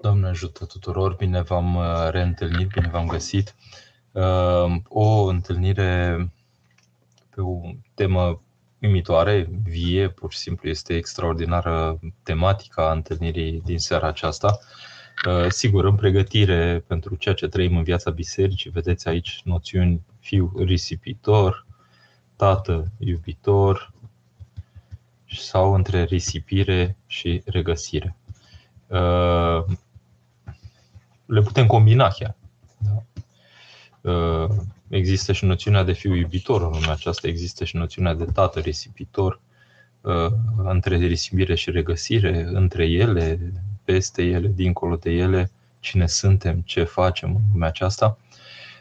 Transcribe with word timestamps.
Doamne 0.00 0.26
ajută 0.28 0.64
tuturor, 0.64 1.14
bine 1.14 1.42
v-am 1.42 1.74
uh, 1.74 2.08
reîntâlnit, 2.10 2.68
bine 2.68 2.88
v-am 2.88 3.06
găsit. 3.06 3.54
Uh, 4.12 4.74
o 4.88 5.24
întâlnire 5.24 6.28
pe 7.30 7.40
o 7.40 7.60
temă 7.94 8.42
uimitoare, 8.78 9.48
vie, 9.62 10.08
pur 10.08 10.32
și 10.32 10.38
simplu 10.38 10.68
este 10.68 10.94
extraordinară 10.94 11.98
tematica 12.22 12.92
întâlnirii 12.92 13.62
din 13.64 13.78
seara 13.78 14.06
aceasta. 14.06 14.58
Uh, 15.26 15.48
sigur, 15.48 15.84
în 15.84 15.94
pregătire 15.94 16.84
pentru 16.86 17.14
ceea 17.14 17.34
ce 17.34 17.48
trăim 17.48 17.76
în 17.76 17.82
viața 17.82 18.10
bisericii, 18.10 18.70
vedeți 18.70 19.08
aici 19.08 19.40
noțiuni 19.44 20.02
fiu 20.20 20.52
risipitor, 20.56 21.66
tată 22.36 22.92
iubitor 22.98 23.92
sau 25.26 25.74
între 25.74 26.02
risipire 26.02 26.96
și 27.06 27.42
regăsire 27.44 28.16
le 31.30 31.40
putem 31.40 31.66
combina 31.66 32.08
chiar. 32.08 32.36
Da? 32.78 33.02
Uh, 34.10 34.48
există 34.88 35.32
și 35.32 35.44
noțiunea 35.44 35.82
de 35.82 35.92
fiu 35.92 36.14
iubitor 36.14 36.62
în 36.62 36.70
lumea 36.72 36.90
aceasta, 36.90 37.28
există 37.28 37.64
și 37.64 37.76
noțiunea 37.76 38.14
de 38.14 38.24
tată 38.24 38.60
risipitor, 38.60 39.40
uh, 40.00 40.32
între 40.56 40.96
risipire 40.96 41.54
și 41.54 41.70
regăsire, 41.70 42.48
între 42.52 42.86
ele, 42.86 43.52
peste 43.84 44.22
ele, 44.22 44.48
dincolo 44.54 44.96
de 44.96 45.10
ele, 45.10 45.50
cine 45.80 46.06
suntem, 46.06 46.60
ce 46.64 46.84
facem 46.84 47.34
în 47.34 47.42
lumea 47.52 47.68
aceasta. 47.68 48.18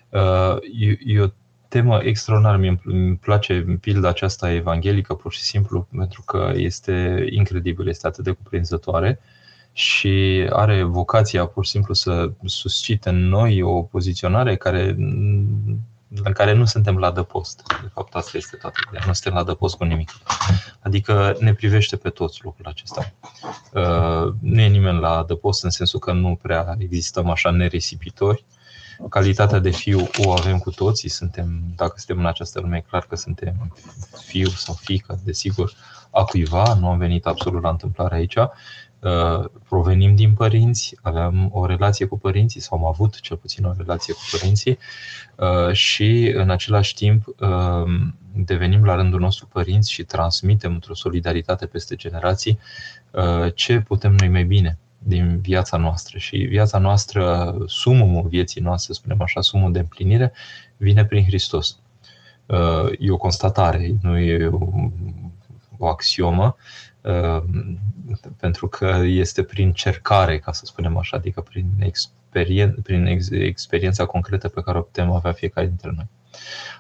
Uh, 0.10 0.56
e, 0.80 0.98
e 1.06 1.22
o 1.22 1.28
temă 1.68 2.00
extraordinară. 2.04 2.78
Îmi 2.84 3.16
place 3.16 3.78
pilda 3.82 4.08
aceasta 4.08 4.52
evanghelică 4.52 5.14
pur 5.14 5.34
și 5.34 5.42
simplu 5.42 5.88
pentru 5.98 6.22
că 6.22 6.52
este 6.56 7.26
incredibil, 7.30 7.88
este 7.88 8.08
atât 8.08 8.24
de 8.24 8.32
cuprinzătoare 8.32 9.20
și 9.80 10.48
are 10.50 10.84
vocația 10.84 11.46
pur 11.46 11.66
și 11.66 11.72
simplu 11.72 11.94
să 11.94 12.32
suscite 12.46 13.10
în 13.10 13.28
noi 13.28 13.62
o 13.62 13.82
poziționare 13.82 14.56
care, 14.56 14.96
în 16.24 16.32
care 16.34 16.54
nu 16.54 16.66
suntem 16.66 16.98
la 16.98 17.12
dăpost. 17.12 17.64
De 17.82 17.90
fapt, 17.94 18.16
asta 18.16 18.38
este 18.38 18.56
toată 18.56 18.80
ideea. 18.88 19.04
Nu 19.08 19.14
suntem 19.14 19.34
la 19.34 19.44
dăpost 19.44 19.76
cu 19.76 19.84
nimic. 19.84 20.12
Adică 20.80 21.36
ne 21.40 21.54
privește 21.54 21.96
pe 21.96 22.10
toți 22.10 22.40
lucrul 22.44 22.66
acesta. 22.66 23.14
Uh, 23.74 24.34
nu 24.40 24.62
e 24.62 24.68
nimeni 24.68 25.00
la 25.00 25.24
dăpost 25.28 25.64
în 25.64 25.70
sensul 25.70 26.00
că 26.00 26.12
nu 26.12 26.40
prea 26.42 26.76
existăm 26.80 27.30
așa 27.30 27.50
neresipitori. 27.50 28.46
Calitatea 29.10 29.60
de 29.60 29.70
fiu 29.70 30.10
o 30.26 30.32
avem 30.32 30.58
cu 30.58 30.72
toții. 30.72 31.10
Suntem, 31.10 31.62
dacă 31.76 31.94
suntem 31.98 32.18
în 32.18 32.26
această 32.26 32.60
lume, 32.60 32.78
e 32.78 32.90
clar 32.90 33.06
că 33.10 33.16
suntem 33.16 33.74
fiu 34.26 34.50
sau 34.50 34.74
fică, 34.74 35.20
desigur, 35.24 35.74
a 36.10 36.24
cuiva. 36.24 36.74
Nu 36.80 36.90
am 36.90 36.98
venit 36.98 37.26
absolut 37.26 37.62
la 37.62 37.70
întâmplare 37.70 38.16
aici 38.16 38.36
Uh, 38.36 38.89
provenim 39.68 40.16
din 40.16 40.34
părinți, 40.34 40.98
aveam 41.02 41.50
o 41.54 41.66
relație 41.66 42.06
cu 42.06 42.18
părinții 42.18 42.62
sau 42.62 42.78
am 42.78 42.86
avut 42.86 43.20
cel 43.20 43.38
puțin 43.38 43.66
o 43.66 43.74
relație 43.78 44.14
cu 44.14 44.20
părinții 44.32 44.78
uh, 45.36 45.74
și 45.74 46.32
în 46.36 46.50
același 46.50 46.94
timp 46.94 47.28
uh, 47.28 47.84
devenim 48.36 48.86
la 48.86 48.96
rândul 48.96 49.20
nostru 49.20 49.48
părinți 49.48 49.92
și 49.92 50.04
transmitem 50.04 50.74
într-o 50.74 50.96
solidaritate 50.96 51.66
peste 51.66 51.96
generații 51.96 52.60
ce 53.54 53.80
putem 53.80 54.16
noi 54.16 54.28
mai 54.28 54.44
bine 54.44 54.78
din 54.98 55.40
viața 55.42 55.78
noastră 55.78 56.18
și 56.18 56.38
viața 56.38 56.78
noastră, 56.78 57.56
sumul 57.66 58.28
vieții 58.28 58.62
noastre, 58.62 58.94
spunem 58.94 59.22
așa, 59.22 59.42
sumul 59.42 59.72
de 59.72 59.80
împlinire, 59.80 60.34
vine 60.78 61.06
prin 61.06 61.24
Hristos. 61.24 61.80
E 63.00 63.12
o 63.12 63.18
constatare, 63.18 63.96
nu 64.02 64.18
e 64.18 64.50
o, 65.80 65.86
o 65.86 65.88
axiomă, 65.88 66.56
Ehm, 67.02 67.80
pentru 68.40 68.68
că 68.68 69.02
este 69.06 69.44
prin 69.44 69.72
cercare, 69.72 70.40
ca 70.40 70.52
să 70.52 70.66
spunem 70.66 70.98
așa, 70.98 71.18
adică 71.18 71.42
prin, 71.42 71.66
experien- 71.80 72.76
prin 72.84 73.06
ex- 73.06 73.30
experiența 73.30 74.06
concretă 74.06 74.48
pe 74.48 74.62
care 74.62 74.78
o 74.78 74.82
putem 74.82 75.12
avea 75.12 75.32
fiecare 75.32 75.68
dintre 75.68 75.92
noi. 75.96 76.08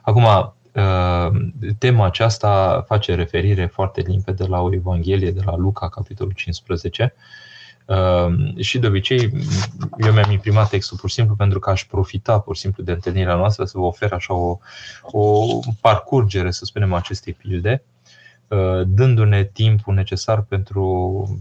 Acum, 0.02 0.53
ehm, 0.72 1.53
tema 1.78 2.06
aceasta 2.06 2.84
face 2.88 3.16
referire 3.16 3.66
foarte 3.66 4.01
limpede 4.01 4.46
la 4.46 4.62
o 4.62 4.73
Evanghelie 4.73 5.31
de 5.31 5.41
la 5.46 5.56
Luca, 5.56 5.90
capitolul 5.90 6.34
15, 6.34 7.13
ehm, 7.85 8.59
și 8.59 8.79
de 8.79 8.88
obicei, 8.88 9.31
eu 9.97 10.12
mi-am 10.12 10.31
imprimat 10.31 10.69
textul 10.69 10.97
pur 10.97 11.09
și 11.09 11.16
simplu 11.16 11.35
pentru 11.35 11.59
că 11.59 11.69
aș 11.69 11.85
profita 11.85 12.40
pur 12.40 12.56
și 12.56 12.62
simplu 12.62 12.84
de 12.84 12.91
întâlnirea 12.91 13.35
noastră 13.35 13.66
să 13.66 13.78
vă 13.78 13.84
ofer 13.84 14.13
așa 14.13 14.34
o, 14.34 14.57
o 15.02 15.59
parcurgere, 15.81 16.52
să 16.52 16.66
spunem, 16.66 16.94
acestei 16.94 17.34
pilde 17.34 17.84
Uh, 17.84 17.88
dându-ne 18.85 19.43
timpul 19.43 19.93
necesar 19.93 20.41
pentru 20.41 21.39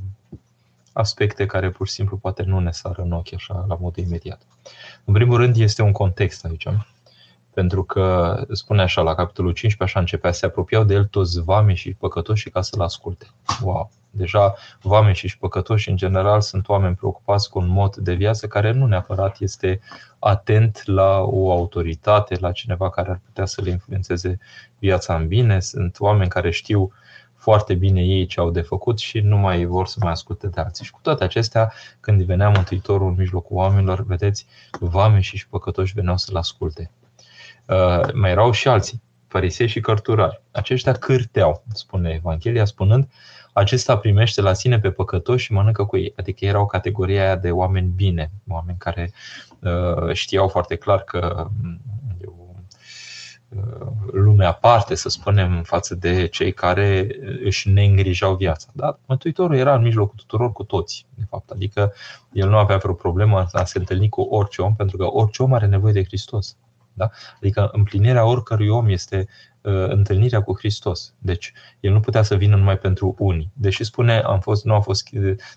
aspecte 0.92 1.46
care 1.46 1.70
pur 1.70 1.86
și 1.86 1.92
simplu 1.92 2.16
poate 2.16 2.42
nu 2.42 2.58
ne 2.58 2.70
sară 2.70 3.02
în 3.02 3.12
ochi 3.12 3.34
așa 3.34 3.64
la 3.69 3.76
modul 3.80 4.04
imediat. 4.04 4.42
În 5.04 5.14
primul 5.14 5.36
rând 5.36 5.56
este 5.56 5.82
un 5.82 5.92
context 5.92 6.44
aici, 6.44 6.69
pentru 7.54 7.84
că 7.84 8.36
spune 8.52 8.82
așa 8.82 9.02
la 9.02 9.14
capitolul 9.14 9.52
15, 9.52 9.82
așa 9.82 10.00
începea, 10.00 10.32
se 10.32 10.46
apropiau 10.46 10.84
de 10.84 10.94
el 10.94 11.04
toți 11.04 11.42
vame 11.42 11.74
și 11.74 11.94
păcătoși 11.94 12.50
ca 12.50 12.62
să-l 12.62 12.80
asculte. 12.80 13.26
Wow! 13.62 13.90
Deja 14.10 14.54
vame 14.82 15.12
și 15.12 15.38
păcătoși 15.38 15.91
în 15.91 15.96
general 15.96 16.41
sunt 16.41 16.69
oameni 16.69 16.94
preocupați 16.94 17.50
cu 17.50 17.58
un 17.58 17.69
mod 17.69 17.96
de 17.96 18.14
viață 18.14 18.46
care 18.46 18.72
nu 18.72 18.86
neapărat 18.86 19.41
este 19.41 19.80
atent 20.19 20.82
la 20.84 21.20
o 21.20 21.50
autoritate, 21.50 22.36
la 22.41 22.52
cineva 22.52 22.91
care 22.91 23.10
ar 23.10 23.20
putea 23.24 23.44
să 23.44 23.62
le 23.62 23.70
influențeze 23.70 24.38
viața 24.78 25.14
în 25.14 25.26
bine. 25.26 25.60
Sunt 25.60 25.96
oameni 26.00 26.30
care 26.30 26.50
știu 26.50 26.92
foarte 27.34 27.74
bine 27.74 28.00
ei 28.00 28.26
ce 28.26 28.41
au 28.41 28.50
de 28.50 28.60
făcut 28.60 28.98
și 28.98 29.20
nu 29.20 29.36
mai 29.36 29.64
vor 29.64 29.86
să 29.86 29.96
mai 30.02 30.12
asculte 30.12 30.46
de 30.46 30.60
alții. 30.60 30.84
Și 30.84 30.90
cu 30.90 30.98
toate 31.02 31.25
acestea, 31.25 31.72
când 32.00 32.22
venea 32.22 32.48
Mântuitorul 32.48 33.08
în 33.08 33.14
mijlocul 33.19 33.56
oamenilor, 33.56 34.04
vedeți, 34.04 34.46
vame 34.80 35.20
și 35.20 35.48
păcătoși 35.48 35.92
veneau 35.94 36.16
să-l 36.16 36.36
asculte. 36.36 36.90
Uh, 37.66 38.12
mai 38.12 38.30
erau 38.30 38.50
și 38.50 38.69
alții, 38.69 39.02
farisei 39.26 39.66
și 39.66 39.80
cărturari. 39.80 40.42
Aceștia 40.50 40.92
cârteau, 40.92 41.62
spune 41.72 42.10
Evanghelia, 42.10 42.64
spunând, 42.64 43.08
acesta 43.58 43.98
primește 43.98 44.41
la 44.41 44.52
sine 44.52 44.80
pe 44.80 44.91
păcătoși 44.91 45.44
și 45.44 45.52
mănâncă 45.52 45.84
cu 45.84 45.96
ei. 45.96 46.12
Adică 46.16 46.44
erau 46.44 46.66
categoria 46.66 47.22
aia 47.22 47.36
de 47.36 47.50
oameni 47.50 47.92
bine, 47.96 48.30
oameni 48.48 48.78
care 48.78 49.12
uh, 49.60 50.12
știau 50.12 50.48
foarte 50.48 50.76
clar 50.76 51.02
că 51.02 51.46
uh, 52.20 52.36
lume 54.12 54.44
aparte, 54.44 54.94
să 54.94 55.08
spunem, 55.08 55.62
față 55.62 55.94
de 55.94 56.26
cei 56.26 56.52
care 56.52 57.08
își 57.44 57.69
neîngrijau 57.69 58.34
viața. 58.34 58.69
Dar 58.72 58.98
Mântuitorul 59.06 59.56
era 59.56 59.75
în 59.75 59.82
mijlocul 59.82 60.14
tuturor 60.16 60.52
cu 60.52 60.62
toți, 60.62 61.06
de 61.14 61.25
fapt. 61.28 61.50
Adică 61.50 61.92
el 62.32 62.48
nu 62.48 62.56
avea 62.56 62.76
vreo 62.76 62.94
problemă 62.94 63.46
a 63.52 63.64
se 63.64 63.78
întâlni 63.78 64.08
cu 64.08 64.20
orice 64.20 64.62
om, 64.62 64.75
pentru 64.75 64.96
că 64.96 65.04
orice 65.04 65.42
om 65.42 65.52
are 65.52 65.66
nevoie 65.66 65.92
de 65.92 66.04
Hristos. 66.04 66.56
Da? 66.92 67.10
Adică 67.36 67.69
împlinirea 67.72 68.25
oricărui 68.26 68.69
om 68.69 68.88
este 68.88 69.16
Uh, 69.19 69.47
întâlnirea 69.62 70.42
cu 70.42 70.56
Hristos. 70.58 71.14
Deci, 71.19 71.52
el 71.80 71.92
nu 71.92 72.00
putea 72.00 72.22
să 72.22 72.34
vină 72.34 72.56
numai 72.56 72.78
pentru 72.78 73.14
unii. 73.19 73.50
Deși 73.52 73.84
spune, 73.84 74.19
am 74.19 74.41
fost, 74.41 74.64
nu 74.64 74.74
a 74.74 74.80
fost 74.80 75.08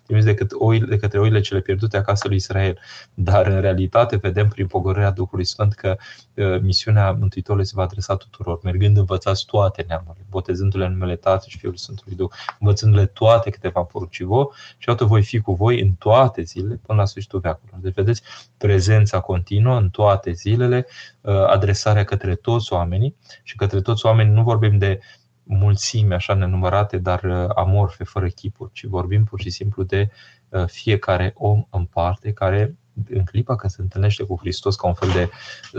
trimis 0.06 0.25
decât 0.25 0.51
oile, 0.53 0.85
de 0.85 0.97
către 0.97 1.19
oile 1.19 1.39
cele 1.39 1.59
pierdute 1.59 1.97
acasă 1.97 2.28
lui 2.28 2.35
Israel. 2.35 2.79
Dar, 3.13 3.47
în 3.47 3.62
realitate, 3.62 4.16
vedem 4.16 4.47
prin 4.47 4.67
pogorârea 4.67 5.12
Duhului 5.12 5.45
Sfânt 5.45 5.73
că 5.73 5.97
uh, 6.34 6.59
misiunea 6.62 7.12
Mântuitorului 7.12 7.66
se 7.66 7.73
va 7.75 7.84
adresa 7.84 8.16
tuturor, 8.16 8.59
mergând 8.63 8.97
învățați 8.97 9.45
toate 9.45 9.85
neamurile, 9.88 10.25
botezându-le 10.29 10.85
în 10.85 10.91
numele 10.91 11.16
Tatălui 11.16 11.50
și 11.50 11.57
Fiului 11.57 11.79
Sfântului 11.79 12.16
Duh, 12.16 12.29
învățându-le 12.59 13.06
toate 13.06 13.50
câte 13.50 13.68
v-am 13.68 13.85
poruncit 13.85 14.25
voi 14.25 14.47
și 14.78 14.89
atât 14.89 15.07
voi 15.07 15.23
fi 15.23 15.39
cu 15.39 15.53
voi 15.53 15.81
în 15.81 15.91
toate 15.91 16.41
zilele 16.41 16.79
până 16.85 17.00
la 17.00 17.06
sfârșitul 17.06 17.39
veacurilor. 17.39 17.79
Deci, 17.81 17.94
vedeți, 17.94 18.22
prezența 18.57 19.19
continuă 19.19 19.78
în 19.78 19.89
toate 19.89 20.31
zilele, 20.31 20.85
uh, 21.22 21.45
adresarea 21.47 22.03
către 22.03 22.35
toți 22.35 22.73
oamenii 22.73 23.16
și 23.44 23.56
către 23.56 23.81
toți 23.81 23.91
oameni 24.00 24.34
nu 24.34 24.44
vorbim 24.44 24.78
de 24.78 25.00
mulțime 25.44 26.16
așa 26.16 26.34
nenumărate, 26.34 26.97
dar 26.97 27.24
uh, 27.24 27.50
amorfe, 27.56 28.03
fără 28.03 28.28
chipuri, 28.28 28.72
ci 28.74 28.85
vorbim 28.85 29.24
pur 29.24 29.41
și 29.41 29.50
simplu 29.50 29.84
de 29.84 30.09
uh, 30.50 30.66
fiecare 30.68 31.34
om 31.35 31.63
în 31.69 31.85
parte 31.85 32.31
care 32.31 32.75
în 33.09 33.24
clipa 33.24 33.56
când 33.56 33.71
se 33.71 33.81
întâlnește 33.81 34.24
cu 34.24 34.38
Hristos 34.39 34.75
ca 34.75 34.88
un 34.88 34.94
fel 34.94 35.10
de 35.10 35.30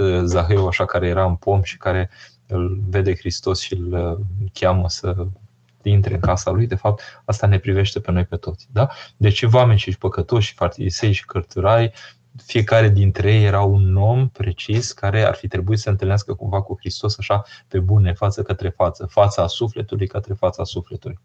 uh, 0.00 0.22
Zaheu 0.24 0.66
așa 0.66 0.84
care 0.84 1.06
era 1.06 1.24
în 1.24 1.34
pom 1.34 1.62
și 1.62 1.76
care 1.76 2.10
îl 2.46 2.80
vede 2.88 3.14
Hristos 3.14 3.60
și 3.60 3.74
îl 3.74 4.18
cheamă 4.52 4.88
să 4.88 5.26
intre 5.82 6.14
în 6.14 6.20
casa 6.20 6.50
lui, 6.50 6.66
de 6.66 6.74
fapt, 6.74 7.22
asta 7.24 7.46
ne 7.46 7.58
privește 7.58 8.00
pe 8.00 8.10
noi 8.10 8.24
pe 8.24 8.36
toți. 8.36 8.68
Da? 8.72 8.88
Deci 9.16 9.42
oameni 9.42 9.78
și 9.78 9.98
păcătoși, 9.98 10.54
farisei 10.54 11.12
și 11.12 11.24
cărturai, 11.24 11.92
fiecare 12.36 12.88
dintre 12.88 13.34
ei 13.34 13.44
era 13.44 13.62
un 13.62 13.96
om 13.96 14.28
precis 14.28 14.92
care 14.92 15.22
ar 15.22 15.34
fi 15.34 15.48
trebuit 15.48 15.78
să 15.78 15.90
întâlnească 15.90 16.34
cumva 16.34 16.62
cu 16.62 16.76
Hristos 16.78 17.18
așa 17.18 17.42
pe 17.68 17.78
bune, 17.78 18.12
față 18.12 18.42
către 18.42 18.68
față, 18.68 19.06
fața 19.06 19.46
sufletului 19.46 20.06
către 20.06 20.34
fața 20.34 20.64
sufletului. 20.64 21.18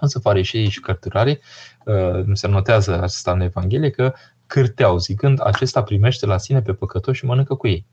Însă 0.00 0.18
farișeii 0.18 0.68
și 0.68 0.80
cărturarii, 0.80 1.38
uh, 1.84 2.24
se 2.32 2.48
notează 2.48 3.02
asta 3.02 3.32
în 3.32 3.40
Evanghelie, 3.40 3.90
că 3.90 4.14
cârteau, 4.46 4.98
zicând, 4.98 5.40
acesta 5.46 5.82
primește 5.82 6.26
la 6.26 6.38
sine 6.38 6.62
pe 6.62 6.72
păcătoși 6.72 7.18
și 7.18 7.24
mănâncă 7.24 7.54
cu 7.54 7.66
ei. 7.66 7.86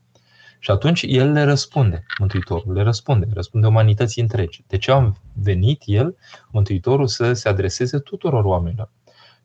Și 0.58 0.70
atunci 0.70 1.04
el 1.06 1.32
le 1.32 1.42
răspunde, 1.42 2.04
Mântuitorul 2.18 2.72
le 2.72 2.82
răspunde, 2.82 3.26
răspunde 3.32 3.66
umanității 3.66 4.22
întregi. 4.22 4.64
De 4.66 4.78
ce 4.78 4.90
am 4.90 5.16
venit 5.32 5.82
el, 5.84 6.16
Mântuitorul, 6.50 7.06
să 7.06 7.32
se 7.32 7.48
adreseze 7.48 7.98
tuturor 7.98 8.44
oamenilor? 8.44 8.90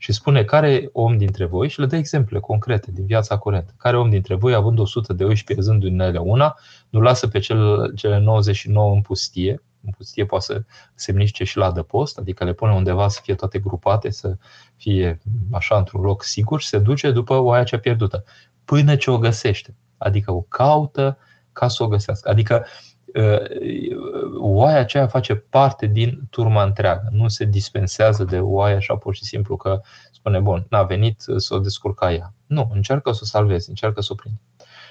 Și 0.01 0.11
spune 0.11 0.43
care 0.43 0.89
om 0.91 1.17
dintre 1.17 1.45
voi, 1.45 1.69
și 1.69 1.79
le 1.79 1.85
dă 1.85 1.95
exemple 1.95 2.39
concrete 2.39 2.91
din 2.91 3.05
viața 3.05 3.37
curentă, 3.37 3.73
care 3.77 3.97
om 3.97 4.09
dintre 4.09 4.35
voi, 4.35 4.53
având 4.53 4.79
100 4.79 5.13
de 5.13 5.23
oi 5.23 5.35
și 5.35 5.43
pierzându-i 5.43 5.95
ele 5.97 6.17
una, 6.17 6.55
nu 6.89 7.01
lasă 7.01 7.27
pe 7.27 7.39
cel, 7.39 7.93
cele 7.95 8.19
99 8.19 8.93
în 8.93 9.01
pustie, 9.01 9.61
în 9.85 9.91
pustie 9.97 10.25
poate 10.25 10.45
să 10.45 10.61
semnifice 10.95 11.43
și 11.43 11.57
la 11.57 11.65
adăpost, 11.65 12.17
adică 12.17 12.43
le 12.43 12.53
pune 12.53 12.73
undeva 12.73 13.07
să 13.07 13.19
fie 13.23 13.35
toate 13.35 13.59
grupate, 13.59 14.09
să 14.09 14.37
fie 14.75 15.19
așa 15.51 15.77
într-un 15.77 16.01
loc 16.01 16.23
sigur 16.23 16.61
și 16.61 16.67
se 16.67 16.79
duce 16.79 17.11
după 17.11 17.37
oaia 17.37 17.63
cea 17.63 17.79
pierdută, 17.79 18.23
până 18.65 18.95
ce 18.95 19.11
o 19.11 19.17
găsește. 19.17 19.75
Adică 19.97 20.31
o 20.31 20.41
caută 20.41 21.17
ca 21.53 21.67
să 21.67 21.83
o 21.83 21.87
găsească. 21.87 22.29
Adică 22.29 22.55
ă, 22.55 22.65
oaia 24.39 24.79
aceea 24.79 25.07
face 25.07 25.35
parte 25.35 25.85
din 25.85 26.21
turma 26.29 26.63
întreagă. 26.63 27.07
Nu 27.11 27.27
se 27.27 27.45
dispensează 27.45 28.23
de 28.23 28.39
oaia 28.39 28.75
așa 28.75 28.95
pur 28.95 29.15
și 29.15 29.23
simplu 29.23 29.55
că 29.55 29.81
spune, 30.11 30.39
bun, 30.39 30.65
n-a 30.69 30.83
venit 30.83 31.23
să 31.37 31.55
o 31.55 31.59
descurca 31.59 32.13
ea. 32.13 32.33
Nu, 32.45 32.69
încearcă 32.73 33.11
să 33.11 33.19
o 33.23 33.25
salveze, 33.25 33.69
încearcă 33.69 34.01
să 34.01 34.09
o 34.11 34.15
prinde. 34.15 34.39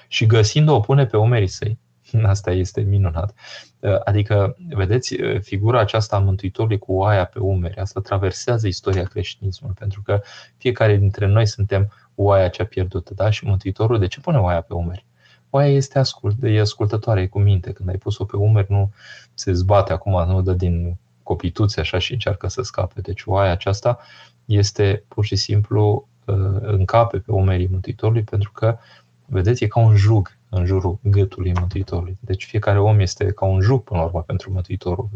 Și 0.07 0.25
găsind-o, 0.25 0.75
o 0.75 0.79
pune 0.79 1.05
pe 1.05 1.17
umerii 1.17 1.47
săi 1.47 1.79
Asta 2.33 2.51
este 2.51 2.81
minunat. 2.81 3.33
Uh, 3.79 3.99
adică, 4.03 4.55
vedeți, 4.69 5.21
uh, 5.21 5.41
figura 5.41 5.79
aceasta 5.79 6.15
a 6.15 6.19
Mântuitorului 6.19 6.77
cu 6.77 6.93
oaia 6.93 7.25
pe 7.25 7.39
umeri, 7.39 7.77
asta 7.77 7.99
traversează 7.99 8.67
istoria 8.67 9.03
creștinismului, 9.03 9.75
pentru 9.79 10.01
că 10.01 10.21
fiecare 10.57 10.95
dintre 10.95 11.25
noi 11.25 11.47
suntem 11.47 11.91
oaia 12.15 12.47
cea 12.47 12.65
pierdută, 12.65 13.13
da? 13.13 13.29
Și 13.29 13.45
Mântuitorul, 13.45 13.99
de 13.99 14.07
ce 14.07 14.19
pune 14.19 14.37
oaia 14.37 14.61
pe 14.61 14.73
umeri? 14.73 15.05
Oaia 15.49 15.71
este 15.71 15.99
ascult, 15.99 16.43
e 16.43 16.59
ascultătoare, 16.59 17.21
e 17.21 17.27
cu 17.27 17.39
minte. 17.39 17.71
Când 17.71 17.89
ai 17.89 17.97
pus-o 17.97 18.25
pe 18.25 18.35
umeri, 18.35 18.71
nu 18.71 18.91
se 19.33 19.51
zbate 19.51 19.93
acum, 19.93 20.27
nu 20.27 20.41
dă 20.41 20.53
din 20.53 20.97
copituțe 21.23 21.79
așa 21.79 21.97
și 21.97 22.13
încearcă 22.13 22.47
să 22.47 22.61
scape. 22.61 23.01
Deci 23.01 23.23
oaia 23.25 23.51
aceasta 23.51 23.99
este 24.45 25.03
pur 25.07 25.25
și 25.25 25.35
simplu 25.35 26.07
uh, 26.25 26.35
încape 26.61 27.17
pe 27.17 27.31
umerii 27.31 27.67
Mântuitorului 27.71 28.23
pentru 28.23 28.51
că, 28.51 28.77
vedeți, 29.25 29.63
e 29.63 29.67
ca 29.67 29.79
un 29.79 29.95
jug 29.95 30.37
în 30.49 30.65
jurul 30.65 30.99
gâtului 31.01 31.53
Mântuitorului. 31.59 32.17
Deci 32.19 32.45
fiecare 32.45 32.79
om 32.79 32.99
este 32.99 33.31
ca 33.31 33.45
un 33.45 33.61
jug 33.61 33.83
până 33.83 33.99
la 33.99 34.05
urmă 34.05 34.21
pentru 34.21 34.51
Mântuitorul. 34.51 35.09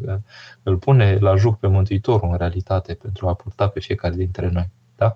Îl 0.63 0.77
pune 0.77 1.17
la 1.17 1.35
jug 1.35 1.57
pe 1.57 1.67
Mântuitorul 1.67 2.29
în 2.29 2.37
realitate 2.37 2.93
pentru 2.93 3.27
a 3.27 3.33
purta 3.33 3.67
pe 3.67 3.79
fiecare 3.79 4.15
dintre 4.15 4.49
noi. 4.49 4.69
Da? 4.95 5.15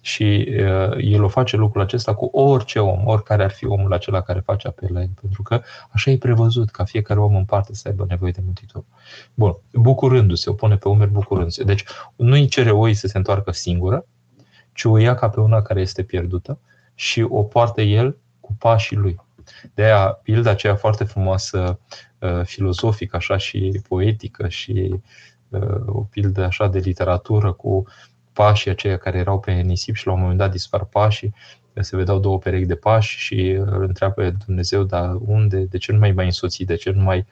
Și 0.00 0.48
uh, 0.48 0.96
el 0.98 1.22
o 1.22 1.28
face 1.28 1.56
lucrul 1.56 1.82
acesta 1.82 2.14
cu 2.14 2.24
orice 2.24 2.78
om, 2.78 3.06
oricare 3.06 3.42
ar 3.42 3.50
fi 3.50 3.66
omul 3.66 3.92
acela 3.92 4.20
care 4.20 4.40
face 4.40 4.68
apel 4.68 4.88
la 4.92 5.00
el, 5.00 5.10
pentru 5.20 5.42
că 5.42 5.62
așa 5.90 6.10
e 6.10 6.18
prevăzut 6.18 6.70
ca 6.70 6.84
fiecare 6.84 7.20
om 7.20 7.34
în 7.34 7.44
parte 7.44 7.74
să 7.74 7.88
aibă 7.88 8.04
nevoie 8.08 8.32
de 8.32 8.40
Mântuitor. 8.44 8.84
Bun, 9.34 9.56
bucurându-se, 9.72 10.50
o 10.50 10.52
pune 10.52 10.76
pe 10.76 10.88
umeri 10.88 11.10
bucurându-se. 11.10 11.64
Deci 11.64 11.84
nu 12.16 12.32
îi 12.32 12.48
cere 12.48 12.70
oi 12.70 12.94
să 12.94 13.06
se 13.06 13.16
întoarcă 13.16 13.52
singură, 13.52 14.04
ci 14.72 14.84
o 14.84 14.98
ia 14.98 15.14
ca 15.14 15.28
pe 15.28 15.40
una 15.40 15.62
care 15.62 15.80
este 15.80 16.02
pierdută 16.02 16.58
și 16.94 17.26
o 17.28 17.42
poartă 17.42 17.80
el 17.80 18.16
cu 18.40 18.56
pașii 18.58 18.96
lui. 18.96 19.20
De 19.74 19.82
aia, 19.82 20.06
pilda 20.22 20.50
aceea 20.50 20.76
foarte 20.76 21.04
frumoasă, 21.04 21.78
uh, 22.18 22.40
filozofică, 22.44 23.16
așa 23.16 23.36
și 23.36 23.80
poetică 23.88 24.48
și 24.48 25.00
uh, 25.48 25.86
o 25.86 26.00
pildă 26.00 26.44
așa 26.44 26.68
de 26.68 26.78
literatură 26.78 27.52
cu 27.52 27.86
pașii 28.32 28.70
aceia 28.70 28.96
care 28.96 29.18
erau 29.18 29.40
pe 29.40 29.52
nisip 29.52 29.94
și 29.94 30.06
la 30.06 30.12
un 30.12 30.20
moment 30.20 30.38
dat 30.38 30.50
dispar 30.50 30.84
pașii, 30.84 31.34
se 31.74 31.96
vedeau 31.96 32.18
două 32.18 32.38
perechi 32.38 32.66
de 32.66 32.74
pași 32.74 33.18
și 33.18 33.50
îl 33.50 33.82
întreabă 33.82 34.14
pe 34.14 34.34
Dumnezeu, 34.46 34.82
dar 34.82 35.16
unde, 35.26 35.58
de 35.58 35.78
ce 35.78 35.92
nu 35.92 35.98
mai 35.98 36.12
mai 36.12 36.24
însoți, 36.24 36.62
de 36.62 36.74
ce 36.74 36.90
nu 36.90 37.02
mai 37.02 37.26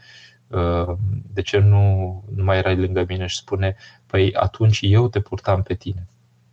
uh, 0.48 0.96
de 1.32 1.42
ce 1.42 1.58
nu, 1.58 2.24
nu 2.34 2.44
mai 2.44 2.58
erai 2.58 2.76
lângă 2.76 3.04
mine 3.08 3.26
și 3.26 3.36
spune, 3.36 3.76
păi 4.06 4.34
atunci 4.34 4.78
eu 4.82 5.08
te 5.08 5.20
purtam 5.20 5.62
pe 5.62 5.74
tine. 5.74 6.06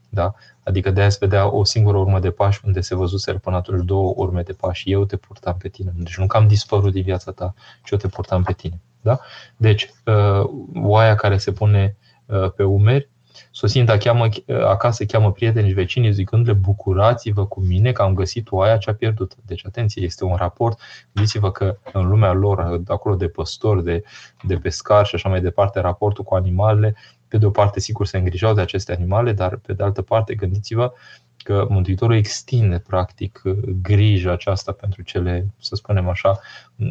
Da? 0.10 0.34
Adică 0.64 0.92
de 0.92 1.00
aia 1.00 1.10
se 1.10 1.18
vedea 1.20 1.54
o 1.54 1.64
singură 1.64 1.98
urmă 1.98 2.20
de 2.20 2.32
pași 2.32 2.62
unde 2.66 2.82
se 2.82 2.96
văzuseră 2.96 3.38
până 3.38 3.56
atunci 3.56 3.86
două 3.86 4.14
urme 4.16 4.42
de 4.42 4.54
pași. 4.54 4.92
Eu 4.92 5.06
te 5.06 5.16
purtam 5.16 5.58
pe 5.58 5.68
tine. 5.68 5.94
Deci 5.96 6.18
nu 6.18 6.28
că 6.28 6.38
am 6.38 6.48
dispărut 6.48 6.92
din 6.92 7.04
viața 7.04 7.32
ta, 7.32 7.54
ci 7.84 7.92
eu 7.92 7.98
te 7.98 8.08
purtam 8.08 8.44
pe 8.44 8.54
tine. 8.54 8.82
Da? 9.02 9.20
Deci, 9.58 9.90
uh, 10.06 10.50
oaia 10.74 11.16
care 11.16 11.38
se 11.38 11.52
pune 11.52 11.98
uh, 12.26 12.52
pe 12.52 12.64
umeri, 12.64 13.10
Sosinta 13.57 13.98
cheamă, 13.98 14.25
uh, 14.25 14.66
acasă 14.66 15.06
cheamă 15.06 15.31
prietenii 15.31 15.69
și 15.69 15.75
vecinii 15.75 16.12
zicându-le 16.12 16.57
bucurați-vă 16.57 17.46
cu 17.46 17.60
mine 17.60 17.92
că 17.92 18.02
am 18.02 18.13
găsit 18.13 18.52
oaia 18.52 18.78
cea 18.78 18.94
pierdută. 18.94 19.36
Deci 19.46 19.66
atenție, 19.66 20.04
este 20.04 20.24
un 20.24 20.36
raport. 20.36 20.80
Gândiți-vă 21.13 21.52
că 21.52 21.78
în 21.94 22.07
lumea 22.07 22.31
lor, 22.31 22.81
acolo 22.88 23.16
de 23.16 23.28
păstori, 23.28 23.84
de, 23.84 24.04
de 24.42 24.56
pescari 24.56 25.07
și 25.07 25.16
așa 25.16 25.30
mai 25.30 25.42
departe, 25.42 25.80
raportul 25.80 26.24
cu 26.24 26.36
animalele 26.36 26.96
pe 27.28 27.38
de 27.38 27.46
o 27.46 27.50
parte, 27.50 27.80
sigur, 27.80 28.06
se 28.06 28.18
îngrijau 28.18 28.54
de 28.54 28.62
aceste 28.62 28.94
animale, 28.94 29.34
dar 29.34 29.56
pe 29.56 29.74
de 29.74 29.84
altă 29.84 30.01
parte, 30.01 30.36
gândiți-vă 30.36 30.94
că 31.38 31.66
Mântuitorul 31.69 32.16
extinde, 32.16 32.80
practic, 32.88 33.42
grija 33.81 34.31
aceasta 34.31 34.72
pentru 34.72 35.01
cele, 35.01 35.48
să 35.60 35.75
spunem 35.75 36.10
așa, 36.10 36.40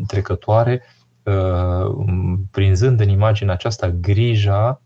trecătoare, 0.06 0.82
uh, 1.22 1.94
prinzând 2.50 3.00
în 3.00 3.08
imaginea 3.08 3.55
aceasta 3.55 3.90
grija 3.90 4.81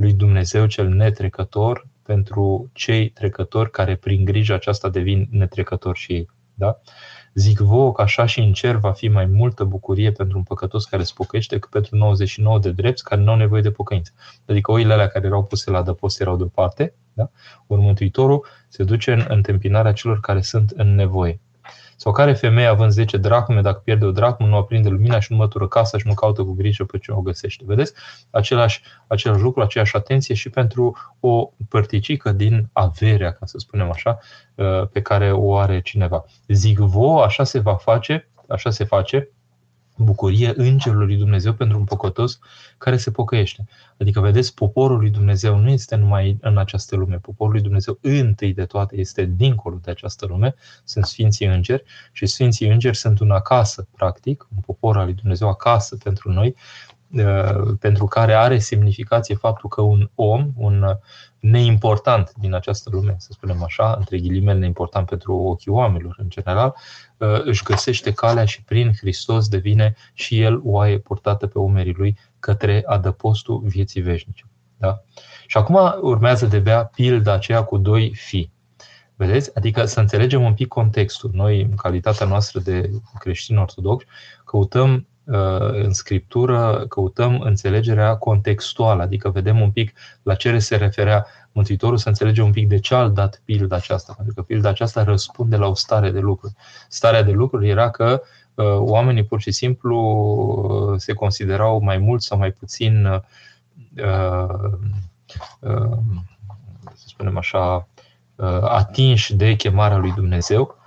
lui 0.00 0.12
Dumnezeu 0.12 0.66
cel 0.66 0.88
netrecător 0.88 1.86
pentru 2.02 2.70
cei 2.72 3.08
trecători 3.08 3.70
care 3.70 3.96
prin 3.96 4.24
grija 4.24 4.54
aceasta 4.54 4.88
devin 4.88 5.28
netrecători 5.30 5.98
și 5.98 6.12
ei. 6.12 6.28
Da? 6.54 6.80
Zic 7.34 7.58
vouă 7.58 7.92
că 7.92 8.02
așa 8.02 8.26
și 8.26 8.40
în 8.40 8.52
cer 8.52 8.76
va 8.76 8.92
fi 8.92 9.08
mai 9.08 9.26
multă 9.26 9.64
bucurie 9.64 10.12
pentru 10.12 10.38
un 10.38 10.42
păcătos 10.42 10.84
care 10.84 11.02
spocăiește 11.02 11.54
decât 11.54 11.70
pentru 11.70 11.96
99 11.96 12.58
de 12.58 12.70
drepți 12.70 13.04
care 13.04 13.20
nu 13.20 13.30
au 13.30 13.36
nevoie 13.36 13.62
de 13.62 13.70
pocăință. 13.70 14.12
Adică 14.46 14.70
oile 14.70 14.92
alea 14.92 15.08
care 15.08 15.26
erau 15.26 15.44
puse 15.44 15.70
la 15.70 15.78
adăpost 15.78 16.20
erau 16.20 16.36
deoparte, 16.36 16.94
da? 17.12 17.30
ori 17.66 17.80
Mântuitorul 17.80 18.46
se 18.68 18.84
duce 18.84 19.12
în 19.12 19.24
întâmpinarea 19.28 19.92
celor 19.92 20.20
care 20.20 20.40
sunt 20.40 20.70
în 20.70 20.94
nevoie. 20.94 21.40
Sau 22.02 22.12
care 22.12 22.32
femeie 22.32 22.66
având 22.66 22.90
10 22.90 23.16
dracme, 23.16 23.60
dacă 23.60 23.80
pierde 23.84 24.04
o 24.04 24.10
dracmă, 24.10 24.46
nu 24.46 24.56
aprinde 24.56 24.88
lumina 24.88 25.20
și 25.20 25.32
nu 25.32 25.38
mătură 25.38 25.68
casa 25.68 25.98
și 25.98 26.06
nu 26.06 26.14
caută 26.14 26.42
cu 26.42 26.52
grijă 26.52 26.84
pe 26.84 26.98
ce 26.98 27.12
o 27.12 27.20
găsește. 27.20 27.64
Vedeți? 27.66 27.92
Același, 28.30 28.82
același 29.06 29.42
lucru, 29.42 29.62
aceeași 29.62 29.96
atenție 29.96 30.34
și 30.34 30.50
pentru 30.50 30.96
o 31.20 31.50
părticică 31.68 32.32
din 32.32 32.68
averea, 32.72 33.32
ca 33.32 33.46
să 33.46 33.58
spunem 33.58 33.90
așa, 33.90 34.18
uh, 34.54 34.88
pe 34.92 35.02
care 35.02 35.32
o 35.32 35.56
are 35.56 35.80
cineva. 35.80 36.24
Zic 36.48 36.78
vouă, 36.78 37.22
așa 37.22 37.44
se 37.44 37.58
va 37.58 37.74
face, 37.74 38.28
așa 38.48 38.70
se 38.70 38.84
face, 38.84 39.28
bucurie 40.04 40.52
îngerului 40.56 41.06
lui 41.06 41.16
Dumnezeu 41.16 41.52
pentru 41.52 41.78
un 41.78 41.84
păcătos 41.84 42.38
care 42.78 42.96
se 42.96 43.10
pocăiește. 43.10 43.66
Adică, 43.98 44.20
vedeți, 44.20 44.54
poporul 44.54 44.98
lui 44.98 45.10
Dumnezeu 45.10 45.56
nu 45.56 45.70
este 45.70 45.96
numai 45.96 46.38
în 46.40 46.58
această 46.58 46.96
lume. 46.96 47.16
Poporul 47.16 47.52
lui 47.52 47.62
Dumnezeu, 47.62 47.98
întâi 48.00 48.52
de 48.52 48.64
toate, 48.64 48.98
este 48.98 49.24
dincolo 49.36 49.78
de 49.82 49.90
această 49.90 50.26
lume. 50.26 50.54
Sunt 50.84 51.04
Sfinții 51.04 51.46
Îngeri 51.46 51.82
și 52.12 52.26
Sfinții 52.26 52.68
Îngeri 52.68 52.96
sunt 52.96 53.20
un 53.20 53.30
acasă, 53.30 53.88
practic, 53.96 54.46
un 54.54 54.62
popor 54.66 54.96
al 54.96 55.04
lui 55.04 55.14
Dumnezeu 55.14 55.48
acasă 55.48 55.96
pentru 55.96 56.32
noi, 56.32 56.48
uh, 56.48 56.89
pentru 57.80 58.06
care 58.06 58.34
are 58.34 58.58
semnificație 58.58 59.34
faptul 59.34 59.68
că 59.68 59.80
un 59.80 60.10
om, 60.14 60.50
un 60.56 60.84
neimportant 61.40 62.32
din 62.36 62.54
această 62.54 62.90
lume, 62.92 63.14
să 63.18 63.28
spunem 63.32 63.62
așa, 63.62 63.94
între 63.98 64.18
ghilimele 64.18 64.58
neimportant 64.58 65.06
pentru 65.06 65.34
ochii 65.34 65.70
oamenilor 65.70 66.14
în 66.18 66.28
general, 66.28 66.74
uh, 67.16 67.44
își 67.44 67.62
găsește 67.62 68.12
calea 68.12 68.44
și 68.44 68.62
prin 68.62 68.92
Hristos 68.92 69.48
devine 69.48 69.94
și 70.12 70.40
el 70.40 70.60
oaie 70.64 70.98
purtată 70.98 71.46
pe 71.46 71.58
umerii 71.58 71.94
lui 71.96 72.18
către 72.38 72.82
adăpostul 72.86 73.62
vieții 73.64 74.00
veșnice. 74.00 74.44
Da? 74.76 75.02
Și 75.46 75.56
acum 75.56 75.98
urmează 76.00 76.46
de 76.46 76.58
bea 76.58 76.84
pilda 76.84 77.32
aceea 77.32 77.62
cu 77.62 77.76
doi 77.76 78.14
fii. 78.14 78.52
Vedeți? 79.16 79.56
Adică 79.56 79.84
să 79.84 80.00
înțelegem 80.00 80.42
un 80.42 80.54
pic 80.54 80.68
contextul. 80.68 81.30
Noi, 81.32 81.62
în 81.62 81.74
calitatea 81.74 82.26
noastră 82.26 82.60
de 82.60 82.90
creștini 83.18 83.58
ortodoxi, 83.58 84.06
căutăm 84.44 84.92
Uh, 84.92 85.09
în 85.72 85.92
scriptură 85.92 86.84
căutăm 86.88 87.40
înțelegerea 87.40 88.16
contextuală, 88.16 89.02
adică 89.02 89.30
vedem 89.30 89.60
un 89.60 89.70
pic 89.70 89.92
la 90.22 90.34
ce 90.34 90.58
se 90.58 90.76
referea 90.76 91.26
Mântuitorul, 91.52 91.96
să 91.96 92.08
înțelegem 92.08 92.44
un 92.44 92.52
pic 92.52 92.68
de 92.68 92.78
ce 92.78 92.94
a 92.94 93.08
dat 93.08 93.42
pilda 93.44 93.76
aceasta, 93.76 94.12
pentru 94.16 94.34
că 94.34 94.42
pilda 94.42 94.68
aceasta 94.68 95.04
răspunde 95.04 95.56
la 95.56 95.66
o 95.66 95.74
stare 95.74 96.10
de 96.10 96.18
lucruri. 96.18 96.52
Starea 96.88 97.22
de 97.22 97.30
lucruri 97.30 97.68
era 97.68 97.90
că 97.90 98.22
uh, 98.54 98.64
oamenii 98.78 99.24
pur 99.24 99.40
și 99.40 99.50
simplu 99.50 99.98
uh, 99.98 100.98
se 100.98 101.12
considerau 101.12 101.80
mai 101.80 101.98
mult 101.98 102.22
sau 102.22 102.38
mai 102.38 102.50
puțin, 102.50 103.04
uh, 103.04 103.20
uh, 105.60 105.98
să 106.94 107.04
spunem 107.06 107.36
așa, 107.36 107.88
uh, 108.36 108.62
atinși 108.62 109.34
de 109.34 109.56
chemarea 109.56 109.96
lui 109.96 110.12
Dumnezeu 110.12 110.79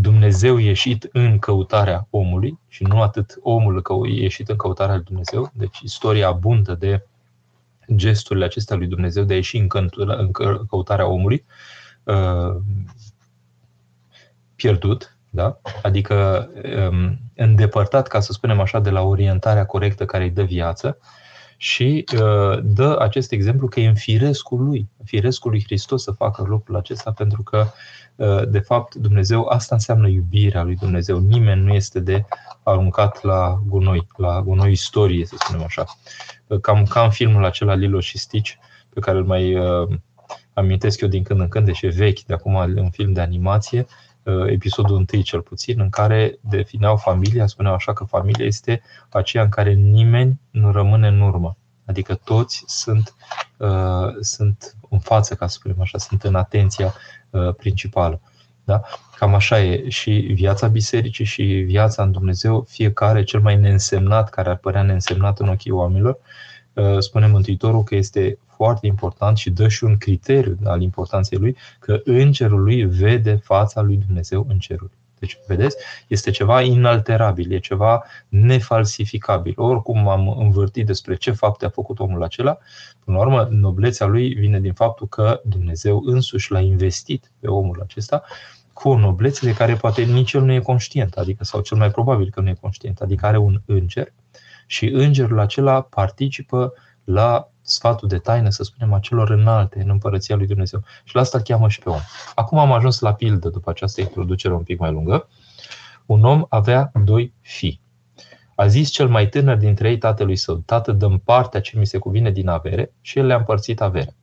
Dumnezeu 0.00 0.56
ieșit 0.56 1.08
în 1.12 1.38
căutarea 1.38 2.06
omului 2.10 2.58
și 2.68 2.82
nu 2.82 3.02
atât 3.02 3.38
omul 3.42 3.82
ieșit 4.08 4.48
în 4.48 4.56
căutarea 4.56 4.94
lui 4.94 5.04
Dumnezeu. 5.04 5.50
Deci 5.54 5.78
istoria 5.78 6.28
abundă 6.28 6.74
de 6.74 7.06
gesturile 7.94 8.44
acestea 8.44 8.76
lui 8.76 8.86
Dumnezeu 8.86 9.24
de 9.24 9.32
a 9.32 9.36
ieși 9.36 9.56
în 9.56 9.68
căutarea 10.68 11.06
omului 11.06 11.44
uh, 12.04 12.56
pierdut, 14.54 15.16
da? 15.30 15.60
adică 15.82 16.48
um, 16.90 17.18
îndepărtat, 17.36 18.08
ca 18.08 18.20
să 18.20 18.32
spunem 18.32 18.60
așa, 18.60 18.80
de 18.80 18.90
la 18.90 19.02
orientarea 19.02 19.66
corectă 19.66 20.04
care 20.04 20.24
îi 20.24 20.30
dă 20.30 20.42
viață 20.42 20.98
și 21.56 22.04
uh, 22.12 22.58
dă 22.62 22.96
acest 22.98 23.32
exemplu 23.32 23.68
că 23.68 23.80
e 23.80 23.88
în 23.88 23.94
firescul 23.94 24.64
lui, 24.64 24.88
firescul 25.04 25.50
lui 25.50 25.62
Hristos 25.64 26.02
să 26.02 26.10
facă 26.10 26.42
lucrul 26.42 26.76
acesta 26.76 27.12
pentru 27.12 27.42
că 27.42 27.58
uh, 27.58 27.72
de 28.48 28.58
fapt 28.58 28.94
Dumnezeu, 28.94 29.46
asta 29.46 29.74
înseamnă 29.74 30.08
iubirea 30.08 30.62
lui 30.62 30.74
Dumnezeu. 30.74 31.18
Nimeni 31.18 31.62
nu 31.62 31.74
este 31.74 32.00
de 32.00 32.24
aruncat 32.62 33.22
la 33.22 33.60
gunoi, 33.66 34.06
la 34.16 34.42
gunoi 34.42 34.72
istorie, 34.72 35.26
să 35.26 35.34
spunem 35.38 35.62
așa. 35.64 35.84
Uh, 36.46 36.60
cam 36.60 36.84
ca 36.84 37.02
în 37.02 37.10
filmul 37.10 37.44
acela 37.44 37.74
Lilo 37.74 38.00
și 38.00 38.18
Stitch, 38.18 38.52
pe 38.88 39.00
care 39.00 39.18
îl 39.18 39.24
mai 39.24 39.54
uh, 39.54 39.88
amintesc 40.52 41.00
eu 41.00 41.08
din 41.08 41.22
când 41.22 41.40
în 41.40 41.48
când, 41.48 41.66
deși 41.66 41.86
e 41.86 41.88
vechi, 41.88 42.20
de 42.20 42.34
acum 42.34 42.54
un 42.54 42.90
film 42.90 43.12
de 43.12 43.20
animație, 43.20 43.86
Uh, 44.28 44.46
episodul 44.46 44.96
întâi 44.96 45.22
cel 45.22 45.40
puțin, 45.40 45.80
în 45.80 45.88
care 45.88 46.38
defineau 46.40 46.96
familia, 46.96 47.46
spuneau 47.46 47.74
așa 47.74 47.92
că 47.92 48.04
familia 48.04 48.46
este 48.46 48.82
aceea 49.08 49.42
în 49.42 49.48
care 49.48 49.72
nimeni 49.72 50.40
nu 50.50 50.72
rămâne 50.72 51.08
în 51.08 51.20
urmă. 51.20 51.56
Adică 51.84 52.14
toți 52.14 52.64
sunt, 52.66 53.14
uh, 53.56 54.14
sunt 54.20 54.76
în 54.90 54.98
față, 54.98 55.34
ca 55.34 55.46
să 55.46 55.54
spunem 55.58 55.80
așa, 55.80 55.98
sunt 55.98 56.22
în 56.22 56.34
atenția 56.34 56.86
uh, 56.86 56.92
principală. 57.56 58.20
Da? 58.64 58.80
Cam 59.18 59.34
așa 59.34 59.62
e 59.62 59.88
și 59.88 60.10
viața 60.12 60.66
bisericii 60.66 61.24
și 61.24 61.42
viața 61.44 62.02
în 62.02 62.12
Dumnezeu, 62.12 62.64
fiecare 62.68 63.24
cel 63.24 63.40
mai 63.40 63.56
neînsemnat, 63.56 64.30
care 64.30 64.48
ar 64.48 64.56
părea 64.56 64.82
neînsemnat 64.82 65.40
în 65.40 65.48
ochii 65.48 65.70
oamenilor, 65.70 66.18
uh, 66.72 66.98
spune 66.98 67.26
Mântuitorul 67.26 67.82
că 67.82 67.94
este 67.94 68.38
foarte 68.46 68.86
important 68.86 69.36
și 69.36 69.50
dă 69.50 69.68
și 69.68 69.84
un 69.84 69.96
criteriu 69.96 70.58
al 70.64 70.82
importanței 70.82 71.38
lui, 71.38 71.56
că 71.78 72.00
îngerul 72.04 72.62
lui 72.62 72.84
vede 72.84 73.34
fața 73.34 73.80
lui 73.80 73.96
Dumnezeu 74.06 74.46
în 74.48 74.58
cerul. 74.58 74.90
Deci, 75.18 75.38
vedeți, 75.46 75.76
este 76.06 76.30
ceva 76.30 76.62
inalterabil, 76.62 77.52
e 77.52 77.58
ceva 77.58 78.04
nefalsificabil. 78.28 79.52
Oricum 79.56 80.08
am 80.08 80.38
învârtit 80.38 80.86
despre 80.86 81.16
ce 81.16 81.30
fapte 81.30 81.64
a 81.64 81.68
făcut 81.68 81.98
omul 81.98 82.22
acela, 82.22 82.58
până 83.04 83.16
la 83.16 83.22
urmă, 83.22 83.48
noblețea 83.50 84.06
lui 84.06 84.34
vine 84.34 84.60
din 84.60 84.72
faptul 84.72 85.06
că 85.06 85.40
Dumnezeu 85.44 86.02
însuși 86.04 86.52
l-a 86.52 86.60
investit 86.60 87.30
pe 87.40 87.48
omul 87.48 87.80
acesta 87.82 88.22
cu 88.72 88.88
o 88.88 88.98
noblețe 88.98 89.46
de 89.46 89.54
care 89.54 89.74
poate 89.74 90.02
nici 90.02 90.32
el 90.32 90.42
nu 90.42 90.52
e 90.52 90.58
conștient, 90.58 91.14
adică 91.14 91.44
sau 91.44 91.60
cel 91.60 91.76
mai 91.76 91.90
probabil 91.90 92.30
că 92.30 92.40
nu 92.40 92.48
e 92.48 92.56
conștient, 92.60 93.00
adică 93.00 93.26
are 93.26 93.38
un 93.38 93.60
înger 93.66 94.12
și 94.66 94.86
îngerul 94.86 95.38
acela 95.38 95.80
participă 95.80 96.72
la 97.10 97.50
sfatul 97.62 98.08
de 98.08 98.18
taină, 98.18 98.50
să 98.50 98.62
spunem, 98.62 98.92
a 98.92 98.98
celor 98.98 99.30
înalte 99.30 99.80
în 99.80 99.88
împărăția 99.88 100.36
lui 100.36 100.46
Dumnezeu. 100.46 100.82
Și 101.04 101.14
la 101.14 101.20
asta 101.20 101.38
îl 101.38 101.44
cheamă 101.44 101.68
și 101.68 101.78
pe 101.78 101.88
om. 101.88 102.00
Acum 102.34 102.58
am 102.58 102.72
ajuns 102.72 103.00
la 103.00 103.14
pildă, 103.14 103.48
după 103.48 103.70
această 103.70 104.00
introducere 104.00 104.54
un 104.54 104.62
pic 104.62 104.78
mai 104.78 104.92
lungă. 104.92 105.28
Un 106.06 106.24
om 106.24 106.44
avea 106.48 106.90
doi 107.04 107.34
fii. 107.40 107.80
A 108.54 108.66
zis 108.66 108.90
cel 108.90 109.08
mai 109.08 109.28
tânăr 109.28 109.56
dintre 109.56 109.88
ei 109.88 109.98
tatălui 109.98 110.36
său, 110.36 110.56
tată, 110.56 110.92
dăm 110.92 111.18
partea 111.18 111.60
ce 111.60 111.78
mi 111.78 111.86
se 111.86 111.98
cuvine 111.98 112.30
din 112.30 112.48
avere 112.48 112.92
și 113.00 113.18
el 113.18 113.26
le-a 113.26 113.36
împărțit 113.36 113.80
avere. 113.80 114.16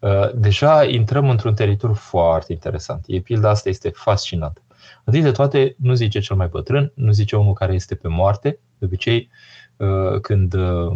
Uh, 0.00 0.34
deja 0.34 0.84
intrăm 0.84 1.30
într-un 1.30 1.54
teritoriu 1.54 1.94
foarte 1.94 2.52
interesant. 2.52 3.04
E 3.06 3.20
pilda 3.20 3.48
asta 3.50 3.68
este 3.68 3.88
fascinantă. 3.88 4.62
Întâi 5.04 5.22
de 5.22 5.30
toate, 5.30 5.76
nu 5.78 5.94
zice 5.94 6.20
cel 6.20 6.36
mai 6.36 6.46
bătrân, 6.46 6.92
nu 6.94 7.12
zice 7.12 7.36
unul 7.36 7.52
care 7.52 7.72
este 7.72 7.94
pe 7.94 8.08
moarte. 8.08 8.58
De 8.78 8.84
obicei, 8.84 9.30
uh, 9.76 10.20
când 10.20 10.54
uh, 10.54 10.92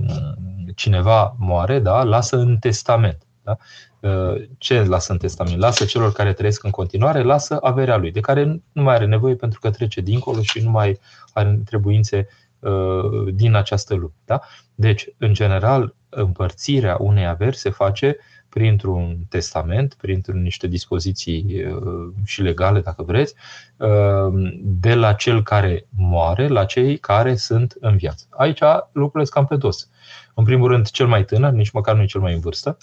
cineva 0.74 1.36
moare, 1.38 1.78
da, 1.78 2.02
lasă 2.02 2.36
în 2.36 2.56
testament. 2.56 3.26
Da? 3.42 3.56
Uh, 4.00 4.42
ce 4.58 4.82
lasă 4.82 5.12
în 5.12 5.18
testament? 5.18 5.58
Lasă 5.58 5.84
celor 5.84 6.12
care 6.12 6.32
trăiesc 6.32 6.64
în 6.64 6.70
continuare, 6.70 7.22
lasă 7.22 7.58
averea 7.60 7.96
lui, 7.96 8.10
de 8.10 8.20
care 8.20 8.44
nu 8.72 8.82
mai 8.82 8.94
are 8.94 9.06
nevoie 9.06 9.34
pentru 9.34 9.60
că 9.60 9.70
trece 9.70 10.00
dincolo 10.00 10.42
și 10.42 10.60
nu 10.60 10.70
mai 10.70 10.98
are 11.32 11.60
trebuințe 11.64 12.28
uh, 12.58 13.34
din 13.34 13.54
această 13.54 13.94
lume. 13.94 14.14
Da? 14.24 14.40
Deci, 14.74 15.08
în 15.18 15.32
general, 15.32 15.94
împărțirea 16.08 16.96
unei 17.00 17.26
averi 17.26 17.56
se 17.56 17.70
face 17.70 18.16
printr-un 18.48 19.18
testament, 19.28 19.94
printr-un 19.94 20.42
niște 20.42 20.66
dispoziții 20.66 21.64
uh, 21.64 22.12
și 22.24 22.42
legale, 22.42 22.80
dacă 22.80 23.02
vreți, 23.02 23.34
de 24.62 24.94
la 24.94 25.12
cel 25.12 25.42
care 25.42 25.86
moare 25.96 26.48
la 26.48 26.64
cei 26.64 26.98
care 26.98 27.36
sunt 27.36 27.76
în 27.80 27.96
viață. 27.96 28.26
Aici 28.30 28.60
lucrurile 28.92 29.24
sunt 29.24 29.28
cam 29.28 29.46
pe 29.46 29.56
dos. 29.56 29.88
În 30.34 30.44
primul 30.44 30.68
rând, 30.68 30.90
cel 30.90 31.06
mai 31.06 31.24
tânăr, 31.24 31.52
nici 31.52 31.70
măcar 31.70 31.94
nu 31.94 32.02
e 32.02 32.06
cel 32.06 32.20
mai 32.20 32.34
în 32.34 32.40
vârstă, 32.40 32.76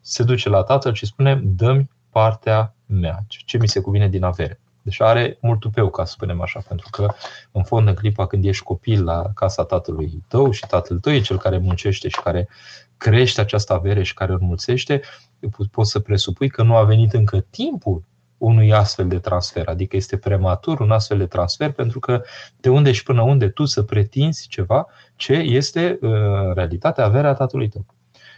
se 0.00 0.22
duce 0.22 0.48
la 0.48 0.62
tatăl 0.62 0.94
și 0.94 1.06
spune, 1.06 1.40
dă-mi 1.44 1.90
partea 2.10 2.74
mea, 2.86 3.24
ce 3.28 3.58
mi 3.58 3.68
se 3.68 3.80
cuvine 3.80 4.08
din 4.08 4.22
avere. 4.22 4.60
Deci 4.82 5.00
are 5.00 5.38
mult 5.40 5.60
tupeu, 5.60 5.90
ca 5.90 6.04
să 6.04 6.12
spunem 6.12 6.40
așa, 6.40 6.60
pentru 6.68 6.88
că, 6.90 7.08
în 7.52 7.62
fond, 7.62 7.88
în 7.88 7.94
clipa 7.94 8.26
când 8.26 8.44
ești 8.44 8.62
copil 8.62 9.04
la 9.04 9.24
casa 9.34 9.64
tatălui 9.64 10.22
tău 10.28 10.50
și 10.50 10.66
tatăl 10.66 10.98
tău 10.98 11.12
e 11.12 11.20
cel 11.20 11.38
care 11.38 11.58
muncește 11.58 12.08
și 12.08 12.20
care 12.20 12.48
crește 12.96 13.40
această 13.40 13.72
avere 13.72 14.02
și 14.02 14.14
care 14.14 14.32
înmulțește, 14.32 15.00
poți 15.70 15.90
să 15.90 15.98
presupui 15.98 16.48
că 16.48 16.62
nu 16.62 16.76
a 16.76 16.84
venit 16.84 17.12
încă 17.12 17.40
timpul 17.40 18.02
unui 18.38 18.72
astfel 18.72 19.08
de 19.08 19.18
transfer. 19.18 19.68
Adică 19.68 19.96
este 19.96 20.16
prematur 20.16 20.80
un 20.80 20.90
astfel 20.90 21.18
de 21.18 21.26
transfer 21.26 21.72
pentru 21.72 21.98
că 21.98 22.22
de 22.60 22.68
unde 22.68 22.92
și 22.92 23.02
până 23.02 23.22
unde 23.22 23.48
tu 23.48 23.64
să 23.64 23.82
pretinzi 23.82 24.48
ceva 24.48 24.86
ce 25.16 25.32
este 25.32 25.98
uh, 26.00 26.10
în 26.10 26.52
realitate 26.54 27.02
averea 27.02 27.34
tatălui 27.34 27.68
tău. 27.68 27.86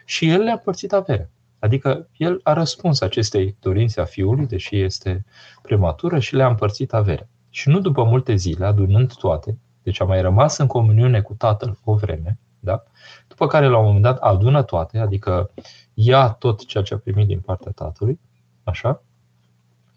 Și 0.04 0.28
el 0.28 0.42
le-a 0.42 0.59
părțit 0.59 0.92
averea. 0.92 1.30
Adică 1.59 2.09
el 2.16 2.40
a 2.42 2.52
răspuns 2.52 3.00
acestei 3.00 3.57
dorințe 3.61 4.00
a 4.00 4.04
fiului, 4.04 4.47
deși 4.47 4.80
este 4.80 5.25
prematură, 5.62 6.19
și 6.19 6.35
le-a 6.35 6.49
împărțit 6.49 6.92
averea. 6.92 7.28
Și 7.50 7.69
nu 7.69 7.80
după 7.80 8.04
multe 8.04 8.35
zile, 8.35 8.64
adunând 8.64 9.14
toate, 9.14 9.59
deci 9.83 10.00
a 10.00 10.04
mai 10.04 10.21
rămas 10.21 10.57
în 10.57 10.66
comuniune 10.66 11.21
cu 11.21 11.35
tatăl 11.35 11.78
o 11.85 11.95
vreme, 11.95 12.38
da? 12.61 12.83
după 13.28 13.47
care 13.47 13.66
la 13.66 13.78
un 13.78 13.85
moment 13.85 14.02
dat 14.02 14.19
adună 14.19 14.62
toate, 14.62 14.99
adică 14.99 15.50
ia 15.95 16.28
tot 16.28 16.66
ceea 16.66 16.83
ce 16.83 16.95
a 16.95 16.99
primit 16.99 17.26
din 17.26 17.40
partea 17.40 17.73
tatălui, 17.73 18.21
așa, 18.62 19.02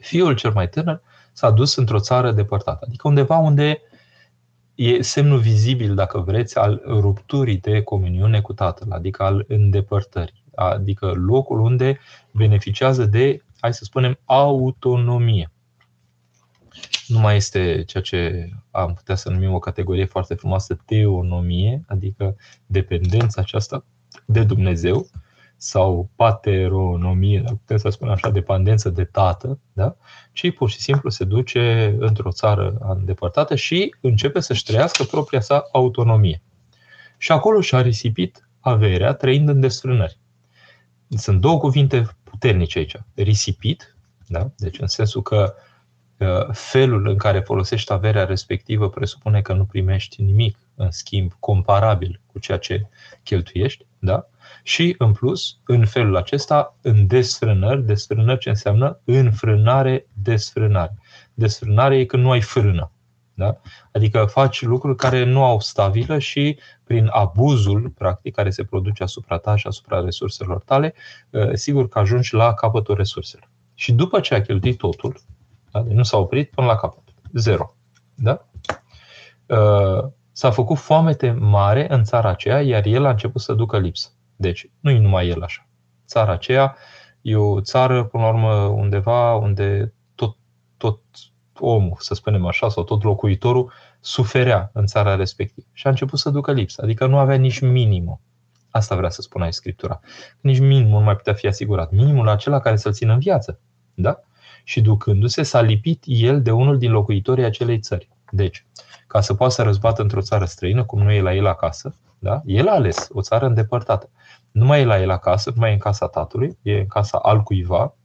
fiul 0.03 0.35
cel 0.35 0.51
mai 0.51 0.69
tânăr 0.69 1.01
s-a 1.31 1.51
dus 1.51 1.75
într-o 1.75 1.99
țară 1.99 2.31
depărtată, 2.31 2.85
adică 2.87 3.07
undeva 3.07 3.37
unde 3.37 3.81
e 4.75 5.01
semnul 5.01 5.39
vizibil, 5.39 5.95
dacă 5.95 6.19
vreți, 6.19 6.57
al 6.57 6.81
rupturii 6.85 7.57
de 7.57 7.81
comuniune 7.81 8.41
cu 8.41 8.53
Tatăl, 8.53 8.91
adică 8.91 9.23
al 9.23 9.45
îndepărtării, 9.47 10.43
adică 10.55 11.05
locul 11.05 11.59
unde 11.59 11.99
beneficiază 12.31 13.05
de, 13.05 13.43
hai 13.59 13.73
să 13.73 13.83
spunem, 13.83 14.19
autonomie. 14.25 15.51
Nu 17.07 17.19
mai 17.19 17.35
este 17.35 17.83
ceea 17.83 18.03
ce 18.03 18.49
am 18.71 18.93
putea 18.93 19.15
să 19.15 19.29
numim 19.29 19.53
o 19.53 19.59
categorie 19.59 20.05
foarte 20.05 20.33
frumoasă, 20.33 20.77
teonomie, 20.85 21.83
adică 21.87 22.35
dependența 22.65 23.41
aceasta 23.41 23.85
de 24.25 24.43
Dumnezeu, 24.43 25.07
sau 25.63 26.09
pateronomie, 26.15 27.39
dacă 27.39 27.55
putem 27.55 27.77
să 27.77 27.89
spunem 27.89 28.13
așa, 28.13 28.29
dependență 28.29 28.89
de 28.89 29.03
tată, 29.03 29.59
da? 29.73 29.95
ci 30.31 30.53
pur 30.53 30.69
și 30.69 30.79
simplu 30.79 31.09
se 31.09 31.23
duce 31.23 31.95
într-o 31.99 32.31
țară 32.31 32.77
îndepărtată 32.79 33.55
și 33.55 33.95
începe 34.01 34.39
să-și 34.39 34.63
trăiască 34.63 35.03
propria 35.03 35.41
sa 35.41 35.67
autonomie. 35.71 36.41
Și 37.17 37.31
acolo 37.31 37.61
și-a 37.61 37.81
risipit 37.81 38.47
averea 38.59 39.13
trăind 39.13 39.49
în 39.49 39.59
desfrânări. 39.59 40.17
Sunt 41.09 41.41
două 41.41 41.57
cuvinte 41.57 42.09
puternice 42.23 42.77
aici. 42.77 42.95
Risipit, 43.15 43.95
da? 44.27 44.49
deci 44.57 44.79
în 44.79 44.87
sensul 44.87 45.21
că 45.21 45.55
felul 46.51 47.07
în 47.07 47.17
care 47.17 47.39
folosești 47.39 47.93
averea 47.93 48.25
respectivă 48.25 48.89
presupune 48.89 49.41
că 49.41 49.53
nu 49.53 49.65
primești 49.65 50.21
nimic 50.21 50.57
în 50.75 50.91
schimb 50.91 51.31
comparabil 51.39 52.21
cu 52.25 52.39
ceea 52.39 52.57
ce 52.57 52.87
cheltuiești, 53.23 53.85
da? 53.99 54.27
Și, 54.63 54.95
în 54.97 55.11
plus, 55.11 55.57
în 55.65 55.85
felul 55.85 56.15
acesta, 56.15 56.77
în 56.81 57.07
desfrânări, 57.07 57.85
desfrânări 57.85 58.39
ce 58.39 58.49
înseamnă 58.49 58.99
înfrânare, 59.03 60.07
desfrânare. 60.13 60.97
Desfrânare 61.33 61.97
e 61.97 62.05
când 62.05 62.23
nu 62.23 62.31
ai 62.31 62.41
frână. 62.41 62.91
Da? 63.33 63.57
Adică 63.91 64.25
faci 64.25 64.61
lucruri 64.61 64.97
care 64.97 65.23
nu 65.23 65.43
au 65.43 65.59
stabilă 65.59 66.19
și 66.19 66.59
prin 66.83 67.09
abuzul 67.11 67.89
practic 67.89 68.35
care 68.35 68.49
se 68.49 68.63
produce 68.63 69.03
asupra 69.03 69.37
ta 69.37 69.55
și 69.55 69.67
asupra 69.67 69.99
resurselor 69.99 70.63
tale, 70.63 70.93
ă, 71.33 71.55
sigur 71.55 71.87
că 71.87 71.99
ajungi 71.99 72.33
la 72.33 72.53
capătul 72.53 72.95
resurselor. 72.95 73.49
Și 73.73 73.91
după 73.91 74.19
ce 74.19 74.35
a 74.35 74.41
cheltuit 74.41 74.77
totul, 74.77 75.15
da? 75.71 75.81
deci 75.81 75.95
nu 75.95 76.03
s-a 76.03 76.17
oprit 76.17 76.49
până 76.49 76.67
la 76.67 76.75
capăt, 76.75 77.03
zero. 77.33 77.75
Da? 78.15 78.45
Ă, 79.49 80.11
s-a 80.31 80.51
făcut 80.51 80.77
foamete 80.77 81.31
mare 81.31 81.93
în 81.93 82.03
țara 82.03 82.29
aceea, 82.29 82.61
iar 82.61 82.85
el 82.85 83.05
a 83.05 83.09
început 83.09 83.41
să 83.41 83.53
ducă 83.53 83.79
lipsă. 83.79 84.09
Deci, 84.43 84.69
nu 84.79 84.89
e 84.89 84.99
numai 84.99 85.27
el 85.27 85.41
așa. 85.41 85.67
Țara 86.07 86.31
aceea 86.31 86.75
e 87.21 87.35
o 87.35 87.61
țară, 87.61 88.03
până 88.03 88.23
la 88.23 88.29
urmă, 88.29 88.53
undeva 88.53 89.35
unde 89.35 89.93
tot, 90.15 90.37
tot 90.77 90.99
omul, 91.59 91.95
să 91.99 92.13
spunem 92.13 92.45
așa, 92.45 92.69
sau 92.69 92.83
tot 92.83 93.03
locuitorul 93.03 93.71
suferea 93.99 94.69
în 94.73 94.85
țara 94.85 95.15
respectivă. 95.15 95.67
Și 95.73 95.87
a 95.87 95.89
început 95.89 96.19
să 96.19 96.29
ducă 96.29 96.51
lipsă, 96.51 96.81
adică 96.83 97.05
nu 97.05 97.17
avea 97.17 97.35
nici 97.35 97.59
minimul. 97.59 98.19
Asta 98.69 98.95
vrea 98.95 99.09
să 99.09 99.21
spună 99.21 99.43
aici 99.43 99.53
Scriptura. 99.53 99.99
Nici 100.39 100.59
minimul 100.59 100.99
nu 100.99 101.05
mai 101.05 101.15
putea 101.15 101.33
fi 101.33 101.47
asigurat. 101.47 101.91
Minimul 101.91 102.29
acela 102.29 102.59
care 102.59 102.75
să-l 102.75 102.93
țină 102.93 103.13
în 103.13 103.19
viață. 103.19 103.59
Da? 103.93 104.19
Și 104.63 104.81
ducându-se, 104.81 105.43
s-a 105.43 105.61
lipit 105.61 106.03
el 106.05 106.41
de 106.41 106.51
unul 106.51 106.77
din 106.77 106.91
locuitorii 106.91 107.43
acelei 107.43 107.79
țări. 107.79 108.09
Deci, 108.31 108.65
ca 109.07 109.21
să 109.21 109.33
poată 109.33 109.53
să 109.53 109.63
răzbată 109.63 110.01
într-o 110.01 110.21
țară 110.21 110.45
străină, 110.45 110.83
cum 110.83 111.01
nu 111.01 111.11
e 111.11 111.21
la 111.21 111.33
el 111.33 111.45
acasă, 111.45 111.95
Da? 112.19 112.41
El 112.45 112.67
a 112.67 112.73
ales 112.73 113.07
o 113.11 113.21
țară 113.21 113.45
îndepărtată. 113.45 114.09
Nu 114.53 114.65
mai 114.65 114.81
e 114.81 114.85
la 114.85 115.01
el 115.01 115.09
acasă, 115.09 115.49
nu 115.49 115.59
mai 115.59 115.69
e 115.69 115.73
în 115.73 115.79
casa 115.79 116.07
tatălui, 116.07 116.57
e 116.61 116.77
în 116.77 116.87
casa 116.87 117.17
altcuiva 117.17 117.95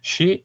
și 0.00 0.44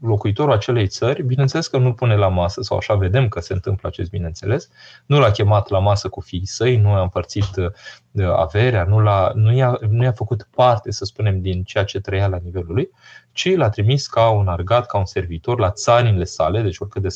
locuitorul 0.00 0.52
acelei 0.52 0.86
țări, 0.86 1.22
bineînțeles 1.22 1.66
că 1.66 1.78
nu-l 1.78 1.94
pune 1.94 2.16
la 2.16 2.28
masă, 2.28 2.62
sau 2.62 2.76
așa 2.76 2.94
vedem 2.94 3.28
că 3.28 3.40
se 3.40 3.52
întâmplă 3.52 3.88
acest 3.88 4.10
bineînțeles, 4.10 4.68
nu 5.06 5.18
l-a 5.18 5.30
chemat 5.30 5.68
la 5.68 5.78
masă 5.78 6.08
cu 6.08 6.20
fiii 6.20 6.46
săi, 6.46 6.76
nu 6.76 6.92
a 6.92 7.00
împărțit 7.00 7.56
uh, 7.56 8.32
averea, 8.36 8.84
nu, 8.84 9.00
l-a, 9.00 9.32
nu, 9.34 9.52
i-a, 9.52 9.78
nu 9.88 10.02
i-a 10.02 10.12
făcut 10.12 10.48
parte, 10.54 10.90
să 10.90 11.04
spunem, 11.04 11.40
din 11.40 11.62
ceea 11.62 11.84
ce 11.84 12.00
trăia 12.00 12.28
la 12.28 12.40
nivelul 12.42 12.74
lui, 12.74 12.90
ci 13.32 13.56
l-a 13.56 13.68
trimis 13.68 14.06
ca 14.06 14.30
un 14.30 14.48
argat, 14.48 14.86
ca 14.86 14.98
un 14.98 15.06
servitor 15.06 15.58
la 15.58 15.70
țarinile 15.70 16.24
sale, 16.24 16.62
deci 16.62 16.78
oricât 16.78 17.02
de 17.02 17.08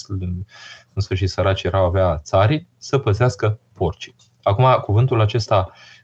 în 0.93 1.03
sfârșit 1.03 1.31
săraci 1.31 1.63
erau 1.63 1.85
avea 1.85 2.19
țarii, 2.19 2.69
să 2.79 2.99
păzească 2.99 3.59
porcii. 3.73 4.15
Acum, 4.43 4.65
cuvântul 4.83 5.21
acesta, 5.21 5.67
uh, 5.69 6.00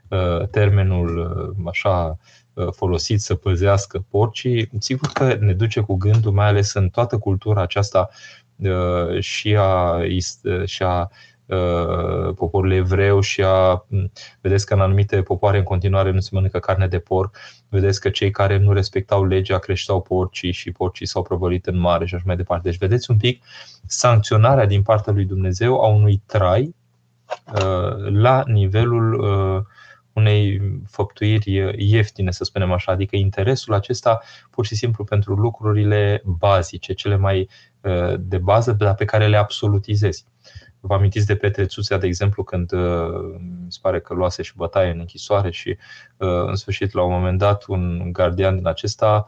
termenul 0.51 1.17
uh, 1.17 1.67
așa 1.69 2.17
Uh, 2.57 2.67
folosit 2.71 3.21
să 3.21 3.35
păzească 3.35 4.05
porcii, 4.09 4.69
sigur 4.79 5.09
că 5.13 5.37
ne 5.39 5.53
duce 5.53 5.79
cu 5.79 5.95
gândul, 5.95 6.31
mai 6.31 6.47
ales 6.47 6.73
în 6.73 6.89
toată 6.89 7.17
cultura 7.17 7.61
aceasta 7.61 8.09
uh, 8.55 9.19
și 9.19 9.55
a, 9.55 9.95
uh, 9.95 10.65
și 10.65 10.83
a 10.83 11.09
poporul 12.35 12.71
evreu 12.71 13.19
și 13.19 13.43
a, 13.43 13.85
vedeți 14.41 14.65
că 14.65 14.73
în 14.73 14.79
anumite 14.79 15.21
popoare 15.21 15.57
în 15.57 15.63
continuare 15.63 16.11
nu 16.11 16.19
se 16.19 16.29
mănâncă 16.31 16.59
carne 16.59 16.87
de 16.87 16.99
porc, 16.99 17.37
vedeți 17.69 18.01
că 18.01 18.09
cei 18.09 18.31
care 18.31 18.57
nu 18.57 18.73
respectau 18.73 19.25
legea 19.25 19.57
creșteau 19.59 20.01
porcii 20.01 20.51
și 20.51 20.71
porcii 20.71 21.05
s-au 21.05 21.21
prăvălit 21.21 21.65
în 21.65 21.79
mare 21.79 22.05
și 22.05 22.15
așa 22.15 22.23
mai 22.27 22.35
departe. 22.35 22.69
Deci 22.69 22.79
vedeți 22.79 23.11
un 23.11 23.17
pic 23.17 23.43
sancționarea 23.85 24.65
din 24.65 24.81
partea 24.81 25.13
lui 25.13 25.25
Dumnezeu 25.25 25.81
a 25.81 25.87
unui 25.87 26.21
trai 26.25 26.75
la 28.11 28.43
nivelul 28.45 29.25
unei 30.17 30.61
făptuiri 30.87 31.75
ieftine, 31.77 32.31
să 32.31 32.43
spunem 32.43 32.71
așa, 32.71 32.91
adică 32.91 33.15
interesul 33.15 33.73
acesta 33.73 34.19
pur 34.49 34.65
și 34.65 34.75
simplu 34.75 35.03
pentru 35.03 35.33
lucrurile 35.33 36.21
bazice, 36.25 36.93
cele 36.93 37.15
mai 37.15 37.49
uh, 37.81 38.13
de 38.19 38.37
bază, 38.37 38.71
dar 38.71 38.95
pe 38.95 39.05
care 39.05 39.27
le 39.27 39.37
absolutizezi. 39.37 40.25
Vă 40.79 40.93
amintiți 40.93 41.25
de 41.25 41.35
Petre 41.35 41.65
Țuțea, 41.65 41.97
de 41.97 42.07
exemplu, 42.07 42.43
când 42.43 42.71
uh, 42.71 42.79
mi 43.63 43.71
se 43.71 43.79
pare 43.81 43.99
că 43.99 44.13
luase 44.13 44.41
și 44.41 44.53
bătaie 44.55 44.91
în 44.91 44.99
închisoare 44.99 45.51
și 45.51 45.77
uh, 46.17 46.45
în 46.47 46.55
sfârșit, 46.55 46.93
la 46.93 47.03
un 47.03 47.11
moment 47.11 47.37
dat, 47.37 47.65
un 47.67 48.11
gardian 48.11 48.55
din 48.55 48.67
acesta 48.67 49.27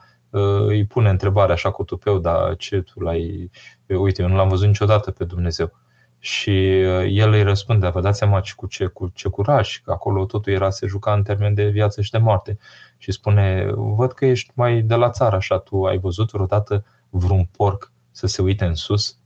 îi 0.67 0.85
pune 0.85 1.09
întrebarea 1.09 1.53
așa 1.53 1.71
cu 1.71 1.83
tupeu, 1.83 2.19
dar 2.19 2.55
ce 2.55 2.81
tu 2.81 2.99
l-ai... 2.99 3.51
Uite, 3.87 4.21
eu 4.21 4.27
nu 4.27 4.35
l-am 4.35 4.49
văzut 4.49 4.67
niciodată 4.67 5.11
pe 5.11 5.23
Dumnezeu 5.23 5.71
și 6.19 6.49
uh, 6.85 7.05
el 7.09 7.31
îi 7.31 7.43
răspunde, 7.43 7.87
vă 7.89 8.01
dați 8.01 8.17
seama 8.17 8.41
cu 8.55 8.67
ce, 8.67 8.85
cu 8.85 9.11
ce 9.13 9.29
curaj, 9.29 9.81
că 9.83 9.91
acolo 9.91 10.25
totul 10.25 10.53
era 10.53 10.69
să 10.69 10.87
juca 10.87 11.13
în 11.13 11.23
termen 11.23 11.53
de 11.53 11.67
viață 11.67 12.01
și 12.01 12.11
de 12.11 12.17
moarte. 12.17 12.57
Și 12.97 13.11
spune, 13.11 13.71
văd 13.75 14.11
că 14.11 14.25
ești 14.25 14.51
mai 14.53 14.81
de 14.81 14.95
la 14.95 15.09
țară 15.09 15.35
așa, 15.35 15.57
tu 15.57 15.85
ai 15.85 15.97
văzut 15.97 16.31
vreodată 16.31 16.85
vreun 17.09 17.49
porc 17.57 17.91
să 18.11 18.27
se 18.27 18.41
uite 18.41 18.65
în 18.65 18.75
sus? 18.75 19.17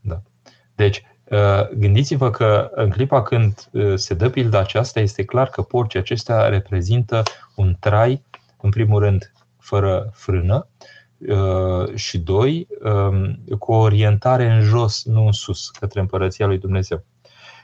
Da. 0.00 0.22
Deci, 0.74 1.02
uh, 1.24 1.68
gândiți-vă 1.68 2.30
că 2.30 2.70
în 2.74 2.90
clipa 2.90 3.22
când 3.22 3.68
uh, 3.70 3.94
se 3.94 4.14
dă 4.14 4.30
pilda 4.30 4.58
aceasta, 4.58 5.00
este 5.00 5.24
clar 5.24 5.48
că 5.48 5.62
porcii 5.62 5.98
acestea 5.98 6.48
reprezintă 6.48 7.22
un 7.56 7.76
trai, 7.80 8.22
în 8.60 8.70
primul 8.70 9.00
rând, 9.00 9.32
fără 9.58 10.10
frână, 10.12 10.66
Uh, 10.78 10.95
și 11.94 12.18
doi, 12.18 12.66
um, 12.82 13.38
cu 13.58 13.72
o 13.72 13.76
orientare 13.76 14.50
în 14.50 14.60
jos, 14.60 15.04
nu 15.04 15.24
în 15.24 15.32
sus, 15.32 15.70
către 15.70 16.00
împărăția 16.00 16.46
lui 16.46 16.58
Dumnezeu. 16.58 17.04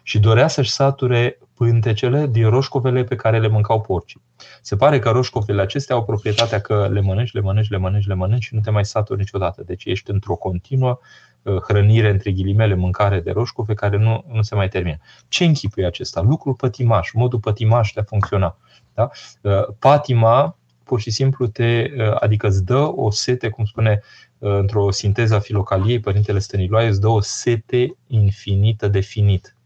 Și 0.03 0.19
dorea 0.19 0.49
să-și 0.49 0.71
sature 0.71 1.39
pântecele 1.55 2.27
din 2.27 2.49
roșcovele 2.49 3.05
pe 3.05 3.17
care 3.17 3.41
le 3.41 3.49
mâncau 3.49 3.81
porcii. 3.81 4.23
Se 4.63 4.77
pare 4.77 4.99
că 4.99 5.11
roșcovele 5.11 5.63
acestea 5.63 5.97
au 5.97 6.05
proprietatea 6.05 6.61
că 6.61 6.89
le 6.93 7.01
mănânci, 7.01 7.33
le 7.33 7.41
mănânci, 7.41 7.71
le 7.71 7.77
mănânci, 7.77 8.07
le 8.07 8.15
mănânci 8.15 8.43
și 8.43 8.55
nu 8.55 8.61
te 8.61 8.71
mai 8.71 8.85
saturi 8.85 9.19
niciodată. 9.19 9.63
Deci 9.67 9.85
ești 9.85 10.11
într-o 10.11 10.35
continuă 10.35 10.99
uh, 11.43 11.57
hrănire, 11.57 12.11
între 12.11 12.33
ghilimele, 12.33 12.75
mâncare 12.75 13.21
de 13.21 13.31
roșcove 13.31 13.75
care 13.75 13.97
nu, 13.97 14.25
nu 14.33 14.43
se 14.43 14.55
mai 14.55 14.69
termină. 14.69 14.97
Ce 15.29 15.45
închipuie 15.45 15.87
acesta? 15.87 16.21
Lucrul 16.21 16.55
pătimaș, 16.55 17.11
modul 17.13 17.39
pătimaș 17.39 17.93
de 17.93 18.01
a 18.01 18.05
funcționa. 18.05 18.57
Da? 18.95 19.11
Uh, 19.41 19.67
patima 19.79 20.57
pur 20.93 21.01
și 21.01 21.11
simplu 21.11 21.47
te, 21.47 21.91
uh, 21.97 22.17
adică 22.21 22.47
îți 22.47 22.65
dă 22.65 22.93
o 22.95 23.11
sete, 23.11 23.49
cum 23.49 23.65
spune 23.65 24.01
uh, 24.39 24.51
într-o 24.51 24.91
sinteză 24.91 25.35
a 25.35 25.39
filocaliei, 25.39 26.01
Părintele 26.01 26.39
Stăniloae, 26.39 26.89
îți 26.89 27.01
dă 27.01 27.09
o 27.09 27.21
sete 27.21 27.97
infinită 28.07 28.89
de 28.89 29.01
finit. 29.01 29.57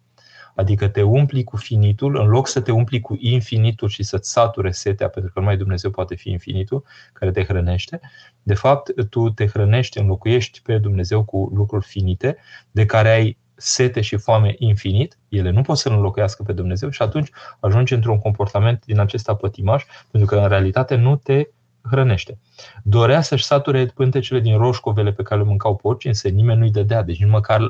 Adică 0.54 0.88
te 0.88 1.02
umpli 1.02 1.44
cu 1.44 1.56
finitul, 1.56 2.16
în 2.16 2.28
loc 2.28 2.48
să 2.48 2.60
te 2.60 2.72
umpli 2.72 3.00
cu 3.00 3.16
infinitul 3.20 3.88
și 3.88 4.02
să-ți 4.02 4.30
sature 4.30 4.70
setea, 4.70 5.08
pentru 5.08 5.32
că 5.32 5.40
numai 5.40 5.56
Dumnezeu 5.56 5.90
poate 5.90 6.14
fi 6.14 6.30
infinitul 6.30 6.84
care 7.12 7.30
te 7.30 7.44
hrănește, 7.44 8.00
de 8.42 8.54
fapt 8.54 9.08
tu 9.10 9.30
te 9.30 9.46
hrănești, 9.46 9.98
înlocuiești 9.98 10.62
pe 10.62 10.78
Dumnezeu 10.78 11.24
cu 11.24 11.52
lucruri 11.54 11.86
finite, 11.86 12.36
de 12.70 12.84
care 12.84 13.08
ai 13.08 13.38
sete 13.56 14.00
și 14.00 14.16
foame 14.16 14.54
infinit, 14.58 15.18
ele 15.28 15.50
nu 15.50 15.62
pot 15.62 15.76
să 15.76 15.88
înlocuiască 15.88 16.42
pe 16.42 16.52
Dumnezeu 16.52 16.90
și 16.90 17.02
atunci 17.02 17.30
ajungi 17.60 17.92
într-un 17.92 18.18
comportament 18.18 18.84
din 18.84 18.98
acesta 18.98 19.34
pătimaș, 19.34 19.84
pentru 20.10 20.28
că 20.28 20.42
în 20.42 20.48
realitate 20.48 20.94
nu 20.94 21.16
te 21.16 21.48
hrănește. 21.90 22.38
Dorea 22.82 23.20
să-și 23.20 23.44
sature 23.44 23.86
pântecele 23.86 24.40
din 24.40 24.56
roșcovele 24.56 25.12
pe 25.12 25.22
care 25.22 25.40
le 25.40 25.46
mâncau 25.46 25.76
porci, 25.76 26.04
însă 26.04 26.28
nimeni 26.28 26.58
nu-i 26.58 26.70
dădea, 26.70 27.02
deci 27.02 27.18
nici 27.18 27.30
măcar 27.30 27.68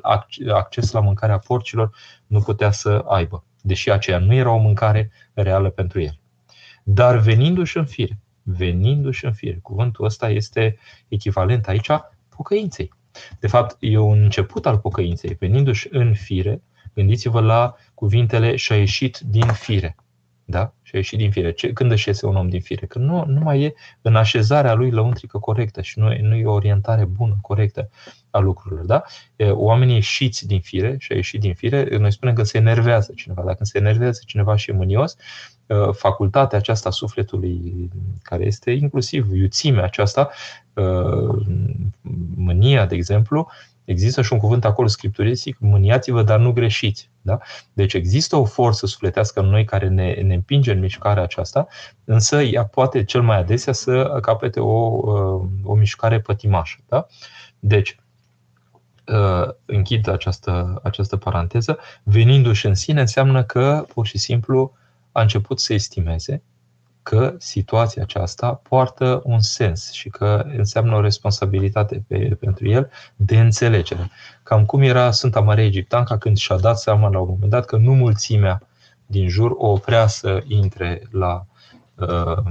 acces 0.52 0.90
la 0.90 1.00
mâncarea 1.00 1.38
porcilor 1.38 1.96
nu 2.26 2.40
putea 2.40 2.70
să 2.70 3.04
aibă, 3.08 3.44
deși 3.60 3.90
aceea 3.90 4.18
nu 4.18 4.34
era 4.34 4.50
o 4.50 4.58
mâncare 4.58 5.10
reală 5.34 5.70
pentru 5.70 6.00
el. 6.00 6.18
Dar 6.82 7.16
venindu-și 7.16 7.76
în 7.76 7.86
fire, 7.86 8.18
venindu-și 8.42 9.24
în 9.24 9.32
fire, 9.32 9.58
cuvântul 9.62 10.04
ăsta 10.04 10.28
este 10.28 10.78
echivalent 11.08 11.68
aici 11.68 11.90
pocăinței. 12.36 12.92
De 13.40 13.46
fapt, 13.46 13.76
e 13.80 13.98
un 13.98 14.22
început 14.22 14.66
al 14.66 14.78
pocăinței. 14.78 15.36
Venindu-și 15.38 15.88
în 15.90 16.14
fire, 16.14 16.62
gândiți-vă 16.94 17.40
la 17.40 17.74
cuvintele 17.94 18.56
și-a 18.56 18.76
ieșit 18.76 19.18
din 19.18 19.46
fire. 19.46 19.96
Da? 20.48 20.72
Și 20.82 20.94
a 20.94 20.98
ieșit 20.98 21.18
din 21.18 21.30
fire. 21.30 21.52
Ce, 21.52 21.72
când 21.72 21.90
își 21.90 22.08
iese 22.08 22.26
un 22.26 22.36
om 22.36 22.48
din 22.48 22.60
fire? 22.60 22.86
Când 22.86 23.04
nu, 23.04 23.24
nu 23.26 23.40
mai 23.40 23.62
e 23.62 23.74
în 24.02 24.16
așezarea 24.16 24.74
lui 24.74 24.90
lăuntrică 24.90 25.38
corectă 25.38 25.80
și 25.80 25.98
nu 25.98 26.12
e, 26.12 26.20
nu 26.22 26.34
e 26.34 26.46
o 26.46 26.52
orientare 26.52 27.04
bună, 27.04 27.36
corectă 27.40 27.90
a 28.30 28.38
lucrurilor. 28.38 28.84
Da? 28.84 29.02
Oamenii 29.50 29.94
ieșiți 29.94 30.46
din 30.46 30.60
fire 30.60 30.96
și 30.98 31.12
a 31.12 31.14
ieșit 31.14 31.40
din 31.40 31.54
fire, 31.54 31.96
noi 31.96 32.12
spunem 32.12 32.34
că 32.34 32.42
se 32.42 32.58
enervează 32.58 33.12
cineva. 33.16 33.42
Dacă 33.42 33.64
se 33.64 33.78
enervează 33.78 34.22
cineva 34.26 34.56
și 34.56 34.70
e 34.70 34.74
mânios, 34.74 35.16
ă, 35.70 35.92
facultatea 35.92 36.58
aceasta 36.58 36.88
a 36.88 36.92
sufletului, 36.92 37.90
care 38.22 38.44
este 38.44 38.70
inclusiv 38.70 39.32
iuțimea 39.34 39.84
aceasta, 39.84 40.30
ă, 40.76 41.38
mânia, 42.36 42.86
de 42.86 42.94
exemplu, 42.94 43.50
Există 43.86 44.22
și 44.22 44.32
un 44.32 44.38
cuvânt 44.38 44.64
acolo 44.64 44.88
scripturistic, 44.88 45.56
mâniați-vă, 45.58 46.22
dar 46.22 46.38
nu 46.38 46.52
greșiți. 46.52 47.10
Da? 47.22 47.38
Deci 47.72 47.94
există 47.94 48.36
o 48.36 48.44
forță 48.44 48.86
sufletească 48.86 49.40
în 49.40 49.46
noi 49.46 49.64
care 49.64 49.88
ne, 49.88 50.12
ne 50.12 50.34
împinge 50.34 50.72
în 50.72 50.78
mișcarea 50.78 51.22
aceasta, 51.22 51.66
însă 52.04 52.42
ea 52.42 52.64
poate 52.64 53.04
cel 53.04 53.22
mai 53.22 53.38
adesea 53.38 53.72
să 53.72 54.18
capete 54.22 54.60
o, 54.60 54.76
o 55.62 55.74
mișcare 55.74 56.20
pătimașă. 56.20 56.78
Da? 56.88 57.06
Deci, 57.58 57.98
închid 59.64 60.08
această, 60.08 60.80
această 60.82 61.16
paranteză, 61.16 61.78
venindu-și 62.02 62.66
în 62.66 62.74
sine 62.74 63.00
înseamnă 63.00 63.44
că 63.44 63.84
pur 63.88 64.06
și 64.06 64.18
simplu 64.18 64.72
a 65.12 65.20
început 65.20 65.60
să 65.60 65.74
estimeze 65.74 66.42
că 67.08 67.34
situația 67.38 68.02
aceasta 68.02 68.60
poartă 68.68 69.20
un 69.24 69.40
sens 69.40 69.90
și 69.90 70.08
că 70.08 70.44
înseamnă 70.56 70.96
o 70.96 71.00
responsabilitate 71.00 72.04
pe, 72.08 72.36
pentru 72.40 72.68
el 72.68 72.90
de 73.16 73.38
înțelegere. 73.38 74.10
Cam 74.42 74.64
cum 74.64 74.82
era 74.82 75.10
Sfânta 75.10 75.40
Maria 75.40 75.64
Egiptanca 75.64 76.18
când 76.18 76.36
și-a 76.36 76.56
dat 76.56 76.78
seama 76.78 77.08
la 77.08 77.18
un 77.18 77.28
moment 77.28 77.50
dat 77.50 77.64
că 77.64 77.76
nu 77.76 77.94
mulțimea 77.94 78.62
din 79.06 79.28
jur 79.28 79.50
o 79.50 79.70
oprea 79.70 80.06
să 80.06 80.42
intre 80.46 81.02
la 81.10 81.46
uh, 81.94 82.42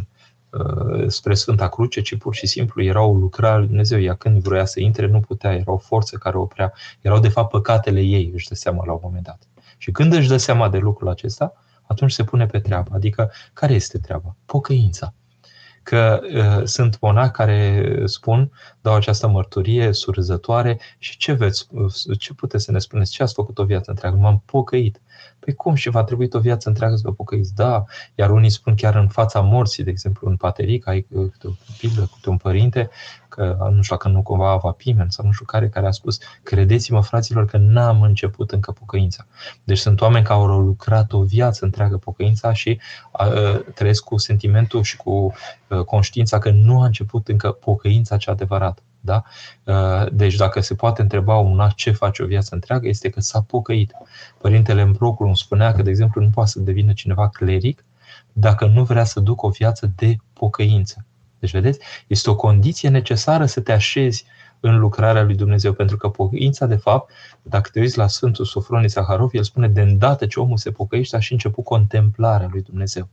uh, 0.50 1.08
spre 1.08 1.34
Sfânta 1.34 1.70
Cruce, 1.70 2.02
ci 2.02 2.18
pur 2.18 2.36
și 2.36 2.48
simplu 2.48 2.84
era 2.84 3.02
o 3.02 3.14
lucrare 3.14 3.58
lui 3.58 3.68
Dumnezeu. 3.68 4.02
Ea 4.02 4.16
când 4.16 4.42
vrea 4.42 4.66
să 4.66 4.80
intre, 4.80 5.08
nu 5.08 5.20
putea, 5.20 5.54
era 5.54 5.72
o 5.72 5.78
forță 5.78 6.18
care 6.18 6.38
oprea. 6.38 6.74
Erau 7.02 7.20
de 7.20 7.30
fapt 7.30 7.50
păcatele 7.50 8.02
ei, 8.02 8.32
își 8.34 8.48
dă 8.48 8.56
seama 8.56 8.86
la 8.86 8.92
un 8.92 9.00
moment 9.04 9.24
dat. 9.24 9.40
Și 9.78 9.92
când 9.92 10.14
își 10.14 10.28
dă 10.28 10.38
seama 10.38 10.70
de 10.70 10.78
lucrul 10.78 11.10
acesta, 11.10 11.54
atunci 11.88 12.12
se 12.12 12.24
pune 12.24 12.46
pe 12.46 12.60
treabă. 12.60 12.92
Adică, 12.94 13.32
care 13.54 13.74
este 13.74 13.98
treaba? 13.98 14.36
Pocăința. 14.46 15.14
Că 15.84 16.22
uh, 16.34 16.64
sunt 16.64 17.00
monaci 17.00 17.32
care 17.32 18.02
spun, 18.06 18.52
dau 18.82 18.96
această 18.96 19.28
mărturie 19.28 19.92
surzătoare 19.92 20.80
și 20.98 21.18
ce 21.18 21.32
veți, 21.32 21.68
ce 22.18 22.34
puteți 22.34 22.64
să 22.64 22.72
ne 22.72 22.80
spuneți? 22.80 23.12
Ce 23.12 23.24
ați 23.24 23.34
făcut 23.34 23.58
o 23.58 23.66
viață 23.66 23.90
întreagă? 23.90 24.18
M-am 24.18 24.42
pocăit. 24.46 25.02
Păi 25.40 25.54
cum 25.54 25.76
și 25.76 25.90
va 25.90 26.04
trebui 26.04 26.28
o 26.32 26.40
viață 26.40 26.70
întreagă 26.70 26.96
să 26.96 27.02
vă 27.06 27.14
pocăiți? 27.14 27.56
Da, 27.56 27.84
iar 28.16 28.30
unii 28.32 28.50
spun 28.50 28.76
chiar 28.76 28.96
în 28.96 29.08
fața 29.08 29.40
morții, 29.40 29.84
de 29.84 29.90
exemplu 29.90 30.30
în 30.30 30.36
pateric, 30.36 30.88
ai 30.88 31.02
câte 31.02 31.48
o 31.48 31.52
pildă, 31.78 32.10
câte 32.14 32.30
un 32.30 32.38
părinte, 32.38 32.90
că 33.36 33.58
nu 33.72 33.82
știu 33.82 33.96
dacă 33.96 34.08
nu 34.08 34.22
cumva 34.22 34.52
Ava 34.52 34.72
Pimen 34.72 35.10
sau 35.10 35.26
nu 35.26 35.32
știu 35.32 35.46
care, 35.46 35.70
care 35.70 35.88
a 35.88 35.92
spus 35.92 36.18
credeți-mă 36.44 37.02
fraților 37.02 37.46
că 37.46 37.58
n-am 37.58 38.02
început 38.02 38.52
încă 38.52 38.72
pocăința. 38.72 39.26
Deci 39.64 39.78
sunt 39.78 40.02
oameni 40.02 40.26
care 40.26 40.40
au 40.40 40.60
lucrat 40.60 41.14
o 41.14 41.22
viață 41.22 41.66
întreagă 41.66 41.98
pocăința 41.98 42.54
și 42.54 42.80
uh, 43.20 43.60
trăiesc 43.74 44.04
cu 44.04 44.18
sentimentul 44.18 44.84
și 44.84 44.98
cu 44.98 45.34
uh, 45.68 45.80
conștiința 45.80 46.40
că 46.40 46.50
nu 46.50 46.82
a 46.82 46.86
început 46.86 47.28
încă 47.28 47.52
pocăința 47.52 48.18
cea 48.18 48.32
adevărată. 48.32 48.82
Da? 49.06 49.24
Uh, 49.64 50.06
deci 50.12 50.36
dacă 50.36 50.60
se 50.60 50.76
poate 50.76 51.02
întreba 51.02 51.38
un 51.38 51.70
ce 51.76 51.92
face 51.92 52.24
o 52.24 52.26
viață 52.26 52.54
întreagă, 52.54 52.88
este 52.88 53.10
că 53.10 53.20
s-a 53.20 53.42
pocăit. 53.42 53.92
Părintele 54.38 54.82
Împrocul 54.82 55.26
îmi 55.26 55.38
spunea 55.38 55.72
că, 55.72 55.82
de 55.82 55.90
exemplu, 55.90 56.22
nu 56.22 56.30
poate 56.30 56.50
să 56.50 56.60
devină 56.60 56.94
cineva 56.94 57.30
cleric 57.30 57.86
dacă 58.34 58.66
nu 58.66 58.84
vrea 58.84 59.04
să 59.04 59.20
ducă 59.20 59.46
o 59.46 59.50
viață 59.50 59.92
de 59.96 60.16
pocăință. 60.34 61.06
Deci, 61.40 61.52
vedeți, 61.52 61.80
este 62.08 62.30
o 62.30 62.36
condiție 62.36 62.90
necesară 62.90 63.46
să 63.46 63.62
te 63.62 63.72
așezi 63.72 64.26
în 64.60 64.80
lucrarea 64.80 65.24
lui 65.24 65.36
Dumnezeu, 65.36 65.74
pentru 65.74 65.98
că 65.98 66.10
pocăința, 66.10 66.66
de 66.66 66.76
fapt, 66.76 67.12
dacă 67.42 67.70
te 67.74 67.80
uiți 67.80 67.98
la 67.98 68.08
Sfântul 68.08 68.46
Sofronie 68.46 68.88
Zaharov, 68.88 69.30
el 69.34 69.44
spune 69.44 69.68
de 69.68 69.82
îndată 69.82 70.26
ce 70.26 70.40
omul 70.40 70.58
se 70.58 70.72
pocăiește, 70.72 71.16
a 71.16 71.20
și 71.20 71.32
început 71.32 71.64
contemplarea 71.64 72.48
lui 72.52 72.62
Dumnezeu. 72.62 73.08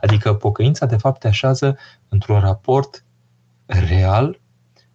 Adică 0.00 0.34
pocăința, 0.34 0.86
de 0.86 0.96
fapt, 0.96 1.20
te 1.20 1.28
așează 1.28 1.76
într-un 2.08 2.40
raport 2.40 3.04
real 3.66 4.40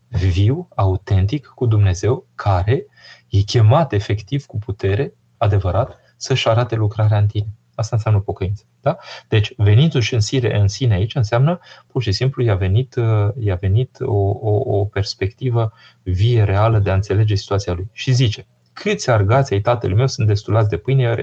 viu, 0.10 0.68
autentic 0.76 1.46
cu 1.46 1.66
Dumnezeu, 1.66 2.28
care 2.36 2.86
e 3.30 3.42
chemat 3.42 3.94
efectiv 3.94 4.46
cu 4.46 4.58
putere, 4.58 5.14
adevărat, 5.38 6.00
să-și 6.18 6.48
arate 6.48 6.76
lucrarea 6.76 7.18
în 7.18 7.28
tine. 7.28 7.54
Asta 7.76 7.96
înseamnă 7.96 8.20
pocăință. 8.20 8.64
Da? 8.82 8.98
Deci, 9.28 9.54
venitul 9.58 10.02
în 10.12 10.20
sine, 10.20 10.60
în 10.60 10.68
sine 10.68 10.94
aici 10.94 11.16
înseamnă, 11.16 11.60
pur 11.88 12.02
și 12.02 12.12
simplu, 12.12 12.44
i-a 12.44 12.56
venit, 12.56 12.96
i-a 13.40 13.56
venit 13.56 13.98
o, 14.00 14.30
o, 14.30 14.78
o 14.78 14.86
perspectivă 14.86 15.74
vie, 16.04 16.44
reală 16.44 16.80
de 16.80 16.90
a 16.90 16.94
înțelege 16.94 17.36
situația 17.36 17.74
lui. 17.74 17.90
Și 17.92 18.12
zice, 18.12 18.48
câți 18.74 19.10
argați 19.10 19.54
ai 19.54 19.62
tatălui 19.62 19.96
meu 19.96 20.08
sunt 20.08 20.28
destulați 20.28 20.70
de 20.70 20.78
pâine, 20.78 21.16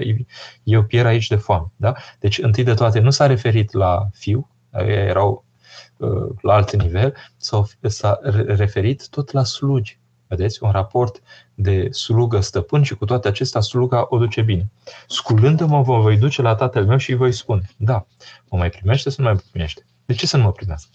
eu 0.63 0.83
pierd 0.83 1.07
aici 1.07 1.27
de 1.27 1.35
foame. 1.35 1.71
Da? 1.75 1.93
Deci, 2.19 2.37
întâi 2.37 2.63
de 2.63 2.73
toate, 2.73 2.99
nu 2.99 3.09
s-a 3.09 3.25
referit 3.25 3.71
la 3.71 4.07
fiu, 4.13 4.49
erau 4.87 5.31
Uh, 5.31 5.46
la 6.41 6.53
alt 6.53 6.75
nivel, 6.75 7.13
s-a 7.81 8.19
referit 8.45 9.09
tot 9.09 9.31
la 9.31 9.43
slugi. 9.43 9.99
Vedeți? 10.27 10.63
Un 10.63 10.71
raport 10.71 11.21
de 11.53 11.91
slugă 11.91 12.39
stăpân 12.39 12.83
și 12.83 12.95
cu 12.95 13.05
toate 13.05 13.27
acestea 13.27 13.61
sluga 13.61 14.05
o 14.09 14.17
duce 14.17 14.41
bine. 14.41 14.69
Sculându-mă, 15.07 15.81
vă 15.81 15.99
voi 15.99 16.17
duce 16.17 16.41
la 16.41 16.55
tatăl 16.55 16.85
meu 16.85 16.97
și 16.97 17.11
îi 17.11 17.17
voi 17.17 17.31
spune, 17.31 17.69
da, 17.77 18.05
mă 18.49 18.57
mai 18.57 18.69
primește 18.69 19.09
sau 19.09 19.25
nu 19.25 19.31
mai 19.31 19.41
primește? 19.51 19.85
De 20.05 20.13
ce 20.13 20.27
să 20.27 20.37
nu 20.37 20.43
mă 20.43 20.51
primească? 20.51 20.89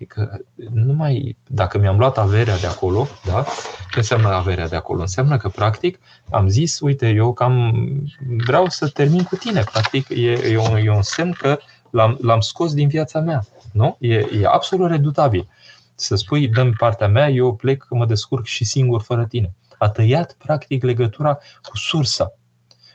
Păi 0.00 0.06
că 0.06 0.38
numai 0.72 1.36
dacă 1.46 1.78
mi-am 1.78 1.98
luat 1.98 2.18
averea 2.18 2.58
de 2.58 2.66
acolo, 2.66 3.08
da? 3.26 3.44
Ce 3.90 3.98
înseamnă 3.98 4.28
averea 4.28 4.68
de 4.68 4.76
acolo? 4.76 5.00
Înseamnă 5.00 5.36
că, 5.36 5.48
practic, 5.48 5.98
am 6.30 6.48
zis, 6.48 6.80
uite, 6.80 7.08
eu 7.08 7.32
cam 7.32 7.74
vreau 8.44 8.68
să 8.68 8.88
termin 8.88 9.22
cu 9.22 9.36
tine. 9.36 9.62
Practic, 9.72 10.08
e, 10.08 10.30
e, 10.30 10.58
un, 10.58 10.76
e 10.76 10.90
un 10.90 11.02
semn 11.02 11.32
că 11.32 11.58
l-am, 11.90 12.18
l-am 12.20 12.40
scos 12.40 12.74
din 12.74 12.88
viața 12.88 13.20
mea. 13.20 13.44
Nu? 13.72 13.96
E, 13.98 14.14
e 14.14 14.46
absolut 14.46 14.90
redutabil. 14.90 15.48
Să 15.94 16.14
spui, 16.14 16.48
dăm 16.48 16.72
partea 16.78 17.08
mea, 17.08 17.28
eu 17.28 17.54
plec, 17.54 17.86
mă 17.90 18.06
descurc 18.06 18.44
și 18.44 18.64
singur 18.64 19.02
fără 19.02 19.26
tine. 19.26 19.54
A 19.78 19.88
tăiat, 19.88 20.32
practic, 20.32 20.82
legătura 20.82 21.34
cu 21.62 21.76
sursa. 21.76 22.32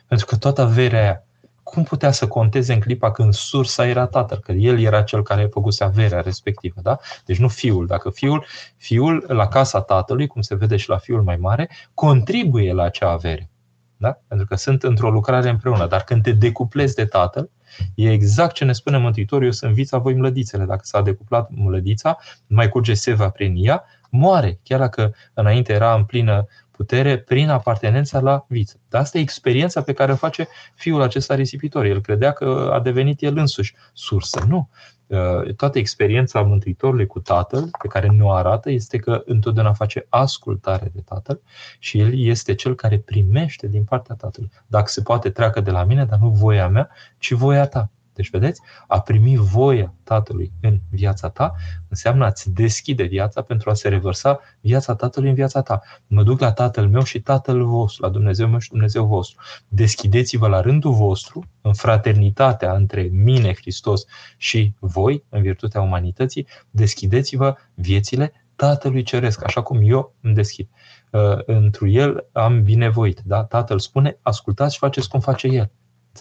Pentru 0.08 0.26
că 0.26 0.36
toată 0.36 0.62
averea 0.62 1.02
aia, 1.02 1.26
cum 1.64 1.84
putea 1.84 2.12
să 2.12 2.28
conteze 2.28 2.74
în 2.74 2.80
clipa 2.80 3.12
când 3.12 3.34
sursa 3.34 3.88
era 3.88 4.08
tatăl? 4.08 4.38
Că 4.38 4.52
el 4.52 4.80
era 4.80 5.02
cel 5.02 5.24
care 5.24 5.44
a 5.44 5.48
făcut 5.52 5.82
averea 5.82 6.22
respectivă. 6.22 6.80
Da? 6.84 6.98
Deci 7.26 7.38
nu 7.38 7.48
fiul. 7.48 7.86
Dacă 7.86 8.10
fiul, 8.10 8.46
fiul 8.78 9.26
la 9.28 9.48
casa 9.48 9.82
tatălui, 9.82 10.28
cum 10.28 10.42
se 10.42 10.56
vede 10.56 10.78
și 10.78 10.90
la 10.90 10.98
fiul 10.98 11.24
mai 11.24 11.36
mare, 11.36 11.70
contribuie 11.94 12.74
la 12.74 12.84
acea 12.84 13.12
avere. 13.12 13.50
Da? 13.98 14.20
Pentru 14.28 14.46
că 14.46 14.56
sunt 14.56 14.84
într-o 14.84 15.10
lucrare 15.10 15.50
împreună. 15.50 15.88
Dar 15.88 16.04
când 16.04 16.24
te 16.24 16.32
decuplezi 16.32 16.96
de 16.96 17.06
tatăl, 17.06 17.50
E 17.96 18.12
exact 18.12 18.54
ce 18.54 18.66
ne 18.66 18.74
spune 18.74 18.98
Mântuitorul, 18.98 19.46
eu 19.46 19.52
sunt 19.52 19.74
vița, 19.74 19.98
voi 19.98 20.14
mlădițele. 20.14 20.66
Dacă 20.66 20.82
s-a 20.84 21.02
decuplat 21.02 21.50
mlădița, 21.52 22.18
mai 22.48 22.70
curge 22.70 22.94
seva 22.94 23.30
prin 23.30 23.54
ea, 23.58 23.84
moare, 24.10 24.60
chiar 24.64 24.80
dacă 24.80 25.16
înainte 25.34 25.74
era 25.74 25.94
în 25.94 26.04
plină 26.04 26.46
putere, 26.72 27.18
prin 27.18 27.50
apartenența 27.50 28.20
la 28.20 28.46
viță. 28.48 28.80
Dar 28.90 29.02
asta 29.02 29.18
e 29.18 29.22
experiența 29.22 29.82
pe 29.82 29.94
care 29.94 30.12
o 30.12 30.16
face 30.16 30.48
fiul 30.76 31.02
acesta 31.02 31.36
risipitor. 31.36 31.86
El 31.86 32.02
credea 32.02 32.32
că 32.32 32.70
a 32.74 32.80
devenit 32.80 33.22
el 33.22 33.38
însuși 33.38 33.76
sursă. 33.94 34.46
Nu. 34.48 34.70
Uh, 35.08 35.54
toată 35.56 35.78
experiența 35.78 36.42
Mântuitorului 36.42 37.06
cu 37.06 37.20
Tatăl, 37.20 37.70
pe 37.82 37.88
care 37.88 38.08
nu 38.08 38.28
o 38.28 38.32
arată, 38.32 38.72
este 38.72 38.98
că 38.98 39.22
întotdeauna 39.26 39.74
face 39.74 40.06
ascultare 40.10 40.92
de 40.94 41.02
Tatăl 41.06 41.42
și 41.80 42.00
El 42.00 42.20
este 42.20 42.56
Cel 42.56 42.76
care 42.76 42.98
primește 42.98 43.68
din 43.68 43.84
partea 43.84 44.16
Tatălui. 44.16 44.52
Dacă 44.68 44.88
se 44.88 45.02
poate, 45.02 45.30
treacă 45.30 45.62
de 45.62 45.72
la 45.72 45.84
mine, 45.84 46.06
dar 46.06 46.20
nu 46.20 46.30
voia 46.30 46.68
mea, 46.68 46.90
ci 47.18 47.32
voia 47.32 47.68
ta. 47.68 47.90
Deci, 48.16 48.30
vedeți, 48.30 48.62
a 48.88 49.00
primi 49.00 49.36
voia 49.36 49.94
Tatălui 50.04 50.52
în 50.62 50.80
viața 50.90 51.30
ta 51.30 51.54
înseamnă 51.90 52.26
a-ți 52.26 52.52
deschide 52.52 53.04
viața 53.04 53.42
pentru 53.42 53.70
a 53.70 53.74
se 53.74 53.90
revărsa 53.90 54.40
viața 54.62 54.96
Tatălui 54.96 55.30
în 55.30 55.36
viața 55.36 55.62
ta. 55.62 55.82
Mă 56.08 56.24
duc 56.24 56.40
la 56.40 56.52
Tatăl 56.52 56.88
meu 56.88 57.04
și 57.04 57.20
Tatăl 57.22 57.66
vostru, 57.66 58.04
la 58.04 58.10
Dumnezeu 58.10 58.48
meu 58.48 58.60
și 58.60 58.70
Dumnezeu 58.70 59.06
vostru. 59.06 59.42
Deschideți-vă 59.68 60.48
la 60.48 60.62
rândul 60.62 60.94
vostru, 60.94 61.44
în 61.62 61.74
fraternitatea 61.74 62.74
între 62.74 63.02
mine, 63.02 63.54
Hristos, 63.54 64.06
și 64.38 64.74
voi, 64.80 65.24
în 65.30 65.42
virtutea 65.42 65.82
umanității, 65.82 66.48
deschideți-vă 66.70 67.56
viețile 67.74 68.32
Tatălui 68.56 69.04
Ceresc, 69.04 69.44
așa 69.44 69.62
cum 69.62 69.80
eu 69.84 70.16
îmi 70.22 70.34
deschid. 70.34 70.70
Uh, 71.12 71.22
întru 71.46 71.88
El 71.88 72.28
am 72.32 72.64
binevoit. 72.64 73.22
Da? 73.26 73.44
Tatăl 73.44 73.80
spune, 73.80 74.18
ascultați 74.22 74.74
și 74.74 74.80
faceți 74.80 75.10
cum 75.10 75.20
face 75.20 75.48
El. 75.48 75.72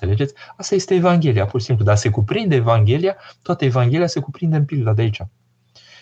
Înțelegeți? 0.01 0.35
Asta 0.57 0.75
este 0.75 0.95
Evanghelia, 0.95 1.47
pur 1.47 1.61
și 1.61 1.67
simplu. 1.67 1.85
Dar 1.85 1.97
se 1.97 2.11
cuprinde 2.11 2.55
Evanghelia, 2.55 3.17
toată 3.43 3.65
Evanghelia 3.65 4.07
se 4.07 4.21
cuprinde 4.21 4.57
în 4.57 4.65
pilda 4.65 4.93
de 4.93 5.03
aici. 5.03 5.23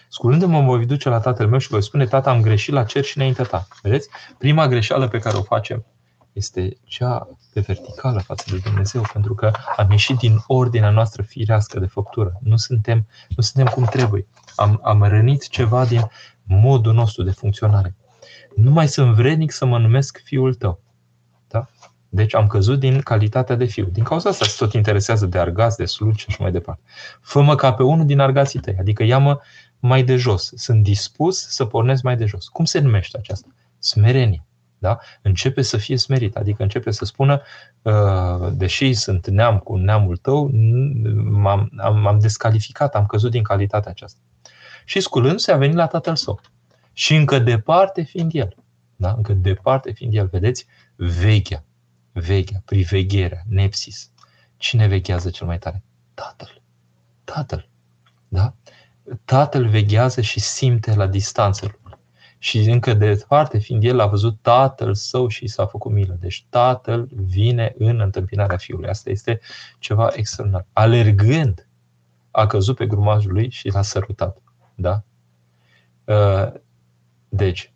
Sculându-mă, 0.09 0.61
mă 0.61 0.76
voi 0.76 0.87
duce 0.87 1.09
la 1.09 1.20
tatăl 1.20 1.48
meu 1.48 1.59
și 1.59 1.68
voi 1.68 1.83
spune, 1.83 2.07
tata, 2.07 2.31
am 2.31 2.40
greșit 2.40 2.72
la 2.72 2.85
cer 2.85 3.05
și 3.05 3.16
înaintea 3.16 3.44
ta. 3.44 3.66
Vedeți? 3.83 4.09
Prima 4.38 4.68
greșeală 4.68 5.09
pe 5.09 5.18
care 5.18 5.37
o 5.37 5.42
facem 5.42 5.85
este 6.33 6.76
cea 6.85 7.28
pe 7.52 7.61
verticală 7.61 8.20
față 8.20 8.44
de 8.50 8.61
Dumnezeu, 8.64 9.02
pentru 9.12 9.35
că 9.35 9.50
am 9.76 9.90
ieșit 9.90 10.16
din 10.16 10.38
ordinea 10.46 10.90
noastră 10.90 11.22
firească 11.22 11.78
de 11.78 11.87
făptură. 11.87 12.33
Nu 12.42 12.57
suntem, 12.57 13.07
nu 13.28 13.42
suntem 13.42 13.72
cum 13.72 13.85
trebuie. 13.85 14.26
Am, 14.57 14.81
am 14.83 15.02
rănit 15.02 15.48
ceva 15.48 15.85
din 15.85 16.11
modul 16.42 16.92
nostru 16.92 17.22
de 17.22 17.31
funcționare. 17.31 17.94
Nu 18.57 18.70
mai 18.70 18.88
sunt 18.88 19.14
vrednic 19.14 19.52
să 19.52 19.64
mă 19.64 19.78
numesc 19.78 20.20
fiul 20.24 20.55
tău. 20.55 20.81
Da? 22.12 22.22
Deci 22.22 22.35
am 22.35 22.46
căzut 22.46 22.79
din 22.79 23.01
calitatea 23.01 23.57
de 23.57 23.64
fiu. 23.64 23.85
Din 23.85 24.05
cauza 24.05 24.29
asta 24.29 24.44
se 24.44 24.55
tot 24.59 24.72
interesează 24.72 25.27
de 25.27 25.38
argați, 25.38 25.77
de 25.77 25.85
slugi 25.85 26.20
și 26.20 26.27
așa 26.29 26.38
mai 26.40 26.53
departe. 26.53 26.83
Fă-mă 27.20 27.55
ca 27.55 27.72
pe 27.72 27.83
unul 27.83 28.07
din 28.07 28.18
argații 28.18 28.61
tăi, 28.61 28.77
adică 28.79 29.03
ia-mă 29.03 29.40
mai 29.79 30.03
de 30.03 30.16
jos. 30.16 30.53
Sunt 30.55 30.83
dispus 30.83 31.46
să 31.48 31.64
pornesc 31.64 32.03
mai 32.03 32.16
de 32.16 32.25
jos. 32.25 32.48
Cum 32.48 32.64
se 32.64 32.81
numește 32.81 33.18
aceasta? 33.18 33.48
Smerenie. 33.79 34.44
Da? 34.79 34.98
Începe 35.22 35.62
să 35.62 35.77
fie 35.77 35.96
smerit, 35.96 36.37
adică 36.37 36.62
începe 36.62 36.90
să 36.90 37.05
spună, 37.05 37.42
uh, 37.83 38.48
deși 38.53 38.94
sunt 38.94 39.29
neam 39.29 39.59
cu 39.59 39.77
neamul 39.77 40.16
tău, 40.16 40.51
m-am, 41.31 41.70
am, 41.79 42.18
descalificat, 42.20 42.94
am 42.94 43.07
căzut 43.07 43.31
din 43.31 43.42
calitatea 43.42 43.90
aceasta. 43.90 44.18
Și 44.85 45.01
sculându-se 45.01 45.53
a 45.53 45.57
venit 45.57 45.77
la 45.77 45.87
tatăl 45.87 46.16
său. 46.16 46.40
Și 46.92 47.14
încă 47.14 47.38
departe 47.38 48.03
fiind 48.03 48.31
el. 48.35 48.55
Da? 48.96 49.14
Încă 49.16 49.33
departe 49.33 49.92
fiind 49.92 50.14
el, 50.14 50.27
vedeți, 50.27 50.66
vechea 50.96 51.64
vechea, 52.12 52.62
privegherea, 52.64 53.42
nepsis. 53.48 54.11
Cine 54.57 54.87
veghează 54.87 55.31
cel 55.31 55.46
mai 55.46 55.59
tare? 55.59 55.83
Tatăl. 56.14 56.62
Tatăl. 57.25 57.68
Da? 58.29 58.55
Tatăl 59.25 59.68
veghează 59.68 60.20
și 60.20 60.40
simte 60.40 60.94
la 60.94 61.07
distanță 61.07 61.79
Și 62.38 62.59
încă 62.59 62.94
de 62.94 63.14
departe, 63.14 63.59
fiind 63.59 63.85
el 63.85 64.01
a 64.01 64.07
văzut 64.07 64.38
tatăl 64.40 64.94
său 64.94 65.29
și 65.29 65.46
s-a 65.46 65.66
făcut 65.66 65.92
milă. 65.92 66.16
Deci 66.20 66.46
tatăl 66.48 67.09
vine 67.12 67.75
în 67.79 68.01
întâmpinarea 68.01 68.57
fiului. 68.57 68.88
Asta 68.88 69.11
este 69.11 69.40
ceva 69.79 70.11
extraordinar. 70.14 70.66
Alergând, 70.72 71.66
a 72.31 72.46
căzut 72.46 72.77
pe 72.77 72.87
grumajul 72.87 73.33
lui 73.33 73.51
și 73.51 73.68
l-a 73.68 73.83
sărutat. 73.83 74.37
Da? 74.75 75.03
Uh, 76.05 76.53
deci, 77.29 77.72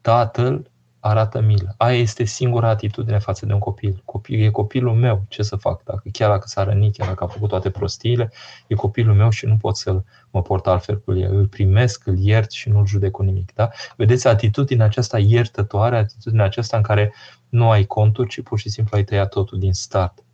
tatăl 0.00 0.70
arată 1.00 1.40
milă. 1.40 1.74
Aia 1.76 1.98
este 1.98 2.24
singura 2.24 2.68
atitudine 2.68 3.18
față 3.18 3.46
de 3.46 3.52
un 3.52 3.58
copil. 3.58 4.02
Copil, 4.04 4.44
e 4.44 4.50
copilul 4.50 4.94
meu, 4.94 5.24
ce 5.28 5.42
să 5.42 5.56
fac? 5.56 5.84
Dacă, 5.84 6.02
chiar 6.12 6.30
dacă 6.30 6.46
s-a 6.46 6.64
rănit, 6.64 6.96
chiar 6.96 7.08
dacă 7.08 7.24
a 7.24 7.26
făcut 7.26 7.48
toate 7.48 7.70
prostiile, 7.70 8.32
e 8.66 8.74
copilul 8.74 9.14
meu 9.14 9.30
și 9.30 9.46
nu 9.46 9.56
pot 9.56 9.76
să-l 9.76 10.04
mă 10.30 10.42
port 10.42 10.66
altfel 10.66 11.00
cu 11.00 11.16
el. 11.16 11.34
Îl 11.34 11.46
primesc, 11.46 12.06
îl 12.06 12.18
iert 12.18 12.50
și 12.50 12.68
nu-l 12.68 12.86
judec 12.86 13.10
cu 13.10 13.22
nimic. 13.22 13.54
Da? 13.54 13.70
Vedeți 13.96 14.28
atitudinea 14.28 14.86
aceasta 14.86 15.18
iertătoare, 15.18 15.96
atitudinea 15.96 16.44
aceasta 16.44 16.76
în 16.76 16.82
care 16.82 17.12
nu 17.48 17.70
ai 17.70 17.84
conturi, 17.84 18.28
ci 18.28 18.42
pur 18.42 18.58
și 18.58 18.68
simplu 18.68 18.96
ai 18.96 19.04
tăiat 19.04 19.28
totul 19.28 19.58
din 19.58 19.72
start. 19.72 20.24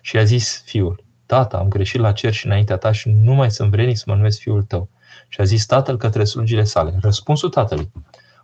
Și 0.00 0.16
a 0.16 0.24
zis 0.24 0.62
fiul, 0.64 1.04
tata, 1.26 1.58
am 1.58 1.68
greșit 1.68 2.00
la 2.00 2.12
cer 2.12 2.32
și 2.32 2.46
înaintea 2.46 2.76
ta 2.76 2.92
și 2.92 3.10
nu 3.10 3.34
mai 3.34 3.50
sunt 3.50 3.70
vrednic 3.70 3.96
să 3.96 4.04
mă 4.06 4.14
numesc 4.14 4.38
fiul 4.38 4.62
tău. 4.62 4.88
Și 5.28 5.40
a 5.40 5.44
zis 5.44 5.66
tatăl 5.66 5.96
către 5.96 6.24
slugile 6.24 6.64
sale. 6.64 6.98
Răspunsul 7.00 7.48
tatălui. 7.48 7.90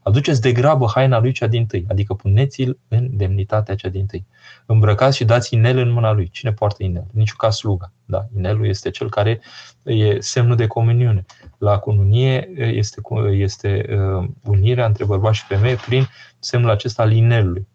Aduceți 0.05 0.40
de 0.40 0.53
grabă 0.53 0.87
haina 0.95 1.19
lui 1.19 1.33
cea 1.33 1.47
din 1.47 1.67
tâi, 1.67 1.85
adică 1.88 2.14
puneți-l 2.14 2.79
în 2.88 3.17
demnitatea 3.17 3.75
cea 3.75 3.88
din 3.88 4.07
tâi. 4.07 4.27
Îmbrăcați 4.67 5.17
și 5.17 5.25
dați 5.25 5.55
inel 5.55 5.79
în 5.79 5.90
mâna 5.90 6.12
lui. 6.12 6.29
Cine 6.29 6.53
poartă 6.53 6.83
inel? 6.83 7.07
Niciun 7.12 7.37
ca 7.38 7.51
sluga. 7.51 7.93
Da, 8.05 8.27
inelul 8.37 8.67
este 8.67 8.90
cel 8.90 9.11
care 9.11 9.40
e 9.83 10.21
semnul 10.21 10.57
de 10.57 10.67
comuniune. 10.67 11.25
La 11.59 11.79
cununie 11.79 12.49
este, 12.57 13.01
este 13.31 13.87
uh, 13.88 14.29
unirea 14.45 14.87
între 14.87 15.05
bărbați 15.05 15.37
și 15.37 15.45
femeie 15.45 15.77
prin 15.87 16.07
semnul 16.38 16.71
acesta 16.71 17.03
al 17.03 17.12
inelului. 17.12 17.67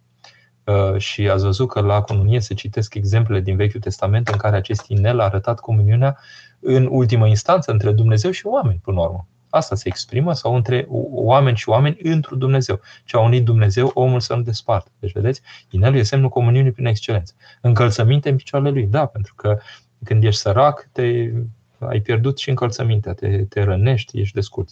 Uh, 0.64 0.98
și 0.98 1.30
ați 1.30 1.44
văzut 1.44 1.70
că 1.70 1.82
la 1.82 2.02
cununie 2.02 2.40
se 2.40 2.54
citesc 2.54 2.94
exemple 2.94 3.40
din 3.40 3.56
Vechiul 3.56 3.80
Testament 3.80 4.28
în 4.28 4.38
care 4.38 4.56
acest 4.56 4.88
inel 4.88 5.20
a 5.20 5.24
arătat 5.24 5.60
comuniunea 5.60 6.18
în 6.60 6.88
ultimă 6.92 7.28
instanță 7.28 7.72
între 7.72 7.92
Dumnezeu 7.92 8.32
și 8.32 8.46
oameni, 8.46 8.80
până 8.84 8.98
la 8.98 9.04
urmă. 9.04 9.28
Asta 9.50 9.76
se 9.76 9.88
exprimă 9.88 10.34
sau 10.34 10.56
între 10.56 10.86
oameni 11.10 11.58
și 11.58 11.70
oameni 11.70 11.98
într 12.04 12.34
Dumnezeu. 12.34 12.80
Ce 13.06 13.18
a 13.18 13.20
unit 13.20 13.44
Dumnezeu, 13.44 13.92
omul 13.94 14.20
să 14.20 14.36
nu 14.36 14.42
despartă. 14.42 14.90
Deci, 15.00 15.12
vedeți, 15.12 15.42
inelul 15.70 15.98
e 15.98 16.04
semnul 16.04 16.30
comuniunii 16.30 16.72
prin 16.72 16.86
excelență. 16.86 17.34
Încălțăminte 17.62 18.30
în 18.30 18.36
picioarele 18.36 18.72
lui, 18.72 18.86
da, 18.86 19.06
pentru 19.06 19.34
că 19.36 19.60
când 20.04 20.24
ești 20.24 20.42
sărac, 20.42 20.90
te, 20.92 21.32
ai 21.80 22.00
pierdut 22.00 22.38
și 22.38 22.50
încălțămintea, 22.50 23.14
te, 23.14 23.44
te 23.44 23.64
rănești, 23.64 24.20
ești 24.20 24.36
descurț. 24.36 24.72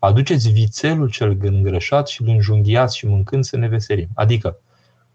Aduceți 0.00 0.50
vițelul 0.50 1.10
cel 1.10 1.36
îngrășat 1.40 2.08
și 2.08 2.22
îl 2.22 2.28
înjunghiați 2.28 2.96
și 2.96 3.06
mâncând 3.06 3.44
să 3.44 3.56
ne 3.56 3.68
veselim. 3.68 4.08
Adică, 4.14 4.58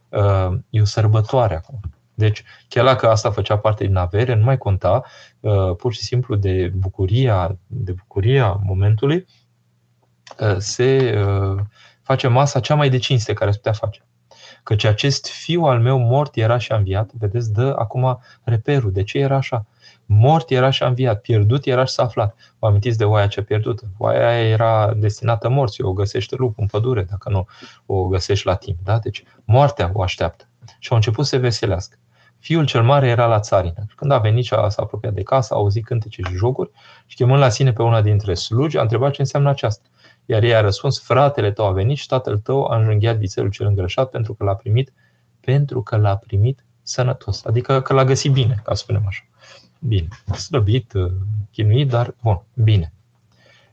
uh, 0.09 0.57
e 0.69 0.81
o 0.81 0.85
sărbătoare 0.85 1.55
acum. 1.55 1.79
Deci, 2.13 2.43
chiar 2.67 2.85
dacă 2.85 3.09
asta 3.09 3.31
făcea 3.31 3.57
parte 3.57 3.85
din 3.85 3.95
avere, 3.95 4.33
nu 4.33 4.43
mai 4.43 4.57
conta, 4.57 5.03
uh, 5.39 5.75
pur 5.75 5.93
și 5.93 6.01
simplu 6.01 6.35
de 6.35 6.71
bucuria, 6.75 7.57
de 7.67 7.91
bucuria 7.91 8.59
momentului, 8.63 9.25
uh, 10.39 10.55
se 10.57 11.19
uh, 11.27 11.61
face 12.01 12.27
masa 12.27 12.59
cea 12.59 12.75
mai 12.75 12.89
de 12.89 12.97
cinste 12.97 13.33
care 13.33 13.51
se 13.51 13.57
putea 13.57 13.71
face. 13.71 14.05
Căci 14.63 14.83
acest 14.83 15.27
fiu 15.27 15.61
al 15.61 15.79
meu 15.79 15.97
mort 15.97 16.35
era 16.35 16.57
și 16.57 16.71
înviat, 16.71 17.11
vedeți, 17.13 17.53
dă 17.53 17.75
acum 17.77 18.19
reperul. 18.43 18.91
De 18.91 19.03
ce 19.03 19.17
era 19.17 19.35
așa? 19.35 19.65
Mort 20.05 20.49
era 20.49 20.69
și 20.69 20.83
înviat, 20.83 21.21
pierdut 21.21 21.65
era 21.65 21.83
și 21.83 21.93
s-a 21.93 22.03
aflat. 22.03 22.35
Vă 22.59 22.67
amintiți 22.67 22.97
de 22.97 23.05
oaia 23.05 23.27
cea 23.27 23.43
pierdută? 23.43 23.91
Oaia 23.97 24.49
era 24.49 24.93
destinată 24.93 25.49
morții, 25.49 25.83
o 25.83 25.93
găsește 25.93 26.35
lupul 26.35 26.55
în 26.57 26.67
pădure, 26.67 27.03
dacă 27.03 27.29
nu 27.29 27.47
o 27.85 28.07
găsești 28.07 28.47
la 28.47 28.55
timp. 28.55 28.77
Da? 28.83 28.99
Deci 28.99 29.23
moartea 29.43 29.91
o 29.93 30.01
așteaptă. 30.01 30.47
Și 30.79 30.89
au 30.89 30.95
început 30.95 31.25
să 31.25 31.29
se 31.29 31.37
veselească. 31.37 31.97
Fiul 32.43 32.65
cel 32.65 32.83
mare 32.83 33.07
era 33.07 33.25
la 33.25 33.39
țarină. 33.39 33.85
Când 33.95 34.11
a 34.11 34.17
venit 34.17 34.45
și 34.45 34.53
a, 34.53 34.69
s-a 34.69 34.81
apropiat 34.81 35.13
de 35.13 35.23
casă, 35.23 35.53
a 35.53 35.57
auzit 35.57 35.85
cântece 35.85 36.21
și 36.21 36.35
jocuri 36.35 36.71
și 37.05 37.15
chemând 37.15 37.39
la 37.39 37.49
sine 37.49 37.73
pe 37.73 37.81
una 37.81 38.01
dintre 38.01 38.33
slugi, 38.33 38.77
a 38.77 38.81
întrebat 38.81 39.11
ce 39.11 39.21
înseamnă 39.21 39.49
aceasta. 39.49 39.83
Iar 40.25 40.43
ei 40.43 40.55
a 40.55 40.61
răspuns, 40.61 41.01
fratele 41.01 41.51
tău 41.51 41.65
a 41.65 41.71
venit 41.71 41.97
și 41.97 42.07
tatăl 42.07 42.37
tău 42.37 42.65
a 42.65 42.77
înjunghiat 42.77 43.17
vițelul 43.17 43.49
cel 43.49 43.65
îngrășat 43.65 44.09
pentru 44.09 44.33
că 44.33 44.43
l-a 44.43 44.55
primit, 44.55 44.93
pentru 45.39 45.81
că 45.81 45.95
l-a 45.95 46.15
primit 46.15 46.65
sănătos. 46.81 47.45
Adică 47.45 47.81
că 47.81 47.93
l-a 47.93 48.03
găsit 48.03 48.31
bine, 48.31 48.61
ca 48.63 48.73
să 48.73 48.81
spunem 48.83 49.03
așa. 49.07 49.23
Bine. 49.79 50.07
Slăbit, 50.35 50.93
uh, 50.93 51.11
chinuit, 51.51 51.89
dar 51.89 52.15
bun, 52.21 52.41
bine. 52.53 52.93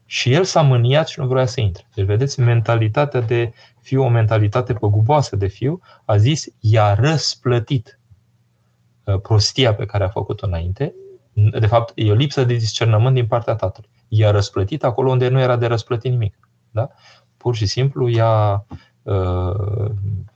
Și 0.06 0.33
el 0.33 0.44
s-a 0.44 0.62
mâniat 0.62 1.09
și 1.09 1.20
nu 1.20 1.26
vrea 1.26 1.46
să 1.46 1.61
intre. 1.61 1.87
Deci, 1.94 2.04
vedeți, 2.04 2.40
mentalitatea 2.40 3.20
de 3.20 3.52
fiu, 3.80 4.02
o 4.02 4.09
mentalitate 4.09 4.72
păguboasă 4.72 5.37
de 5.37 5.46
fiu, 5.46 5.80
a 6.04 6.16
zis, 6.16 6.46
i-a 6.61 6.94
răsplătit 6.94 7.94
Uh, 7.94 7.99
prostia 9.22 9.74
pe 9.74 9.86
care 9.86 10.04
a 10.04 10.08
făcut-o 10.08 10.46
înainte, 10.46 10.94
de 11.32 11.66
fapt, 11.66 11.92
e 11.94 12.10
o 12.10 12.14
lipsă 12.14 12.44
de 12.44 12.54
discernământ 12.54 13.14
din 13.14 13.26
partea 13.26 13.54
tatălui. 13.54 13.90
I-a 14.08 14.30
răsplătit 14.30 14.84
acolo 14.84 15.10
unde 15.10 15.28
nu 15.28 15.40
era 15.40 15.56
de 15.56 15.66
răsplătit 15.66 16.10
nimic. 16.10 16.48
Da? 16.70 16.90
Pur 17.36 17.54
și 17.54 17.66
simplu 17.66 18.08
i-a 18.08 18.66
uh, 19.02 19.90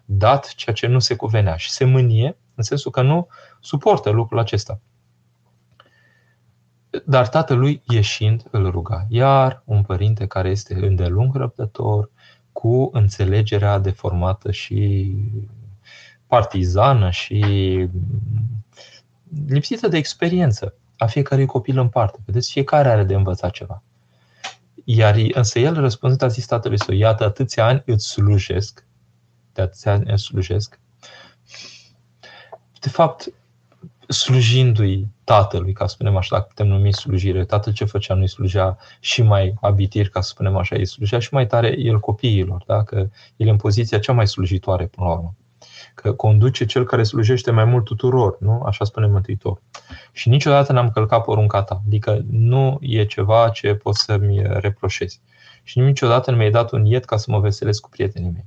dat 0.05 0.55
ceea 0.55 0.75
ce 0.75 0.87
nu 0.87 0.99
se 0.99 1.17
cuvenea 1.17 1.57
și 1.57 1.71
se 1.71 1.85
mânie, 1.85 2.37
în 2.55 2.63
sensul 2.63 2.91
că 2.91 3.03
nu 3.03 3.29
suportă 3.61 4.11
lucrul 4.11 4.39
acesta. 4.39 4.81
Dar 7.05 7.29
tatălui 7.29 7.83
ieșind 7.89 8.45
îl 8.51 8.71
ruga. 8.71 9.07
Iar 9.09 9.63
un 9.65 9.83
părinte 9.83 10.27
care 10.27 10.49
este 10.49 10.75
îndelung 10.75 11.35
răbdător, 11.35 12.11
cu 12.53 12.91
înțelegerea 12.93 13.79
deformată 13.79 14.51
și 14.51 15.11
partizană 16.35 17.11
și 17.11 17.39
lipsită 19.47 19.89
de 19.89 19.97
experiență 19.97 20.75
a 20.99 21.07
fiecărui 21.07 21.47
copil 21.47 21.79
în 21.79 21.89
parte. 21.89 22.19
Vedeți, 22.27 22.53
fiecare 22.53 22.89
are 22.89 23.05
de 23.05 23.15
învățat 23.15 23.51
ceva. 23.51 23.83
Iar 24.85 25.17
însă 25.33 25.59
el 25.59 25.75
răspunzând 25.75 26.23
a 26.23 26.27
zis 26.27 26.47
tatălui 26.47 26.79
său, 26.79 26.95
iată 26.95 27.25
atâția 27.25 27.67
ani 27.67 27.83
îți 27.87 28.07
slujesc, 28.07 28.85
de 29.53 29.63
atâția 29.63 29.93
ani 29.93 30.11
îți 30.11 30.23
slujesc. 30.23 30.81
De 32.81 32.89
fapt, 32.89 33.33
slujindu-i 34.09 35.07
tatălui, 35.25 35.73
ca 35.73 35.87
să 35.87 35.95
spunem 35.95 36.17
așa, 36.17 36.37
dacă 36.37 36.47
putem 36.49 36.67
numi 36.67 36.93
slujire, 36.93 37.45
tatăl 37.45 37.73
ce 37.73 37.85
făcea, 37.85 38.15
nu-i 38.15 38.29
slujea 38.29 38.79
și 39.01 39.23
mai 39.23 39.55
abitir, 39.61 40.09
ca 40.09 40.21
să 40.21 40.29
spunem 40.29 40.57
așa, 40.57 40.77
îi 40.77 40.87
slujea 40.87 41.19
și 41.19 41.35
mai 41.35 41.47
tare 41.47 41.79
el 41.79 42.01
copiilor, 42.01 42.65
da? 42.67 42.85
că 42.85 42.97
el 43.37 43.47
e 43.47 43.51
în 43.51 43.57
poziția 43.57 43.99
cea 43.99 44.13
mai 44.13 44.29
slujitoare 44.29 44.87
până 44.87 45.07
la 45.07 45.13
urmă 45.13 45.35
că 45.95 46.13
conduce 46.13 46.65
cel 46.65 46.85
care 46.85 47.03
slujește 47.03 47.51
mai 47.51 47.65
mult 47.65 47.85
tuturor, 47.85 48.37
nu? 48.41 48.63
Așa 48.63 48.85
spune 48.85 49.07
Mântuitor. 49.07 49.61
Și 50.13 50.29
niciodată 50.29 50.73
n-am 50.73 50.91
călcat 50.91 51.25
porunca 51.25 51.63
ta, 51.63 51.83
adică 51.87 52.25
nu 52.31 52.79
e 52.81 53.05
ceva 53.05 53.49
ce 53.49 53.75
pot 53.75 53.95
să-mi 53.95 54.43
reproșezi. 54.43 55.21
Și 55.63 55.79
niciodată 55.79 56.31
nu 56.31 56.37
mi-ai 56.37 56.51
dat 56.51 56.73
un 56.73 56.85
iet 56.85 57.05
ca 57.05 57.17
să 57.17 57.31
mă 57.31 57.41
veselesc 57.41 57.81
cu 57.81 57.89
prietenii 57.89 58.31
mei. 58.31 58.47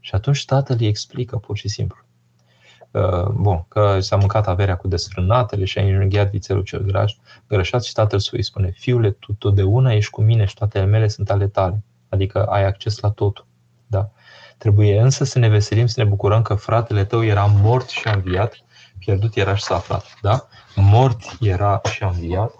Și 0.00 0.14
atunci 0.14 0.44
tatăl 0.44 0.76
îi 0.80 0.86
explică 0.86 1.36
pur 1.36 1.56
și 1.56 1.68
simplu. 1.68 1.98
Uh, 2.90 3.28
bun, 3.28 3.64
că 3.68 4.00
s-a 4.00 4.16
mâncat 4.16 4.48
averea 4.48 4.76
cu 4.76 4.88
desfrânatele 4.88 5.64
și 5.64 5.78
a 5.78 5.82
înjunghiat 5.82 6.30
vițelul 6.30 6.62
cel 6.62 6.80
graș, 6.80 7.14
grășat 7.48 7.84
și 7.84 7.92
tatăl 7.92 8.18
său 8.18 8.32
îi 8.36 8.44
spune, 8.44 8.70
fiule, 8.70 9.10
tu 9.10 9.32
totdeauna 9.32 9.92
ești 9.92 10.10
cu 10.10 10.22
mine 10.22 10.44
și 10.44 10.54
toate 10.54 10.78
ale 10.78 10.86
mele 10.86 11.08
sunt 11.08 11.30
ale 11.30 11.46
tale. 11.46 11.82
Adică 12.08 12.44
ai 12.44 12.64
acces 12.64 12.98
la 12.98 13.10
totul. 13.10 13.46
Da? 13.86 14.10
Trebuie 14.58 15.00
însă 15.00 15.24
să 15.24 15.38
ne 15.38 15.48
veselim, 15.48 15.86
să 15.86 16.02
ne 16.02 16.08
bucurăm 16.08 16.42
că 16.42 16.54
fratele 16.54 17.04
tău 17.04 17.24
era 17.24 17.44
mort 17.44 17.88
și 17.88 18.08
a 18.08 18.12
înviat, 18.12 18.56
pierdut 18.98 19.36
era 19.36 19.54
și 19.54 19.62
s-a 19.62 19.74
aflat. 19.74 20.18
Da? 20.22 20.48
Mort 20.74 21.36
era 21.40 21.80
și 21.92 22.02
a 22.02 22.08
înviat, 22.08 22.52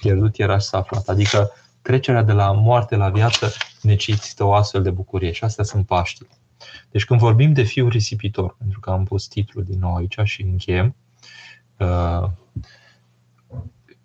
pierdut 0.00 0.38
era 0.38 0.58
și 0.58 0.66
s-a 0.66 0.78
aflat. 0.78 1.08
Adică 1.08 1.52
trecerea 1.82 2.22
de 2.22 2.32
la 2.32 2.52
moarte 2.52 2.96
la 2.96 3.08
viață 3.08 3.52
necesită 3.80 4.44
o 4.44 4.54
astfel 4.54 4.82
de 4.82 4.90
bucurie 4.90 5.32
și 5.32 5.44
astea 5.44 5.64
sunt 5.64 5.86
Paștile. 5.86 6.28
Deci 6.90 7.04
când 7.04 7.20
vorbim 7.20 7.52
de 7.52 7.62
fiul 7.62 7.88
risipitor, 7.88 8.54
pentru 8.58 8.80
că 8.80 8.90
am 8.90 9.04
pus 9.04 9.26
titlul 9.26 9.64
din 9.64 9.78
nou 9.78 9.94
aici 9.94 10.18
și 10.22 10.42
încheiem, 10.42 10.94
uh, 11.78 12.28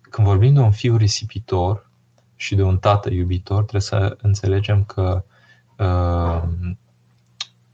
când 0.00 0.26
vorbim 0.26 0.54
de 0.54 0.60
un 0.60 0.70
fiu 0.70 0.96
risipitor 0.96 1.90
și 2.36 2.54
de 2.54 2.62
un 2.62 2.78
tată 2.78 3.10
iubitor, 3.10 3.58
trebuie 3.58 3.80
să 3.80 4.16
înțelegem 4.22 4.84
că 4.84 5.24
uh, 5.76 6.42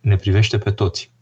ne 0.04 0.16
privește 0.16 0.58
pe 0.58 0.70
toți 0.70 1.12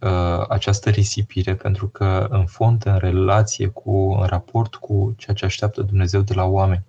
uh, 0.00 0.44
această 0.48 0.90
risipire, 0.90 1.54
pentru 1.54 1.88
că 1.88 2.26
în 2.30 2.46
fond, 2.46 2.86
în 2.86 2.98
relație 2.98 3.66
cu, 3.66 4.16
în 4.20 4.26
raport 4.26 4.74
cu 4.74 5.14
ceea 5.16 5.36
ce 5.36 5.44
așteaptă 5.44 5.82
Dumnezeu 5.82 6.20
de 6.20 6.34
la 6.34 6.44
oameni, 6.44 6.84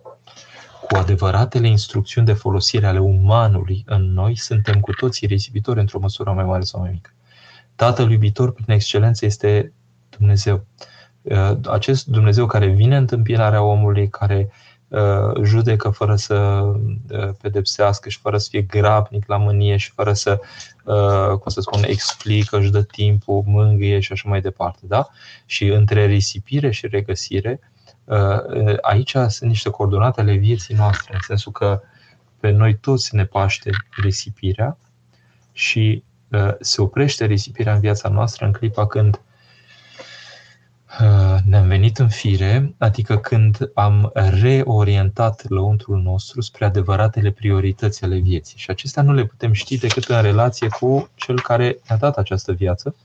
cu 0.88 0.96
adevăratele 0.96 1.68
instrucțiuni 1.68 2.28
de 2.28 2.34
folosire 2.34 2.88
ale 2.88 3.00
umanului 3.00 3.84
în 3.88 4.13
noi, 4.13 4.36
suntem 4.36 4.80
cu 4.80 4.92
toții 4.92 5.28
risipitori 5.28 5.80
într-o 5.80 6.00
măsură 6.00 6.32
mai 6.32 6.44
mare 6.44 6.63
sau 6.63 6.82
mai 6.82 6.90
mică. 6.92 7.12
Tatăl 7.76 8.12
iubitor, 8.12 8.52
prin 8.52 8.74
excelență, 8.74 9.26
este 9.26 9.74
Dumnezeu. 10.18 10.66
Uh, 11.22 11.58
acest 11.70 12.06
Dumnezeu 12.06 12.46
care 12.46 12.68
vine 12.68 12.96
în 12.96 13.02
întâmpinarea 13.02 13.62
omului, 13.62 14.10
care 14.10 14.50
Uh, 14.50 14.77
judecă 15.43 15.89
fără 15.89 16.15
să 16.15 16.36
uh, 16.36 17.30
pedepsească 17.41 18.10
și 18.10 18.19
fără 18.19 18.38
să 18.38 18.47
fie 18.52 18.62
grabnic 18.62 19.28
la 19.28 19.38
mânie 19.38 19.78
și 19.78 19.91
fără 19.91 20.13
să, 20.13 20.39
uh, 20.84 21.38
cum 21.38 21.52
să 21.52 21.62
spun, 21.62 21.84
explică, 21.84 22.58
își 22.58 22.71
dă 22.71 22.84
timpul, 22.84 23.43
mângâie 23.45 24.00
și 24.00 24.12
așa 24.12 24.30
mai 24.30 24.41
departe. 24.41 24.80
Da? 24.82 25.08
Și 25.45 25.65
între 25.65 26.06
risipire 26.06 26.71
și 26.71 26.88
regăsire, 26.88 27.60
aici 28.82 29.15
sunt 29.28 29.50
niște 29.50 29.69
coordonate 29.69 30.21
ale 30.21 30.34
vieții 30.34 30.76
noastre, 30.76 31.13
în 31.13 31.19
sensul 31.21 31.52
că 31.52 31.82
pe 32.39 32.50
noi 32.50 32.76
toți 32.76 33.15
ne 33.15 33.26
paște 33.26 33.69
risipirea 34.02 34.78
și 35.52 36.04
uh, 36.32 36.54
se 36.60 36.82
oprește 36.82 37.26
risipirea 37.26 37.73
în 37.73 37.80
viața 37.80 38.10
noastră 38.10 38.45
în 38.45 38.52
clipa 38.52 38.88
când 38.88 39.15
uh, 39.15 39.27
ne-am 41.43 41.67
venit 41.67 41.97
în 41.97 42.10
fire, 42.10 42.73
adică 42.78 43.17
când 43.17 43.71
am 43.73 44.12
reorientat 44.13 45.50
lăuntrul 45.50 46.02
nostru 46.02 46.41
spre 46.41 46.65
adevăratele 46.65 47.32
priorități 47.32 48.04
ale 48.04 48.17
vieții. 48.17 48.58
Și 48.58 48.69
acestea 48.69 49.04
nu 49.04 49.13
le 49.13 49.26
putem 49.26 49.52
ști 49.52 49.78
decât 49.78 50.04
în 50.04 50.21
relație 50.21 50.67
cu 50.67 51.10
cel 51.15 51.41
care 51.41 51.78
ne-a 51.88 51.97
dat 51.97 52.17
această 52.17 52.52
viață 52.52 52.95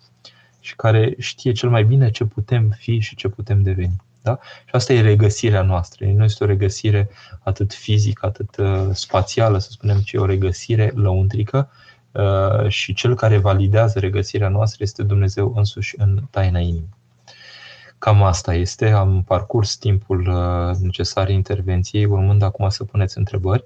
și 0.61 0.77
care 0.77 1.15
știe 1.19 1.53
cel 1.53 1.69
mai 1.69 1.85
bine 1.85 2.11
ce 2.11 2.25
putem 2.25 2.77
fi 2.79 2.99
și 2.99 3.17
ce 3.17 3.29
putem 3.29 3.63
deveni. 3.63 3.97
Da? 4.23 4.39
Și 4.65 4.75
asta 4.75 4.93
e 4.93 5.01
regăsirea 5.01 5.63
noastră. 5.63 6.07
Nu 6.07 6.25
este 6.25 6.45
o 6.45 6.47
regăsire 6.47 7.09
atât 7.43 7.75
fizică, 7.75 8.27
atât 8.27 8.57
uh, 8.57 8.89
spațială, 8.93 9.59
să 9.59 9.69
spunem, 9.71 9.99
ci 9.99 10.15
o 10.15 10.25
regăsire 10.25 10.93
lăuntrică 10.95 11.71
uh, 12.13 12.69
și 12.69 12.95
cel 12.95 13.15
care 13.15 13.39
validează 13.39 13.99
regăsirea 13.99 14.49
noastră 14.49 14.83
este 14.83 15.03
Dumnezeu 15.03 15.53
însuși 15.57 15.95
în 15.99 16.23
taina 16.31 16.59
inimii. 16.59 17.01
Cam 18.03 18.23
asta 18.23 18.55
este. 18.55 18.91
Am 18.91 19.23
parcurs 19.23 19.77
timpul 19.77 20.21
uh, 20.21 20.77
necesar 20.77 21.29
intervenției, 21.29 22.05
urmând 22.05 22.43
acum 22.43 22.69
să 22.69 22.85
puneți 22.85 23.19
întrebări. 23.19 23.65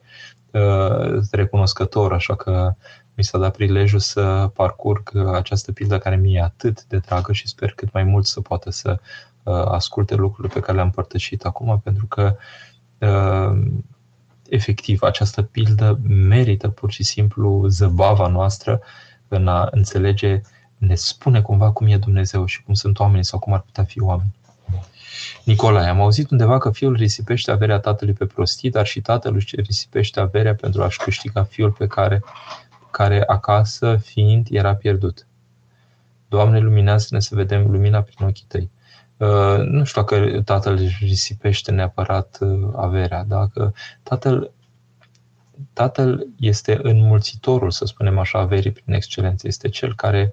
Recunoscător, 1.30 2.12
așa 2.12 2.36
că 2.36 2.74
mi 3.14 3.24
s-a 3.24 3.38
dat 3.38 3.56
prilejul 3.56 3.98
să 3.98 4.50
parcurg 4.54 5.10
această 5.34 5.72
pildă 5.72 5.98
care 5.98 6.16
mi-e 6.16 6.42
atât 6.42 6.84
de 6.84 6.98
dragă 6.98 7.32
și 7.32 7.48
sper 7.48 7.72
cât 7.72 7.92
mai 7.92 8.02
mult 8.02 8.26
să 8.26 8.40
poată 8.40 8.70
să 8.70 8.98
uh, 9.42 9.54
asculte 9.54 10.14
lucrurile 10.14 10.54
pe 10.54 10.60
care 10.60 10.72
le-am 10.72 10.86
împărtășit 10.86 11.44
acum, 11.44 11.80
pentru 11.84 12.06
că 12.06 12.36
uh, 12.98 13.66
efectiv 14.48 15.02
această 15.02 15.42
pildă 15.42 15.98
merită 16.08 16.68
pur 16.68 16.90
și 16.90 17.02
simplu 17.02 17.66
zăbava 17.68 18.28
noastră 18.28 18.80
în 19.28 19.48
a 19.48 19.68
înțelege, 19.70 20.40
ne 20.76 20.94
spune 20.94 21.42
cumva 21.42 21.70
cum 21.70 21.86
e 21.86 21.96
Dumnezeu 21.96 22.44
și 22.44 22.62
cum 22.62 22.74
sunt 22.74 22.98
oamenii 22.98 23.24
sau 23.24 23.38
cum 23.38 23.52
ar 23.52 23.60
putea 23.60 23.84
fi 23.84 24.00
oameni. 24.00 24.34
Nicolae, 25.44 25.88
am 25.88 26.00
auzit 26.00 26.30
undeva 26.30 26.58
că 26.58 26.70
fiul 26.70 26.94
risipește 26.94 27.50
averea 27.50 27.78
tatălui 27.78 28.14
pe 28.14 28.26
prostii, 28.26 28.70
dar 28.70 28.86
și 28.86 29.00
tatăl 29.00 29.34
își 29.34 29.56
risipește 29.56 30.20
averea 30.20 30.54
pentru 30.54 30.82
a-și 30.82 30.98
câștiga 30.98 31.42
fiul 31.42 31.70
pe 31.70 31.86
care 31.86 32.22
care 32.96 33.24
acasă 33.26 33.96
fiind 33.96 34.46
era 34.50 34.74
pierdut. 34.74 35.26
Doamne, 36.28 36.58
luminează-ne 36.58 37.20
să 37.20 37.34
vedem 37.34 37.70
lumina 37.70 38.00
prin 38.00 38.26
ochii 38.26 38.44
tăi. 38.48 38.70
Uh, 39.16 39.58
nu 39.58 39.84
știu 39.84 40.00
dacă 40.00 40.42
tatăl 40.44 40.76
își 40.76 41.04
risipește 41.04 41.70
neapărat 41.70 42.38
uh, 42.40 42.70
averea, 42.76 43.24
dacă 43.24 43.74
tatăl, 44.02 44.50
tatăl 45.72 46.26
este 46.38 46.78
înmulțitorul, 46.82 47.70
să 47.70 47.84
spunem 47.84 48.18
așa, 48.18 48.38
averii 48.38 48.72
prin 48.72 48.94
excelență. 48.94 49.46
Este 49.46 49.68
cel 49.68 49.94
care 49.94 50.32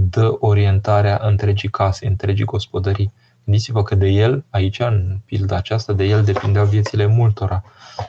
dă 0.00 0.36
orientarea 0.40 1.20
întregii 1.22 1.68
case, 1.68 2.06
întregii 2.06 2.44
gospodării. 2.44 3.12
Gândiți-vă 3.44 3.82
că 3.82 3.94
de 3.94 4.06
el, 4.06 4.44
aici, 4.50 4.78
în 4.78 5.18
pilda 5.24 5.56
aceasta, 5.56 5.92
de 5.92 6.04
el 6.04 6.24
depindeau 6.24 6.66
viețile 6.66 7.06
multora. 7.06 7.64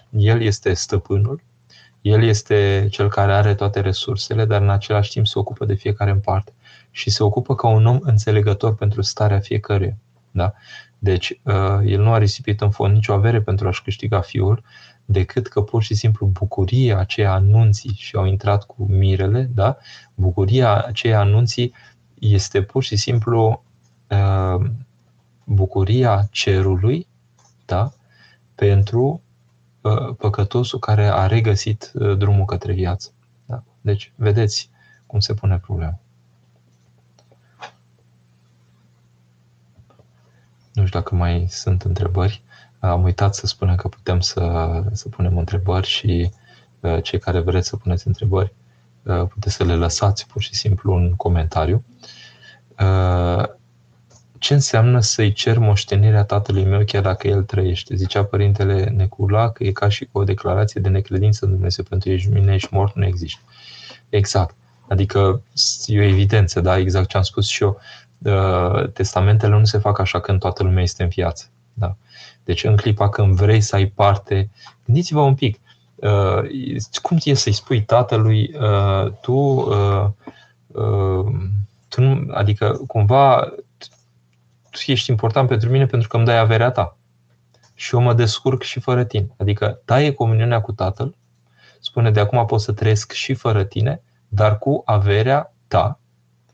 El 0.09 0.41
este 0.41 0.73
stăpânul, 0.73 1.41
el 2.01 2.23
este 2.23 2.87
cel 2.91 3.09
care 3.09 3.33
are 3.33 3.55
toate 3.55 3.79
resursele, 3.79 4.45
dar 4.45 4.61
în 4.61 4.69
același 4.69 5.11
timp 5.11 5.27
se 5.27 5.39
ocupă 5.39 5.65
de 5.65 5.73
fiecare 5.73 6.11
în 6.11 6.19
parte. 6.19 6.53
Și 6.91 7.09
se 7.09 7.23
ocupă 7.23 7.55
ca 7.55 7.67
un 7.67 7.85
om 7.85 7.99
înțelegător 8.01 8.75
pentru 8.75 9.01
starea 9.01 9.39
fiecăruia. 9.39 9.97
Da? 10.31 10.53
Deci, 11.03 11.39
uh, 11.43 11.79
el 11.85 12.01
nu 12.01 12.13
a 12.13 12.17
risipit 12.17 12.61
în 12.61 12.69
fond 12.69 12.93
nicio 12.93 13.13
avere 13.13 13.41
pentru 13.41 13.67
a-și 13.67 13.83
câștiga 13.83 14.21
fiul, 14.21 14.63
decât 15.05 15.47
că 15.47 15.61
pur 15.61 15.83
și 15.83 15.93
simplu 15.93 16.25
bucuria 16.25 16.97
aceea 16.97 17.33
anunții 17.33 17.93
și 17.95 18.15
au 18.15 18.25
intrat 18.25 18.65
cu 18.65 18.85
mirele, 18.89 19.49
da? 19.53 19.77
bucuria 20.15 20.83
aceea 20.83 21.19
anunții 21.19 21.73
este 22.19 22.61
pur 22.61 22.83
și 22.83 22.95
simplu 22.95 23.63
uh, 24.09 24.65
bucuria 25.45 26.27
cerului 26.31 27.07
da? 27.65 27.93
pentru 28.55 29.21
Uh, 29.81 30.15
păcătosul 30.17 30.79
care 30.79 31.05
a 31.05 31.27
regăsit 31.27 31.91
uh, 31.93 32.17
drumul 32.17 32.45
către 32.45 32.73
viață. 32.73 33.13
Da? 33.45 33.63
Deci, 33.81 34.13
vedeți 34.15 34.69
cum 35.07 35.19
se 35.19 35.33
pune 35.33 35.57
problema. 35.57 35.99
Nu 40.73 40.85
știu 40.85 40.99
dacă 40.99 41.15
mai 41.15 41.45
sunt 41.49 41.81
întrebări. 41.81 42.41
Am 42.79 43.03
uitat 43.03 43.35
să 43.35 43.47
spunem 43.47 43.75
că 43.75 43.87
putem 43.87 44.19
să, 44.19 44.83
să 44.91 45.09
punem 45.09 45.37
întrebări 45.37 45.87
și 45.87 46.31
uh, 46.79 47.03
cei 47.03 47.19
care 47.19 47.39
vreți 47.39 47.67
să 47.67 47.75
puneți 47.75 48.07
întrebări 48.07 48.53
puteți 49.03 49.55
să 49.55 49.63
le 49.63 49.75
lăsați 49.75 50.27
pur 50.27 50.41
și 50.41 50.55
simplu 50.55 50.95
în 50.95 51.15
comentariu 51.15 51.83
ce 54.41 54.53
înseamnă 54.53 54.99
să-i 54.99 55.33
cer 55.33 55.57
moștenirea 55.57 56.23
tatălui 56.23 56.63
meu 56.63 56.83
chiar 56.85 57.01
dacă 57.01 57.27
el 57.27 57.43
trăiește? 57.43 57.95
Zicea 57.95 58.23
părintele 58.23 58.83
Necula 58.83 59.49
că 59.49 59.63
e 59.63 59.71
ca 59.71 59.89
și 59.89 60.07
o 60.11 60.23
declarație 60.23 60.81
de 60.81 60.89
necredință 60.89 61.45
în 61.45 61.51
Dumnezeu 61.51 61.85
pentru 61.89 62.09
ești 62.09 62.29
mine, 62.29 62.53
ești 62.53 62.67
mort, 62.71 62.95
nu 62.95 63.05
există. 63.05 63.41
Exact. 64.09 64.55
Adică 64.87 65.41
e 65.85 65.99
o 65.99 66.03
evidență, 66.03 66.61
da? 66.61 66.77
Exact 66.77 67.07
ce 67.07 67.17
am 67.17 67.23
spus 67.23 67.47
și 67.47 67.63
eu. 67.63 67.79
Uh, 68.25 68.89
testamentele 68.93 69.57
nu 69.57 69.65
se 69.65 69.77
fac 69.77 69.99
așa 69.99 70.19
când 70.19 70.39
toată 70.39 70.63
lumea 70.63 70.83
este 70.83 71.03
în 71.03 71.09
viață. 71.09 71.45
Da? 71.73 71.95
Deci 72.43 72.63
în 72.63 72.75
clipa 72.75 73.09
când 73.09 73.35
vrei 73.35 73.61
să 73.61 73.75
ai 73.75 73.85
parte, 73.85 74.49
gândiți-vă 74.85 75.21
un 75.21 75.35
pic, 75.35 75.59
uh, 75.95 76.41
cum 77.01 77.17
e 77.23 77.33
să-i 77.33 77.51
spui 77.51 77.83
tatălui, 77.83 78.53
uh, 78.59 79.11
tu, 79.21 79.67
tu 81.87 82.01
nu, 82.01 82.33
adică 82.33 82.81
cumva 82.87 83.53
tu 84.71 84.91
ești 84.91 85.09
important 85.09 85.47
pentru 85.47 85.69
mine 85.69 85.85
pentru 85.85 86.07
că 86.07 86.17
îmi 86.17 86.25
dai 86.25 86.37
averea 86.37 86.71
ta. 86.71 86.97
Și 87.73 87.95
eu 87.95 88.01
mă 88.01 88.13
descurc 88.13 88.61
și 88.61 88.79
fără 88.79 89.03
tine. 89.03 89.27
Adică 89.37 89.81
taie 89.85 90.13
comuniunea 90.13 90.61
cu 90.61 90.71
Tatăl, 90.71 91.15
spune 91.79 92.11
de 92.11 92.19
acum 92.19 92.45
pot 92.45 92.61
să 92.61 92.71
trăiesc 92.71 93.11
și 93.11 93.33
fără 93.33 93.63
tine, 93.63 94.01
dar 94.27 94.57
cu 94.57 94.81
averea 94.85 95.53
ta, 95.67 95.99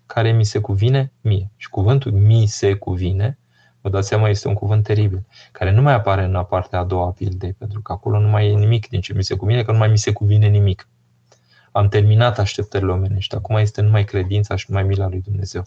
care 0.07 0.31
mi 0.31 0.43
se 0.43 0.59
cuvine 0.59 1.11
mie. 1.21 1.51
Și 1.55 1.69
cuvântul 1.69 2.11
mi 2.11 2.45
se 2.45 2.73
cuvine, 2.73 3.39
vă 3.81 3.89
dați 3.89 4.07
seama, 4.07 4.29
este 4.29 4.47
un 4.47 4.53
cuvânt 4.53 4.83
teribil, 4.83 5.25
care 5.51 5.71
nu 5.71 5.81
mai 5.81 5.93
apare 5.93 6.23
în 6.23 6.45
partea 6.49 6.79
a 6.79 6.83
doua 6.83 7.05
a 7.05 7.11
pildei, 7.11 7.53
pentru 7.53 7.81
că 7.81 7.91
acolo 7.91 8.19
nu 8.19 8.27
mai 8.27 8.47
e 8.47 8.55
nimic 8.55 8.89
din 8.89 9.01
ce 9.01 9.13
mi 9.13 9.23
se 9.23 9.35
cuvine, 9.35 9.63
că 9.63 9.71
nu 9.71 9.77
mai 9.77 9.87
mi 9.87 9.97
se 9.97 10.11
cuvine 10.11 10.47
nimic. 10.47 10.87
Am 11.71 11.87
terminat 11.87 12.39
așteptările 12.39 12.91
omenești, 12.91 13.35
acum 13.35 13.55
este 13.55 13.81
numai 13.81 14.03
credința 14.03 14.55
și 14.55 14.65
numai 14.67 14.83
mila 14.83 15.07
lui 15.07 15.21
Dumnezeu. 15.21 15.65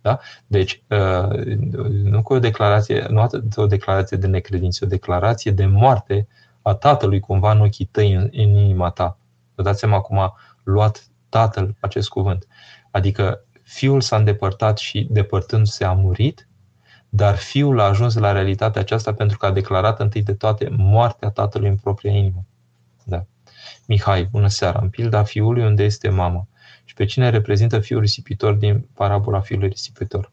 Da? 0.00 0.18
Deci, 0.46 0.82
uh, 0.88 1.44
nu 2.02 2.22
cu 2.22 2.32
o 2.32 2.38
declarație, 2.38 3.06
nu 3.10 3.20
atât 3.20 3.56
o 3.56 3.66
declarație 3.66 4.16
de 4.16 4.26
necredință, 4.26 4.84
o 4.84 4.88
declarație 4.88 5.50
de 5.50 5.66
moarte 5.66 6.28
a 6.62 6.74
tatălui 6.74 7.20
cumva 7.20 7.52
în 7.52 7.60
ochii 7.60 7.84
tăi, 7.84 8.12
în, 8.12 8.22
în 8.22 8.48
inima 8.56 8.90
ta. 8.90 9.18
Vă 9.54 9.62
dați 9.62 9.78
seama 9.78 10.00
cum 10.00 10.18
a 10.18 10.34
luat 10.62 11.08
tatăl 11.28 11.76
acest 11.80 12.08
cuvânt. 12.08 12.46
Adică 12.90 13.44
fiul 13.68 14.00
s-a 14.00 14.16
îndepărtat 14.16 14.78
și 14.78 15.06
depărtându-se 15.10 15.84
a 15.84 15.92
murit, 15.92 16.48
dar 17.08 17.36
fiul 17.36 17.80
a 17.80 17.84
ajuns 17.84 18.14
la 18.14 18.32
realitatea 18.32 18.80
aceasta 18.80 19.14
pentru 19.14 19.38
că 19.38 19.46
a 19.46 19.50
declarat 19.50 20.00
întâi 20.00 20.22
de 20.22 20.34
toate 20.34 20.68
moartea 20.76 21.30
tatălui 21.30 21.68
în 21.68 21.76
propria 21.76 22.12
inimă. 22.12 22.44
Da. 23.04 23.24
Mihai, 23.86 24.24
bună 24.24 24.48
seara. 24.48 24.78
În 24.82 24.88
pilda 24.88 25.22
fiului 25.22 25.64
unde 25.64 25.84
este 25.84 26.08
mama 26.08 26.48
și 26.84 26.94
pe 26.94 27.04
cine 27.04 27.30
reprezintă 27.30 27.78
fiul 27.78 28.00
risipitor 28.00 28.54
din 28.54 28.88
parabola 28.94 29.40
fiului 29.40 29.68
risipitor. 29.68 30.32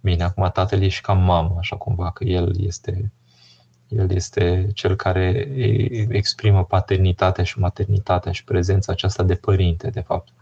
Bine, 0.00 0.22
acum 0.22 0.50
tatăl 0.52 0.82
e 0.82 0.88
și 0.88 1.00
ca 1.00 1.12
mamă, 1.12 1.56
așa 1.58 1.76
cumva, 1.76 2.10
că 2.10 2.24
el 2.24 2.64
este, 2.66 3.12
el 3.88 4.10
este 4.10 4.68
cel 4.74 4.96
care 4.96 5.48
exprimă 6.08 6.64
paternitatea 6.64 7.44
și 7.44 7.58
maternitatea 7.58 8.32
și 8.32 8.44
prezența 8.44 8.92
aceasta 8.92 9.22
de 9.22 9.34
părinte, 9.34 9.90
de 9.90 10.00
fapt. 10.00 10.32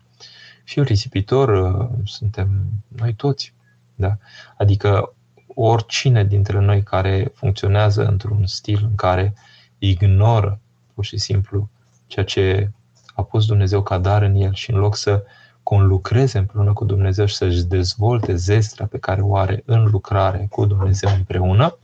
Fiul 0.65 0.85
risipitor 0.85 1.49
uh, 1.49 1.89
suntem 2.05 2.65
noi 2.89 3.15
toți. 3.15 3.55
Da? 3.95 4.17
Adică 4.57 5.15
oricine 5.55 6.25
dintre 6.25 6.59
noi 6.59 6.83
care 6.83 7.33
funcționează 7.35 8.05
într-un 8.07 8.47
stil 8.47 8.81
în 8.83 8.95
care 8.95 9.35
ignoră 9.79 10.61
pur 10.95 11.05
și 11.05 11.17
simplu 11.17 11.69
ceea 12.07 12.25
ce 12.25 12.71
a 13.15 13.23
pus 13.23 13.47
Dumnezeu 13.47 13.83
ca 13.83 13.99
dar 13.99 14.23
în 14.23 14.35
el 14.35 14.55
și 14.55 14.71
în 14.71 14.79
loc 14.79 14.97
să 14.97 15.25
conlucreze 15.63 16.39
împreună 16.39 16.73
cu 16.73 16.85
Dumnezeu 16.85 17.27
și 17.27 17.35
să-și 17.35 17.65
dezvolte 17.65 18.35
zestrea 18.35 18.87
pe 18.87 18.99
care 18.99 19.21
o 19.21 19.37
are 19.37 19.63
în 19.67 19.85
lucrare 19.85 20.47
cu 20.51 20.67
Dumnezeu 20.67 21.11
împreună, 21.17 21.79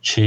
ci 0.00 0.20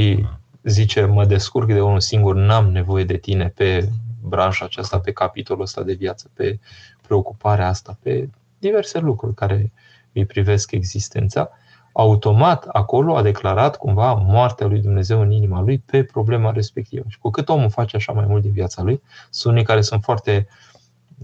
zice, 0.62 1.04
mă 1.04 1.24
descurc 1.24 1.66
de 1.66 1.80
unul 1.80 2.00
singur, 2.00 2.34
n-am 2.34 2.70
nevoie 2.70 3.04
de 3.04 3.16
tine 3.16 3.48
pe 3.48 3.88
branșa 4.22 4.64
aceasta, 4.64 4.98
pe 5.00 5.12
capitolul 5.12 5.62
ăsta 5.62 5.82
de 5.82 5.92
viață, 5.92 6.30
pe 6.34 6.58
preocuparea 7.06 7.68
asta, 7.68 7.98
pe 8.02 8.28
diverse 8.58 8.98
lucruri 8.98 9.34
care 9.34 9.72
îi 10.12 10.26
privesc 10.26 10.72
existența, 10.72 11.50
automat 11.92 12.64
acolo 12.64 13.16
a 13.16 13.22
declarat 13.22 13.76
cumva 13.76 14.12
moartea 14.12 14.66
lui 14.66 14.80
Dumnezeu 14.80 15.20
în 15.20 15.30
inima 15.30 15.60
lui 15.60 15.78
pe 15.78 16.04
problema 16.04 16.50
respectivă. 16.50 17.04
Și 17.08 17.18
cu 17.18 17.30
cât 17.30 17.48
omul 17.48 17.70
face 17.70 17.96
așa 17.96 18.12
mai 18.12 18.24
mult 18.26 18.42
din 18.42 18.52
viața 18.52 18.82
lui, 18.82 19.02
sunt 19.30 19.52
unii 19.52 19.64
care 19.64 19.80
sunt 19.80 20.02
foarte 20.02 20.46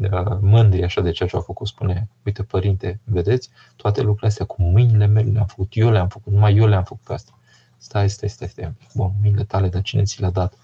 uh, 0.00 0.36
mândri 0.40 0.84
așa 0.84 1.00
de 1.00 1.11
ceea 1.11 1.28
ce 1.28 1.36
au 1.36 1.42
făcut, 1.42 1.66
spune, 1.66 2.09
uite 2.24 2.42
părinte, 2.42 3.00
vedeți, 3.05 3.50
toate 3.76 4.00
lucrurile 4.00 4.28
astea 4.28 4.46
cu 4.46 4.62
mâinile 4.62 5.07
mele 5.07 5.30
le-am 5.30 5.46
făcut, 5.46 5.68
eu 5.70 5.90
le-am 5.90 6.09
făcut, 6.09 6.32
numai 6.32 6.57
eu 6.57 6.66
le-am 6.66 6.84
făcut 6.84 7.05
pe 7.05 7.12
asta. 7.12 7.38
Stai, 7.76 8.11
stai, 8.11 8.28
stai, 8.28 8.48
stai. 8.48 8.72
Bun, 8.94 9.12
mâinile 9.20 9.44
tale, 9.44 9.68
dar 9.68 9.82
cine 9.82 10.02
ți 10.02 10.20
le-a 10.20 10.30
dat? 10.30 10.55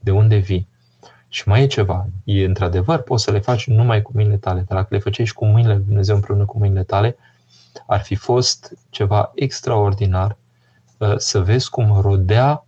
De 0.00 0.10
unde 0.10 0.36
vii? 0.36 0.68
Și 1.28 1.48
mai 1.48 1.62
e 1.62 1.66
ceva. 1.66 2.06
E 2.24 2.44
într-adevăr, 2.44 3.02
poți 3.02 3.24
să 3.24 3.30
le 3.30 3.38
faci 3.38 3.66
numai 3.66 4.02
cu 4.02 4.10
mâinile 4.14 4.36
tale, 4.36 4.64
dar 4.68 4.78
dacă 4.78 4.88
le 4.90 4.98
făceai 4.98 5.26
și 5.26 5.34
cu 5.34 5.46
mâinile 5.46 5.74
lui 5.74 5.84
Dumnezeu 5.84 6.14
împreună 6.14 6.44
cu 6.44 6.58
mâinile 6.58 6.82
tale, 6.82 7.16
ar 7.86 8.00
fi 8.00 8.14
fost 8.14 8.72
ceva 8.90 9.32
extraordinar 9.34 10.36
uh, 10.98 11.14
să 11.16 11.42
vezi 11.42 11.70
cum 11.70 12.00
rodea 12.00 12.64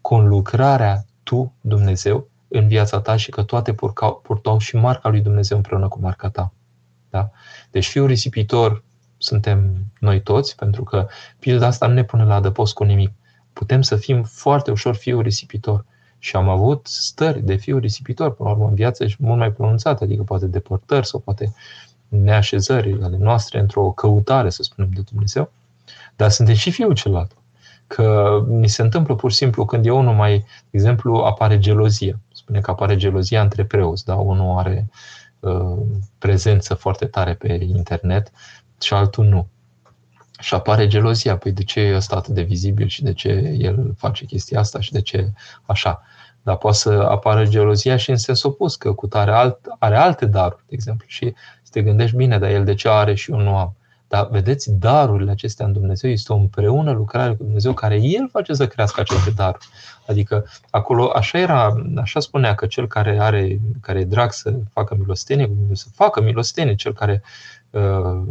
conlucrarea 0.00 1.04
tu, 1.22 1.52
Dumnezeu, 1.60 2.28
în 2.48 2.68
viața 2.68 3.00
ta 3.00 3.16
și 3.16 3.30
că 3.30 3.42
toate 3.42 3.72
purcau, 3.72 4.20
purtau 4.22 4.58
și 4.58 4.76
marca 4.76 5.08
lui 5.08 5.20
Dumnezeu 5.20 5.56
împreună 5.56 5.88
cu 5.88 6.00
marca 6.00 6.28
ta. 6.28 6.52
Da? 7.10 7.30
Deci 7.70 7.88
fiul 7.88 8.06
risipitor 8.06 8.82
suntem 9.18 9.74
noi 9.98 10.22
toți, 10.22 10.56
pentru 10.56 10.82
că 10.82 11.06
pilda 11.38 11.66
asta 11.66 11.86
nu 11.86 11.92
ne 11.92 12.04
pune 12.04 12.24
la 12.24 12.34
adăpost 12.34 12.74
cu 12.74 12.84
nimic. 12.84 13.10
Putem 13.52 13.82
să 13.82 13.96
fim 13.96 14.22
foarte 14.22 14.70
ușor 14.70 14.94
fiul 14.94 15.22
risipitor. 15.22 15.84
Și 16.22 16.36
am 16.36 16.48
avut 16.48 16.86
stări 16.86 17.42
de 17.42 17.54
fiu 17.54 17.78
risipitor, 17.78 18.34
până 18.34 18.48
la 18.48 18.54
urmă, 18.54 18.68
în 18.68 18.74
viață 18.74 19.06
și 19.06 19.16
mult 19.18 19.38
mai 19.38 19.52
pronunțate, 19.52 20.04
adică 20.04 20.22
poate 20.22 20.46
depărtări 20.46 21.06
sau 21.06 21.20
poate 21.20 21.52
neașezări 22.08 22.98
ale 23.02 23.16
noastre 23.16 23.58
într-o 23.60 23.90
căutare, 23.90 24.50
să 24.50 24.62
spunem, 24.62 24.90
de 24.94 25.00
Dumnezeu. 25.10 25.50
Dar 26.16 26.30
suntem 26.30 26.54
și 26.54 26.70
fiul 26.70 26.94
celălalt. 26.94 27.32
Că 27.86 28.38
mi 28.48 28.68
se 28.68 28.82
întâmplă 28.82 29.14
pur 29.14 29.30
și 29.30 29.36
simplu 29.36 29.64
când 29.64 29.86
e 29.86 29.90
unul 29.90 30.14
mai, 30.14 30.38
de 30.38 30.44
exemplu, 30.70 31.14
apare 31.14 31.58
gelozia. 31.58 32.18
Spune 32.32 32.60
că 32.60 32.70
apare 32.70 32.96
gelozia 32.96 33.42
între 33.42 33.64
preoți, 33.64 34.04
da? 34.04 34.14
Unul 34.14 34.58
are 34.58 34.90
uh, 35.40 35.78
prezență 36.18 36.74
foarte 36.74 37.04
tare 37.06 37.34
pe 37.34 37.52
internet 37.52 38.32
și 38.80 38.94
altul 38.94 39.24
nu. 39.24 39.46
Și 40.40 40.54
apare 40.54 40.86
gelozia. 40.86 41.36
Păi 41.36 41.52
de 41.52 41.64
ce 41.64 41.80
e 41.80 41.96
ăsta 41.96 42.16
atât 42.16 42.34
de 42.34 42.42
vizibil 42.42 42.88
și 42.88 43.02
de 43.02 43.12
ce 43.12 43.28
el 43.58 43.94
face 43.96 44.24
chestia 44.24 44.58
asta 44.58 44.80
și 44.80 44.92
de 44.92 45.00
ce 45.00 45.32
așa. 45.66 46.02
Dar 46.42 46.56
poate 46.56 46.76
să 46.76 46.90
apară 46.90 47.44
gelozia 47.44 47.96
și 47.96 48.10
în 48.10 48.16
sens 48.16 48.42
opus, 48.42 48.76
că 48.76 48.92
cu 48.92 49.06
tare 49.06 49.30
alt, 49.30 49.58
are 49.78 49.96
alte 49.96 50.26
daruri, 50.26 50.62
de 50.66 50.74
exemplu. 50.74 51.06
Și 51.08 51.34
să 51.62 51.70
te 51.70 51.82
gândești 51.82 52.16
bine, 52.16 52.38
dar 52.38 52.50
el 52.50 52.64
de 52.64 52.74
ce 52.74 52.88
are 52.88 53.14
și 53.14 53.30
eu 53.30 53.38
nu 53.38 53.56
am. 53.56 53.74
Dar 54.08 54.28
vedeți, 54.30 54.72
darurile 54.72 55.30
acestea 55.30 55.66
în 55.66 55.72
Dumnezeu 55.72 56.10
este 56.10 56.32
o 56.32 56.36
împreună 56.36 56.92
lucrare 56.92 57.34
cu 57.34 57.42
Dumnezeu 57.42 57.72
care 57.72 58.00
El 58.02 58.28
face 58.32 58.52
să 58.52 58.66
crească 58.66 59.00
aceste 59.00 59.30
daruri. 59.30 59.68
Adică 60.06 60.46
acolo 60.70 61.10
așa 61.14 61.38
era, 61.38 61.74
așa 61.96 62.20
spunea 62.20 62.54
că 62.54 62.66
cel 62.66 62.86
care 62.86 63.18
are, 63.20 63.60
care 63.80 63.98
e 63.98 64.04
drag 64.04 64.32
să 64.32 64.54
facă 64.72 64.96
milostenie, 64.98 65.50
să 65.72 65.86
facă 65.94 66.20
milostenie, 66.20 66.74
cel 66.74 66.92
care 66.92 67.22
uh, 67.70 68.22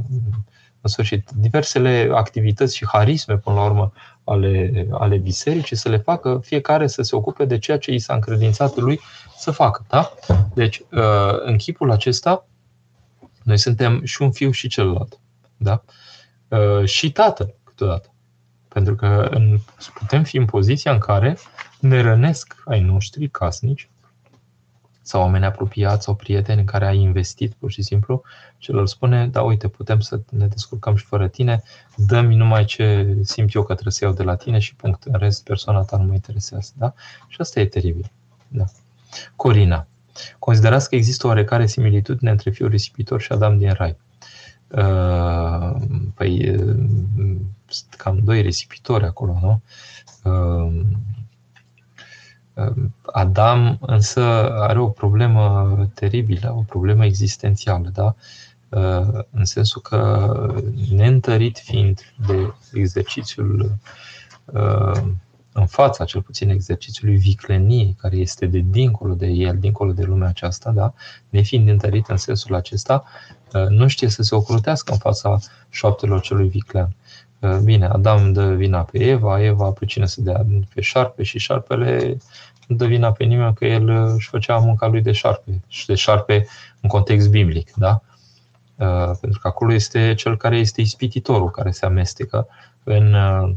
în 0.82 0.90
sfârșit, 0.90 1.30
diversele 1.36 2.10
activități 2.14 2.76
și 2.76 2.86
harisme, 2.88 3.38
până 3.38 3.56
la 3.56 3.64
urmă, 3.64 3.92
ale, 4.24 4.88
ale 4.92 5.18
bisericii, 5.18 5.76
să 5.76 5.90
le 5.90 5.98
facă 5.98 6.40
fiecare 6.44 6.88
să 6.88 7.02
se 7.02 7.16
ocupe 7.16 7.46
de 7.46 7.58
ceea 7.58 7.78
ce 7.78 7.92
i 7.92 8.00
s-a 8.00 8.14
încredințat 8.14 8.76
lui 8.76 9.00
să 9.38 9.52
facă. 9.52 9.86
Da? 9.90 10.14
Deci, 10.54 10.80
uh, 10.92 11.40
în 11.44 11.58
chipul 11.58 11.92
acesta, 11.92 12.48
noi 13.44 13.58
suntem 13.58 14.06
și 14.06 14.22
un 14.22 14.32
fiu 14.32 14.52
și 14.52 14.68
celălalt. 14.68 15.20
Da? 15.58 15.84
Uh, 16.48 16.86
și 16.86 17.12
tată, 17.12 17.54
câteodată. 17.64 18.14
Pentru 18.68 18.96
că 18.96 19.30
putem 19.94 20.24
fi 20.24 20.38
în 20.38 20.46
poziția 20.46 20.92
în 20.92 21.00
care 21.00 21.38
ne 21.80 22.02
rănesc 22.02 22.56
ai 22.66 22.82
noștri 22.82 23.30
casnici 23.30 23.90
sau 25.02 25.22
oameni 25.22 25.46
apropiați 25.46 26.04
sau 26.04 26.16
prieteni 26.16 26.60
în 26.60 26.66
care 26.66 26.86
ai 26.86 26.98
investit 26.98 27.54
pur 27.54 27.72
și 27.72 27.82
simplu 27.82 28.22
și 28.58 28.72
lor 28.72 28.88
spune, 28.88 29.28
da 29.28 29.42
uite, 29.42 29.68
putem 29.68 30.00
să 30.00 30.20
ne 30.30 30.48
descurcăm 30.48 30.96
și 30.96 31.06
fără 31.06 31.28
tine, 31.28 31.64
dă-mi 31.96 32.36
numai 32.36 32.66
ce 32.66 33.18
simt 33.22 33.54
eu 33.54 33.64
că 33.64 33.74
trebuie 33.74 33.94
să 33.94 34.06
iau 34.06 34.14
de 34.14 34.24
la 34.24 34.36
tine 34.36 34.60
și 34.60 34.76
punct. 34.76 35.04
În 35.04 35.20
rest, 35.20 35.44
persoana 35.44 35.82
ta 35.82 35.98
nu 35.98 36.04
mă 36.04 36.14
interesează. 36.14 36.72
Da? 36.78 36.94
Și 37.28 37.42
asta 37.42 37.60
e 37.60 37.66
teribil. 37.66 38.12
Da. 38.48 38.66
Corina. 39.36 39.88
Considerați 40.40 40.90
că 40.90 40.96
există 40.96 41.26
o 41.26 41.30
oarecare 41.30 41.66
similitudine 41.66 42.32
între 42.32 42.50
fiul 42.50 42.70
risipitor 42.70 43.22
și 43.22 43.32
Adam 43.32 43.58
din 43.58 43.74
Rai. 43.74 43.98
Uh, 44.68 45.82
păi, 46.14 46.56
uh, 46.56 46.78
cam 47.98 48.20
doi 48.24 48.42
risipitori 48.42 49.06
acolo, 49.06 49.40
nu? 49.42 49.62
Uh, 52.60 52.84
Adam 53.02 53.78
însă 53.82 54.22
are 54.60 54.80
o 54.80 54.88
problemă 54.88 55.78
teribilă, 55.94 56.54
o 56.58 56.62
problemă 56.62 57.06
existențială, 57.06 57.90
da? 57.94 58.16
în 59.32 59.46
sensul 59.46 59.82
că 59.82 60.32
neîntărit 60.90 61.58
fiind 61.58 62.14
de 62.28 62.54
exercițiul 62.74 63.76
în 65.52 65.66
fața, 65.66 66.06
cel 66.06 66.22
puțin 66.22 66.50
exercițiului 66.50 67.18
vicleniei, 67.18 67.96
care 68.02 68.16
este 68.16 68.46
de 68.46 68.60
dincolo 68.60 69.14
de 69.14 69.28
el, 69.28 69.58
dincolo 69.58 69.92
de 69.92 70.04
lumea 70.04 70.28
aceasta, 70.28 70.72
da? 70.72 70.94
nefiind 71.30 71.70
întărit 71.70 72.08
în 72.08 72.18
sensul 72.18 72.56
acesta, 72.56 73.04
nu 73.70 73.88
știe 73.88 74.10
să 74.10 74.24
se 74.24 74.36
ocrutească 74.36 74.92
în 74.92 74.98
fața 74.98 75.40
șoaptelor 75.70 76.22
celui 76.22 76.48
viclean. 76.48 76.96
Bine, 77.64 77.86
Adam 77.86 78.34
dă 78.34 78.54
vina 78.54 78.82
pe 78.82 79.00
Eva, 79.00 79.44
Eva 79.44 79.72
pe 79.72 79.86
cine 79.86 80.06
să 80.06 80.22
dea 80.22 80.46
pe 80.74 80.82
șarpe 80.82 81.24
și 81.24 81.40
șarpele 81.40 82.18
nu 82.70 82.76
dă 82.76 82.86
vina 82.86 83.12
pe 83.12 83.24
nimeni 83.24 83.54
că 83.54 83.66
el 83.66 83.90
își 83.90 84.30
făcea 84.30 84.58
munca 84.58 84.88
lui 84.88 85.02
de 85.02 85.12
șarpe 85.12 85.62
și 85.68 85.86
de 85.86 85.96
șarpe 85.96 86.48
în 86.82 86.90
context 86.90 87.30
biblic, 87.30 87.74
da? 87.76 88.02
Uh, 88.76 89.12
pentru 89.22 89.40
că 89.40 89.48
acolo 89.48 89.74
este 89.74 90.14
cel 90.14 90.38
care 90.38 90.58
este 90.58 90.82
ispititorul, 90.82 91.50
care 91.50 91.72
se 91.72 91.86
amestecă 91.86 92.48
în 92.84 93.14
uh, 93.14 93.52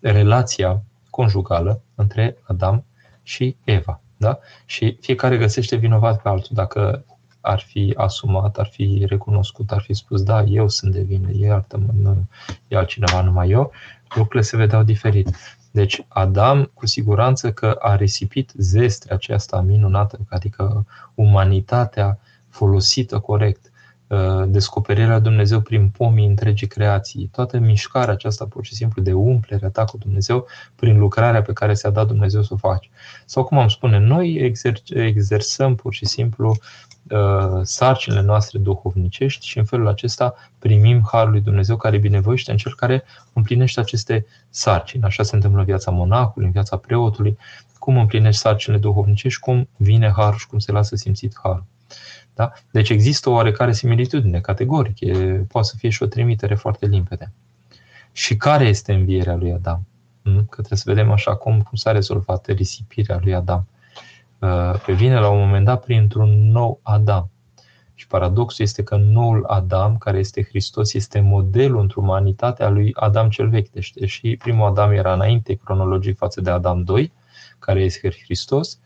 relația 0.00 0.82
conjugală 1.10 1.80
între 1.94 2.36
Adam 2.42 2.84
și 3.22 3.56
Eva. 3.64 4.00
Da? 4.16 4.38
Și 4.64 4.98
fiecare 5.00 5.36
găsește 5.36 5.76
vinovat 5.76 6.22
pe 6.22 6.28
altul. 6.28 6.50
Dacă 6.54 7.04
ar 7.40 7.60
fi 7.60 7.94
asumat, 7.96 8.58
ar 8.58 8.66
fi 8.66 9.04
recunoscut, 9.06 9.70
ar 9.70 9.80
fi 9.80 9.94
spus, 9.94 10.22
da, 10.22 10.42
eu 10.42 10.68
sunt 10.68 10.92
de 10.92 11.00
vină, 11.00 11.28
iartă-mă, 11.32 11.86
nu 11.92 12.24
e 12.68 12.76
altcineva, 12.76 13.22
numai 13.22 13.50
eu, 13.50 13.72
lucrurile 14.08 14.42
se 14.42 14.56
vedeau 14.56 14.82
diferit. 14.82 15.28
Deci 15.74 16.04
Adam 16.08 16.70
cu 16.74 16.86
siguranță 16.86 17.52
că 17.52 17.76
a 17.78 17.96
risipit 17.96 18.52
zestrea 18.56 19.14
aceasta 19.14 19.60
minunată, 19.60 20.18
adică 20.28 20.86
umanitatea 21.14 22.18
folosită 22.48 23.18
corect, 23.18 23.72
uh, 24.06 24.44
descoperirea 24.46 25.18
Dumnezeu 25.18 25.60
prin 25.60 25.88
pomii 25.88 26.26
întregii 26.26 26.66
creații, 26.66 27.28
toată 27.32 27.58
mișcarea 27.58 28.12
aceasta 28.12 28.46
pur 28.46 28.64
și 28.64 28.74
simplu 28.74 29.02
de 29.02 29.12
umplere 29.12 29.68
ta 29.68 29.84
cu 29.84 29.96
Dumnezeu 29.96 30.46
prin 30.76 30.98
lucrarea 30.98 31.42
pe 31.42 31.52
care 31.52 31.72
ți-a 31.72 31.90
dat 31.90 32.06
Dumnezeu 32.06 32.42
să 32.42 32.52
o 32.52 32.56
faci. 32.56 32.90
Sau 33.24 33.44
cum 33.44 33.58
am 33.58 33.68
spune, 33.68 33.98
noi 33.98 34.38
exer- 34.38 34.82
exersăm 34.94 35.74
pur 35.74 35.94
și 35.94 36.06
simplu 36.06 36.48
Uh, 36.48 36.93
sarcinile 37.62 38.22
noastre 38.22 38.58
duhovnicești 38.58 39.46
și 39.46 39.58
în 39.58 39.64
felul 39.64 39.88
acesta 39.88 40.34
primim 40.58 41.02
Harul 41.10 41.30
lui 41.30 41.40
Dumnezeu 41.40 41.76
care 41.76 41.98
binevoiește 41.98 42.50
în 42.50 42.56
cel 42.56 42.74
care 42.74 43.04
împlinește 43.32 43.80
aceste 43.80 44.26
sarcini. 44.50 45.02
Așa 45.02 45.22
se 45.22 45.34
întâmplă 45.34 45.60
în 45.60 45.66
viața 45.66 45.90
monahului, 45.90 46.46
în 46.46 46.52
viața 46.52 46.76
preotului, 46.76 47.38
cum 47.78 47.98
împlinești 47.98 48.40
sarcinile 48.40 48.80
duhovnicești, 48.80 49.40
cum 49.40 49.68
vine 49.76 50.12
Harul 50.16 50.38
și 50.38 50.46
cum 50.46 50.58
se 50.58 50.72
lasă 50.72 50.96
simțit 50.96 51.38
Harul. 51.42 51.64
Da? 52.34 52.52
Deci 52.70 52.88
există 52.88 53.30
o 53.30 53.32
oarecare 53.32 53.72
similitudine, 53.72 54.40
categoric, 54.40 55.00
e, 55.00 55.12
poate 55.48 55.68
să 55.68 55.74
fie 55.76 55.88
și 55.88 56.02
o 56.02 56.06
trimitere 56.06 56.54
foarte 56.54 56.86
limpede. 56.86 57.32
Și 58.12 58.36
care 58.36 58.64
este 58.64 58.92
învierea 58.92 59.34
lui 59.34 59.52
Adam? 59.52 59.86
Hmm? 60.22 60.36
Că 60.36 60.56
trebuie 60.56 60.78
să 60.78 60.84
vedem 60.86 61.10
așa 61.10 61.36
cum, 61.36 61.62
cum 61.62 61.76
s-a 61.76 61.92
rezolvat 61.92 62.46
risipirea 62.46 63.18
lui 63.22 63.34
Adam 63.34 63.66
pe 64.86 64.92
vine 64.92 65.18
la 65.18 65.28
un 65.28 65.38
moment 65.38 65.64
dat 65.64 65.84
printr-un 65.84 66.50
nou 66.50 66.80
Adam. 66.82 67.30
Și 67.94 68.06
paradoxul 68.06 68.64
este 68.64 68.82
că 68.82 68.96
noul 68.96 69.44
Adam, 69.46 69.96
care 69.96 70.18
este 70.18 70.44
Hristos, 70.44 70.94
este 70.94 71.20
modelul 71.20 71.80
într 71.80 71.96
umanitatea 71.96 72.68
lui 72.68 72.90
Adam 72.94 73.28
cel 73.28 73.48
vechi. 73.48 73.70
Deci, 73.70 73.92
deși 73.92 74.36
primul 74.36 74.66
Adam 74.66 74.90
era 74.90 75.12
înainte 75.12 75.54
cronologic 75.54 76.16
față 76.16 76.40
de 76.40 76.50
Adam 76.50 76.82
2, 76.82 77.12
care 77.58 77.80
este 77.80 78.10
Hristos, 78.24 78.78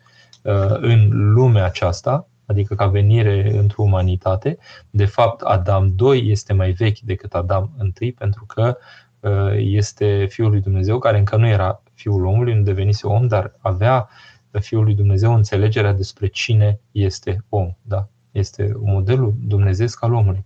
uh, 0.43 0.77
în 0.81 1.09
lumea 1.33 1.65
aceasta, 1.65 2.29
adică 2.47 2.75
ca 2.75 2.87
venire 2.87 3.59
într-o 3.59 3.83
umanitate, 3.83 4.59
de 4.91 5.05
fapt 5.05 5.41
Adam 5.41 5.93
2 5.95 6.31
este 6.31 6.53
mai 6.53 6.71
vechi 6.71 6.99
decât 6.99 7.35
Adam 7.35 7.71
1, 7.79 7.91
pentru 8.19 8.45
că 8.47 8.77
uh, 9.21 9.53
este 9.57 10.27
Fiul 10.31 10.51
lui 10.51 10.61
Dumnezeu, 10.61 10.99
care 10.99 11.19
încă 11.19 11.37
nu 11.37 11.49
era 11.49 11.83
Fiul 11.95 12.25
omului, 12.25 12.55
nu 12.55 12.63
devenise 12.63 13.07
om, 13.07 13.27
dar 13.27 13.55
avea 13.59 14.09
Fiul 14.53 14.85
lui 14.85 14.95
Dumnezeu 14.95 15.35
înțelegerea 15.35 15.93
despre 15.93 16.27
cine 16.27 16.81
este 16.93 17.45
om. 17.49 17.75
Da? 17.83 18.09
Este 18.31 18.73
modelul 18.79 19.35
dumnezeesc 19.39 20.03
al 20.03 20.13
omului. 20.13 20.45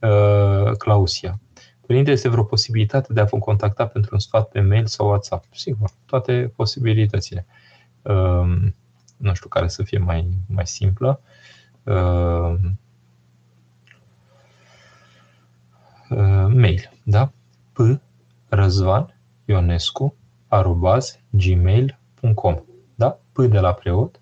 Uh, 0.00 0.76
Clausia. 0.76 1.40
Părinte, 1.86 2.10
este 2.10 2.28
vreo 2.28 2.44
posibilitate 2.44 3.12
de 3.12 3.20
a 3.20 3.24
vă 3.24 3.38
contacta 3.38 3.86
pentru 3.86 4.10
un 4.12 4.18
sfat 4.18 4.48
pe 4.48 4.60
mail 4.60 4.86
sau 4.86 5.06
WhatsApp? 5.08 5.44
Sigur, 5.54 5.90
toate 6.06 6.52
posibilitățile. 6.56 7.46
Uh, 8.02 8.72
nu 9.16 9.34
știu 9.34 9.48
care 9.48 9.68
să 9.68 9.82
fie 9.82 9.98
mai, 9.98 10.28
mai 10.46 10.66
simplă. 10.66 11.20
uh, 11.82 12.54
uh, 16.10 16.46
mail, 16.54 16.92
da? 17.02 17.32
P 17.72 18.00
Răzvan 18.48 19.16
Ionescu 19.44 20.14
arobaz 20.48 21.18
gmail.com 21.30 22.54
da? 22.54 22.69
P 23.32 23.38
de 23.38 23.58
la 23.58 23.72
preot 23.72 24.20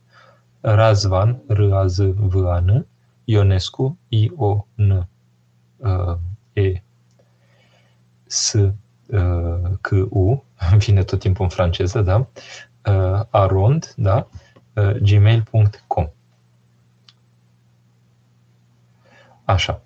Razvan 0.60 1.42
R 1.48 1.72
A 1.72 1.86
Z 1.86 1.98
V 2.14 2.46
A 2.46 2.60
N 2.60 2.86
Ionescu 3.24 3.98
I 4.08 4.30
O 4.36 4.66
N 4.74 5.08
uh, 5.76 6.16
E 6.52 6.82
S 8.26 8.52
uh, 8.52 9.78
C 9.80 9.90
U 10.10 10.44
vine 10.84 11.04
tot 11.04 11.18
timpul 11.18 11.44
în 11.44 11.50
franceză, 11.50 12.02
da? 12.02 12.26
Uh, 12.86 13.20
arond, 13.30 13.92
da? 13.96 14.28
Uh, 14.74 14.90
gmail.com 14.90 16.08
Așa. 19.44 19.82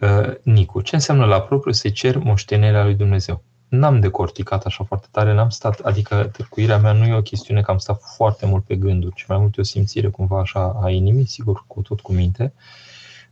Uh, 0.00 0.34
Nicu, 0.42 0.80
ce 0.80 0.94
înseamnă 0.94 1.24
la 1.24 1.40
propriu 1.40 1.72
să 1.72 1.88
cer 1.88 2.16
moștenirea 2.18 2.84
lui 2.84 2.94
Dumnezeu? 2.94 3.42
N-am 3.70 4.00
decorticat 4.00 4.64
așa 4.64 4.84
foarte 4.84 5.06
tare, 5.10 5.32
n-am 5.32 5.48
stat, 5.48 5.78
adică 5.78 6.24
târcuirea 6.32 6.78
mea 6.78 6.92
nu 6.92 7.04
e 7.04 7.14
o 7.14 7.22
chestiune 7.22 7.60
că 7.60 7.70
am 7.70 7.78
stat 7.78 8.00
foarte 8.16 8.46
mult 8.46 8.64
pe 8.64 8.76
gânduri, 8.76 9.14
ci 9.14 9.26
mai 9.26 9.38
mult 9.38 9.56
e 9.56 9.60
o 9.60 9.64
simțire 9.64 10.08
cumva 10.08 10.40
așa 10.40 10.80
a 10.82 10.90
inimii, 10.90 11.26
sigur, 11.26 11.64
cu 11.66 11.82
tot 11.82 12.00
cu 12.00 12.12
minte, 12.12 12.52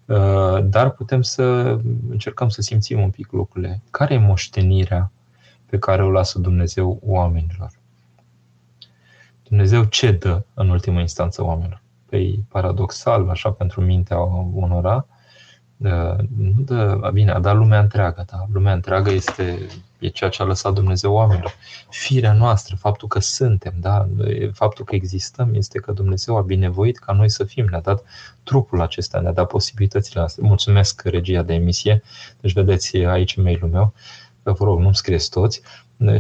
uh, 0.05 0.65
dar 0.65 0.91
putem 0.91 1.23
să 1.23 1.43
încercăm 2.09 2.49
să 2.49 2.63
simțim 2.63 3.01
un 3.01 3.11
pic 3.11 3.33
lucrurile. 3.33 3.81
Care 3.91 4.15
e 4.15 4.19
moștenirea 4.19 5.11
pe 5.67 5.79
care 5.79 6.03
o 6.05 6.11
lasă 6.11 6.39
Dumnezeu 6.39 7.01
oamenilor? 7.05 7.71
Dumnezeu 9.49 9.85
ce 9.85 10.13
dă 10.13 10.43
în 10.55 10.69
ultimă 10.69 11.01
instanță 11.01 11.45
oamenilor? 11.45 11.83
Păi, 12.09 12.45
paradoxal, 12.49 13.29
așa 13.29 13.51
pentru 13.51 13.81
mintea 13.81 14.19
unora, 14.53 15.07
nu 16.37 16.61
dă, 16.65 17.11
bine, 17.13 17.31
a 17.31 17.39
dat 17.39 17.57
lumea 17.57 17.81
întreagă, 17.81 18.25
da? 18.31 18.47
Lumea 18.53 18.73
întreagă 18.73 19.11
este 19.11 19.59
e 19.99 20.09
ceea 20.09 20.31
ce 20.31 20.43
a 20.43 20.45
lăsat 20.45 20.73
Dumnezeu 20.73 21.13
oamenilor. 21.13 21.55
Firea 21.89 22.33
noastră, 22.33 22.77
faptul 22.77 23.09
că 23.09 23.21
suntem, 23.21 23.75
da? 23.81 24.09
faptul 24.53 24.85
că 24.85 24.95
existăm, 24.95 25.55
este 25.55 25.79
că 25.79 25.93
Dumnezeu 25.93 26.37
a 26.37 26.41
binevoit 26.41 26.99
ca 26.99 27.13
noi 27.13 27.31
să 27.31 27.45
fim. 27.45 27.67
Ne-a 27.71 27.81
dat 27.81 28.05
trupul 28.43 28.81
acesta, 28.81 29.21
ne-a 29.21 29.33
dat 29.33 29.47
posibilitățile 29.47 30.21
astea. 30.21 30.47
Mulțumesc 30.47 31.03
regia 31.03 31.43
de 31.43 31.55
emisie. 31.55 32.03
Deci 32.41 32.53
vedeți 32.53 32.97
aici 32.97 33.37
mail-ul 33.37 33.69
meu. 33.69 33.93
Vă 34.43 34.65
rog, 34.65 34.81
nu-mi 34.81 34.95
scrieți 34.95 35.31
toți, 35.31 35.61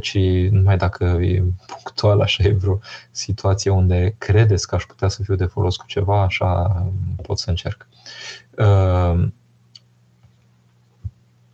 ci 0.00 0.18
numai 0.50 0.76
dacă 0.76 1.04
e 1.04 1.42
punctual, 1.66 2.20
așa 2.20 2.44
e 2.44 2.52
vreo 2.52 2.78
situație 3.10 3.70
unde 3.70 4.14
credeți 4.18 4.68
că 4.68 4.74
aș 4.74 4.84
putea 4.84 5.08
să 5.08 5.22
fiu 5.22 5.34
de 5.34 5.44
folos 5.44 5.76
cu 5.76 5.86
ceva, 5.86 6.22
așa 6.22 6.86
pot 7.22 7.38
să 7.38 7.50
încerc. 7.50 7.88
Uh, 8.58 9.28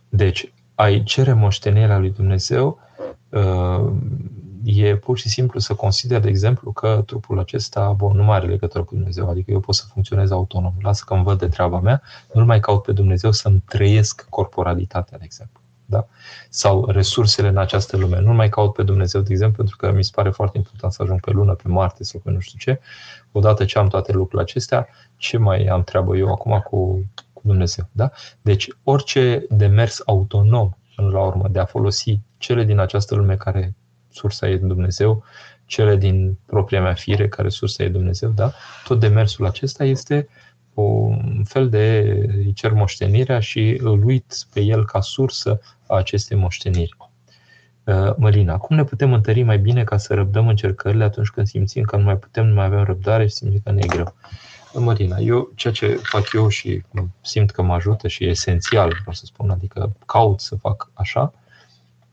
deci, 0.09 0.53
ai 0.75 1.03
cere 1.03 1.33
moștenirea 1.33 1.97
lui 1.97 2.09
Dumnezeu 2.09 2.79
uh, 3.29 3.91
e 4.65 4.95
pur 4.95 5.17
și 5.17 5.29
simplu 5.29 5.59
să 5.59 5.73
consider, 5.73 6.19
de 6.19 6.29
exemplu, 6.29 6.71
că 6.71 7.03
trupul 7.05 7.39
acesta 7.39 7.91
bun, 7.91 8.17
nu 8.17 8.23
mai 8.23 8.35
are 8.35 8.47
legătură 8.47 8.83
cu 8.83 8.95
Dumnezeu, 8.95 9.29
adică 9.29 9.51
eu 9.51 9.59
pot 9.59 9.75
să 9.75 9.83
funcționez 9.93 10.31
autonom. 10.31 10.73
Lasă 10.81 11.03
că 11.07 11.13
îmi 11.13 11.23
văd 11.23 11.39
de 11.39 11.47
treaba 11.47 11.79
mea, 11.79 12.01
nu 12.33 12.45
mai 12.45 12.59
caut 12.59 12.83
pe 12.83 12.91
Dumnezeu 12.91 13.31
să-mi 13.31 13.63
trăiesc 13.67 14.25
corporalitatea, 14.29 15.17
de 15.17 15.23
exemplu. 15.25 15.59
Da? 15.85 16.07
Sau 16.49 16.85
resursele 16.85 17.47
în 17.47 17.57
această 17.57 17.97
lume. 17.97 18.21
Nu 18.21 18.33
mai 18.33 18.49
caut 18.49 18.73
pe 18.73 18.83
Dumnezeu, 18.83 19.21
de 19.21 19.31
exemplu, 19.31 19.57
pentru 19.57 19.77
că 19.77 19.91
mi 19.91 20.03
se 20.03 20.11
pare 20.15 20.29
foarte 20.29 20.57
important 20.57 20.93
să 20.93 21.01
ajung 21.03 21.19
pe 21.19 21.31
lună, 21.31 21.53
pe 21.53 21.67
Marte 21.67 22.03
sau 22.03 22.19
pe 22.23 22.31
nu 22.31 22.39
știu 22.39 22.57
ce. 22.59 22.79
Odată 23.31 23.65
ce 23.65 23.79
am 23.79 23.87
toate 23.87 24.11
lucrurile 24.11 24.41
acestea, 24.41 24.87
ce 25.17 25.37
mai 25.37 25.65
am 25.65 25.83
treabă 25.83 26.17
eu 26.17 26.31
acum 26.31 26.59
cu 26.59 27.05
Dumnezeu. 27.45 27.89
Da? 27.91 28.11
Deci 28.41 28.67
orice 28.83 29.45
demers 29.49 30.01
autonom, 30.05 30.69
până 30.95 31.09
la 31.09 31.25
urmă, 31.25 31.47
de 31.47 31.59
a 31.59 31.65
folosi 31.65 32.19
cele 32.37 32.63
din 32.63 32.79
această 32.79 33.15
lume 33.15 33.35
care 33.35 33.75
sursa 34.09 34.49
e 34.49 34.57
Dumnezeu, 34.57 35.23
cele 35.65 35.95
din 35.95 36.37
propria 36.45 36.81
mea 36.81 36.93
fire 36.93 37.27
care 37.27 37.49
sursa 37.49 37.83
e 37.83 37.89
Dumnezeu, 37.89 38.29
da? 38.29 38.53
tot 38.87 38.99
demersul 38.99 39.45
acesta 39.45 39.83
este 39.83 40.27
un 40.73 41.43
fel 41.43 41.69
de 41.69 42.15
cer 42.53 42.71
moștenirea 42.71 43.39
și 43.39 43.79
îl 43.81 44.03
uit 44.05 44.45
pe 44.53 44.59
el 44.61 44.85
ca 44.85 45.01
sursă 45.01 45.59
a 45.87 45.95
acestei 45.95 46.37
moșteniri. 46.37 46.97
Uh, 47.83 48.15
Mălina, 48.17 48.57
cum 48.57 48.75
ne 48.75 48.83
putem 48.83 49.13
întări 49.13 49.43
mai 49.43 49.57
bine 49.57 49.83
ca 49.83 49.97
să 49.97 50.13
răbdăm 50.13 50.47
încercările 50.47 51.03
atunci 51.03 51.29
când 51.29 51.47
simțim 51.47 51.83
că 51.83 51.97
nu 51.97 52.03
mai 52.03 52.17
putem, 52.17 52.45
nu 52.45 52.53
mai 52.53 52.65
avem 52.65 52.83
răbdare 52.83 53.27
și 53.27 53.33
simțim 53.33 53.61
că 53.63 53.71
ne 53.71 53.81
e 53.83 53.87
greu? 53.87 54.15
Marina, 54.79 55.17
eu 55.17 55.51
ceea 55.55 55.73
ce 55.73 55.99
fac 56.03 56.31
eu 56.33 56.47
și 56.47 56.83
simt 57.21 57.51
că 57.51 57.61
mă 57.61 57.73
ajută 57.73 58.07
și 58.07 58.23
e 58.23 58.27
esențial, 58.29 58.89
vreau 58.89 59.13
să 59.13 59.25
spun, 59.25 59.49
adică 59.49 59.95
caut 60.05 60.39
să 60.41 60.55
fac 60.55 60.89
așa, 60.93 61.33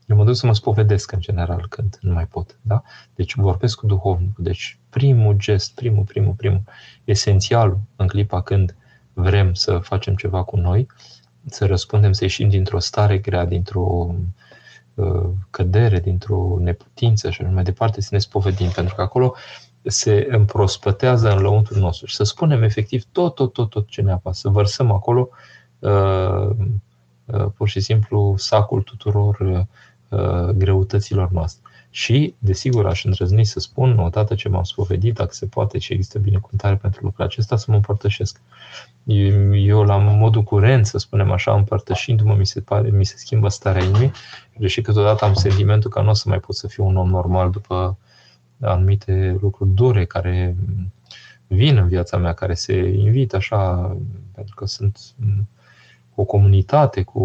eu 0.05 0.15
mă 0.17 0.23
duc 0.23 0.35
să 0.35 0.45
mă 0.45 0.53
spovedesc 0.53 1.11
în 1.11 1.19
general 1.19 1.65
când 1.69 1.97
nu 2.01 2.13
mai 2.13 2.27
pot. 2.27 2.57
Da? 2.61 2.83
Deci 3.15 3.35
vorbesc 3.35 3.77
cu 3.77 3.85
duhovnicul. 3.85 4.43
Deci 4.43 4.77
primul 4.89 5.35
gest, 5.37 5.75
primul, 5.75 6.03
primul, 6.03 6.33
primul, 6.33 6.61
esențial 7.03 7.79
în 7.95 8.07
clipa 8.07 8.41
când 8.41 8.75
vrem 9.13 9.53
să 9.53 9.77
facem 9.77 10.15
ceva 10.15 10.43
cu 10.43 10.57
noi, 10.57 10.87
să 11.45 11.65
răspundem, 11.65 12.11
să 12.11 12.23
ieșim 12.23 12.49
dintr-o 12.49 12.79
stare 12.79 13.17
grea, 13.17 13.45
dintr-o 13.45 14.15
uh, 14.93 15.29
cădere, 15.49 15.99
dintr-o 15.99 16.57
neputință 16.59 17.29
și 17.29 17.41
așa 17.41 17.51
mai 17.51 17.63
departe, 17.63 18.01
să 18.01 18.09
ne 18.11 18.19
spovedim. 18.19 18.69
Pentru 18.69 18.95
că 18.95 19.01
acolo 19.01 19.35
se 19.83 20.27
împrospătează 20.29 21.31
în 21.31 21.41
lăuntrul 21.41 21.77
nostru 21.77 22.05
și 22.05 22.15
să 22.15 22.23
spunem 22.23 22.63
efectiv 22.63 23.03
tot, 23.11 23.35
tot, 23.35 23.53
tot, 23.53 23.69
tot 23.69 23.87
ce 23.87 24.01
ne 24.01 24.11
apasă, 24.11 24.39
să 24.39 24.49
vărsăm 24.49 24.91
acolo 24.91 25.29
uh, 25.79 26.49
uh, 27.25 27.45
pur 27.57 27.67
și 27.67 27.79
simplu 27.79 28.33
sacul 28.37 28.81
tuturor 28.81 29.65
uh, 30.09 30.49
greutăților 30.55 31.29
noastre. 31.31 31.61
Și, 31.89 32.35
desigur, 32.39 32.85
aș 32.85 33.03
îndrăzni 33.03 33.45
să 33.45 33.59
spun, 33.59 33.99
odată 33.99 34.35
ce 34.35 34.49
m-am 34.49 34.63
spovedit, 34.63 35.13
dacă 35.13 35.33
se 35.33 35.45
poate 35.45 35.79
și 35.79 35.93
există 35.93 36.19
binecuvântare 36.19 36.75
pentru 36.75 37.03
lucrul 37.03 37.25
acesta, 37.25 37.55
să 37.55 37.65
mă 37.67 37.75
împărtășesc. 37.75 38.41
Eu, 39.53 39.83
la 39.83 39.97
modul 39.97 40.43
curent, 40.43 40.85
să 40.85 40.97
spunem 40.97 41.31
așa, 41.31 41.53
împărtășindu-mă, 41.53 42.35
mi 42.35 42.45
se, 42.45 42.61
pare, 42.61 42.89
mi 42.89 43.05
se 43.05 43.13
schimbă 43.17 43.47
starea 43.49 43.83
inimii, 43.83 44.11
deși 44.57 44.81
câteodată 44.81 45.25
am 45.25 45.33
sentimentul 45.33 45.89
că 45.89 46.01
nu 46.01 46.09
o 46.09 46.13
să 46.13 46.29
mai 46.29 46.39
pot 46.39 46.55
să 46.55 46.67
fiu 46.67 46.85
un 46.85 46.97
om 46.97 47.09
normal 47.09 47.49
după 47.49 47.97
anumite 48.63 49.37
lucruri 49.41 49.69
dure 49.73 50.05
care 50.05 50.55
vin 51.47 51.77
în 51.77 51.87
viața 51.87 52.17
mea, 52.17 52.33
care 52.33 52.53
se 52.53 52.77
invită 52.87 53.35
așa, 53.35 53.97
pentru 54.31 54.55
că 54.55 54.65
sunt 54.65 54.99
o 56.15 56.23
comunitate 56.23 57.03
cu 57.03 57.21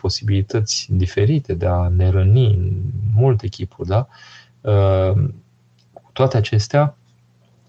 posibilități 0.00 0.86
diferite 0.90 1.54
de 1.54 1.66
a 1.66 1.88
ne 1.88 2.08
răni 2.08 2.54
în 2.54 2.82
multe 3.14 3.46
chipuri, 3.46 3.88
da? 3.88 4.08
Uh, 4.60 5.28
toate 6.12 6.36
acestea, 6.36 6.95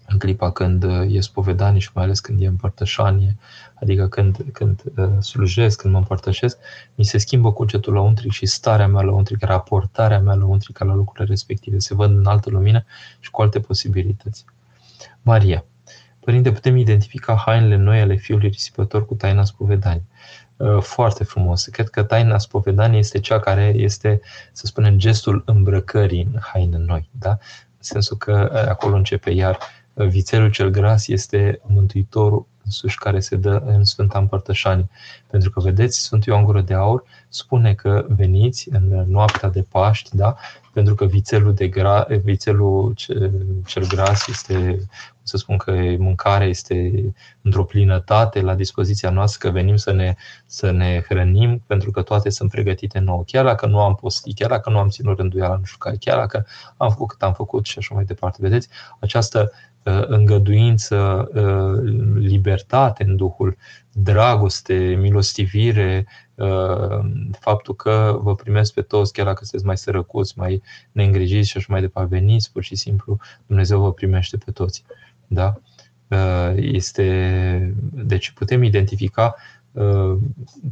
în 0.08 0.18
clipa 0.18 0.52
când 0.52 0.84
e 1.08 1.20
spovedanie 1.20 1.80
și 1.80 1.90
mai 1.94 2.04
ales 2.04 2.20
când 2.20 2.42
e 2.42 2.46
împărtășanie, 2.46 3.36
adică 3.74 4.08
când, 4.08 4.36
când 4.52 4.82
uh, 4.96 5.22
slujesc, 5.22 5.80
când 5.80 5.92
mă 5.92 5.98
împărtășesc, 5.98 6.58
mi 6.94 7.04
se 7.04 7.18
schimbă 7.18 7.52
cugetul 7.52 7.92
la 7.92 8.00
untric 8.00 8.32
și 8.32 8.46
starea 8.46 8.88
mea 8.88 9.02
la 9.02 9.12
untric, 9.12 9.42
raportarea 9.42 10.20
mea 10.20 10.34
la 10.34 10.44
untric 10.44 10.78
la 10.78 10.94
lucrurile 10.94 11.24
respective. 11.28 11.78
Se 11.78 11.94
văd 11.94 12.10
în 12.10 12.26
altă 12.26 12.50
lumină 12.50 12.84
și 13.20 13.30
cu 13.30 13.42
alte 13.42 13.60
posibilități. 13.60 14.44
Maria. 15.22 15.64
Părinte, 16.20 16.52
putem 16.52 16.76
identifica 16.76 17.36
hainele 17.36 17.76
noi 17.76 18.00
ale 18.00 18.14
Fiului 18.14 18.48
Risipător 18.48 19.06
cu 19.06 19.14
taina 19.14 19.44
spovedanii. 19.44 20.06
Uh, 20.56 20.80
foarte 20.80 21.24
frumos. 21.24 21.66
Cred 21.66 21.88
că 21.88 22.02
taina 22.02 22.38
spovedanii 22.38 22.98
este 22.98 23.20
cea 23.20 23.40
care 23.40 23.72
este, 23.76 24.20
să 24.52 24.66
spunem, 24.66 24.98
gestul 24.98 25.42
îmbrăcării 25.46 26.28
în 26.32 26.40
haine 26.40 26.76
noi. 26.76 27.08
Da? 27.18 27.30
În 27.30 27.78
sensul 27.78 28.16
că 28.16 28.50
uh, 28.52 28.68
acolo 28.68 28.96
începe 28.96 29.30
iar 29.30 29.58
vițelul 30.06 30.50
cel 30.50 30.68
gras 30.68 31.08
este 31.08 31.60
Mântuitorul 31.66 32.46
însuși 32.64 32.98
care 32.98 33.20
se 33.20 33.36
dă 33.36 33.62
în 33.66 33.84
Sfânta 33.84 34.18
Împărtășanie. 34.18 34.88
Pentru 35.30 35.50
că, 35.50 35.60
vedeți, 35.60 36.00
Sfântul 36.00 36.32
Ioan 36.32 36.44
Gură 36.44 36.60
de 36.60 36.74
Aur 36.74 37.04
spune 37.28 37.74
că 37.74 38.06
veniți 38.08 38.68
în 38.72 39.04
noaptea 39.06 39.48
de 39.48 39.62
Paști, 39.62 40.16
da? 40.16 40.36
pentru 40.72 40.94
că 40.94 41.04
vițelul, 41.04 41.54
de 41.54 41.68
gra, 41.68 42.06
vițelul 42.22 42.94
cel 43.66 43.86
gras 43.88 44.26
este, 44.28 44.78
să 45.22 45.36
spun 45.36 45.56
că 45.56 45.72
mâncarea 45.98 46.46
este 46.46 46.92
într-o 47.42 47.64
plinătate 47.64 48.40
la 48.40 48.54
dispoziția 48.54 49.10
noastră, 49.10 49.48
că 49.48 49.54
venim 49.54 49.76
să 49.76 49.92
ne, 49.92 50.14
să 50.46 50.70
ne 50.70 51.04
hrănim, 51.08 51.62
pentru 51.66 51.90
că 51.90 52.02
toate 52.02 52.30
sunt 52.30 52.50
pregătite 52.50 52.98
nouă. 52.98 53.22
Chiar 53.26 53.44
dacă 53.44 53.66
nu 53.66 53.80
am 53.80 53.94
postit, 53.94 54.36
chiar 54.36 54.48
dacă 54.50 54.70
nu 54.70 54.78
am 54.78 54.88
ținut 54.88 55.18
rânduiala, 55.18 55.56
nu 55.56 55.64
știu 55.64 55.78
care, 55.78 55.96
chiar 56.00 56.18
dacă 56.18 56.46
am 56.76 56.90
făcut 56.90 57.08
cât 57.08 57.22
am 57.22 57.32
făcut 57.32 57.66
și 57.66 57.78
așa 57.78 57.94
mai 57.94 58.04
departe. 58.04 58.38
Vedeți, 58.40 58.68
această 58.98 59.50
Uh, 59.50 59.77
îngăduință, 60.08 61.28
uh, 61.34 61.92
libertate 62.18 63.04
în 63.04 63.16
Duhul, 63.16 63.56
dragoste, 63.92 64.74
milostivire, 64.74 66.06
uh, 66.34 66.98
faptul 67.38 67.74
că 67.74 68.18
vă 68.22 68.34
primesc 68.34 68.72
pe 68.72 68.82
toți, 68.82 69.12
chiar 69.12 69.26
dacă 69.26 69.38
sunteți 69.44 69.66
mai 69.66 69.76
sărăcuți, 69.76 70.38
mai 70.38 70.62
neîngrijiți 70.92 71.48
și 71.48 71.56
așa 71.56 71.66
mai 71.70 71.80
departe, 71.80 72.16
veniți 72.16 72.52
pur 72.52 72.62
și 72.62 72.76
simplu, 72.76 73.18
Dumnezeu 73.46 73.80
vă 73.80 73.92
primește 73.92 74.36
pe 74.36 74.50
toți. 74.50 74.84
Da? 75.26 75.54
Este, 76.56 77.74
deci 77.92 78.30
putem 78.30 78.62
identifica 78.62 79.34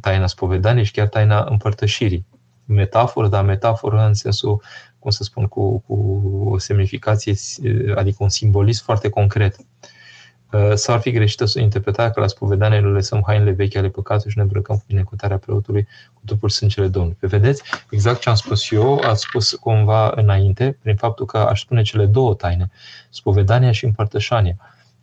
taina 0.00 0.26
spovedaniei 0.26 0.84
și 0.84 0.92
chiar 0.92 1.08
taina 1.08 1.46
împărtășirii. 1.50 2.26
Metaforă, 2.66 3.28
dar 3.28 3.44
metaforă 3.44 4.06
în 4.06 4.14
sensul, 4.14 4.62
cum 4.98 5.10
să 5.10 5.22
spun, 5.22 5.46
cu, 5.46 5.78
cu 5.78 5.94
o 6.44 6.58
semnificație, 6.58 7.34
adică 7.94 8.16
un 8.18 8.28
simbolism 8.28 8.84
foarte 8.84 9.08
concret. 9.08 9.56
Uh, 10.52 10.74
sau 10.74 10.94
ar 10.94 11.00
fi 11.00 11.10
greșită 11.10 11.44
să 11.44 11.60
interpretarea 11.60 12.10
că 12.10 12.20
la 12.20 12.26
spovedanie 12.26 12.80
nu 12.80 12.90
lăsăm 12.90 13.22
hainele 13.26 13.50
vechi 13.50 13.76
ale 13.76 13.88
păcatului 13.88 14.30
și 14.30 14.36
ne 14.36 14.42
îmbrăcăm 14.42 14.76
cu 14.76 14.84
binecuvântarea 14.86 15.38
preotului 15.38 15.86
cu 16.14 16.20
trupul 16.24 16.48
sângele 16.48 16.88
Domnului. 16.88 17.16
Pe 17.20 17.26
vedeți, 17.26 17.62
exact 17.90 18.20
ce 18.20 18.28
am 18.28 18.34
spus 18.34 18.70
eu, 18.70 18.98
ați 18.98 19.22
spus 19.22 19.52
cumva 19.52 20.12
înainte, 20.14 20.78
prin 20.82 20.96
faptul 20.96 21.26
că 21.26 21.38
aș 21.38 21.60
spune 21.60 21.82
cele 21.82 22.06
două 22.06 22.34
taine, 22.34 22.70
spovedania 23.10 23.72
și 23.72 23.84
împărtășania. 23.84 24.56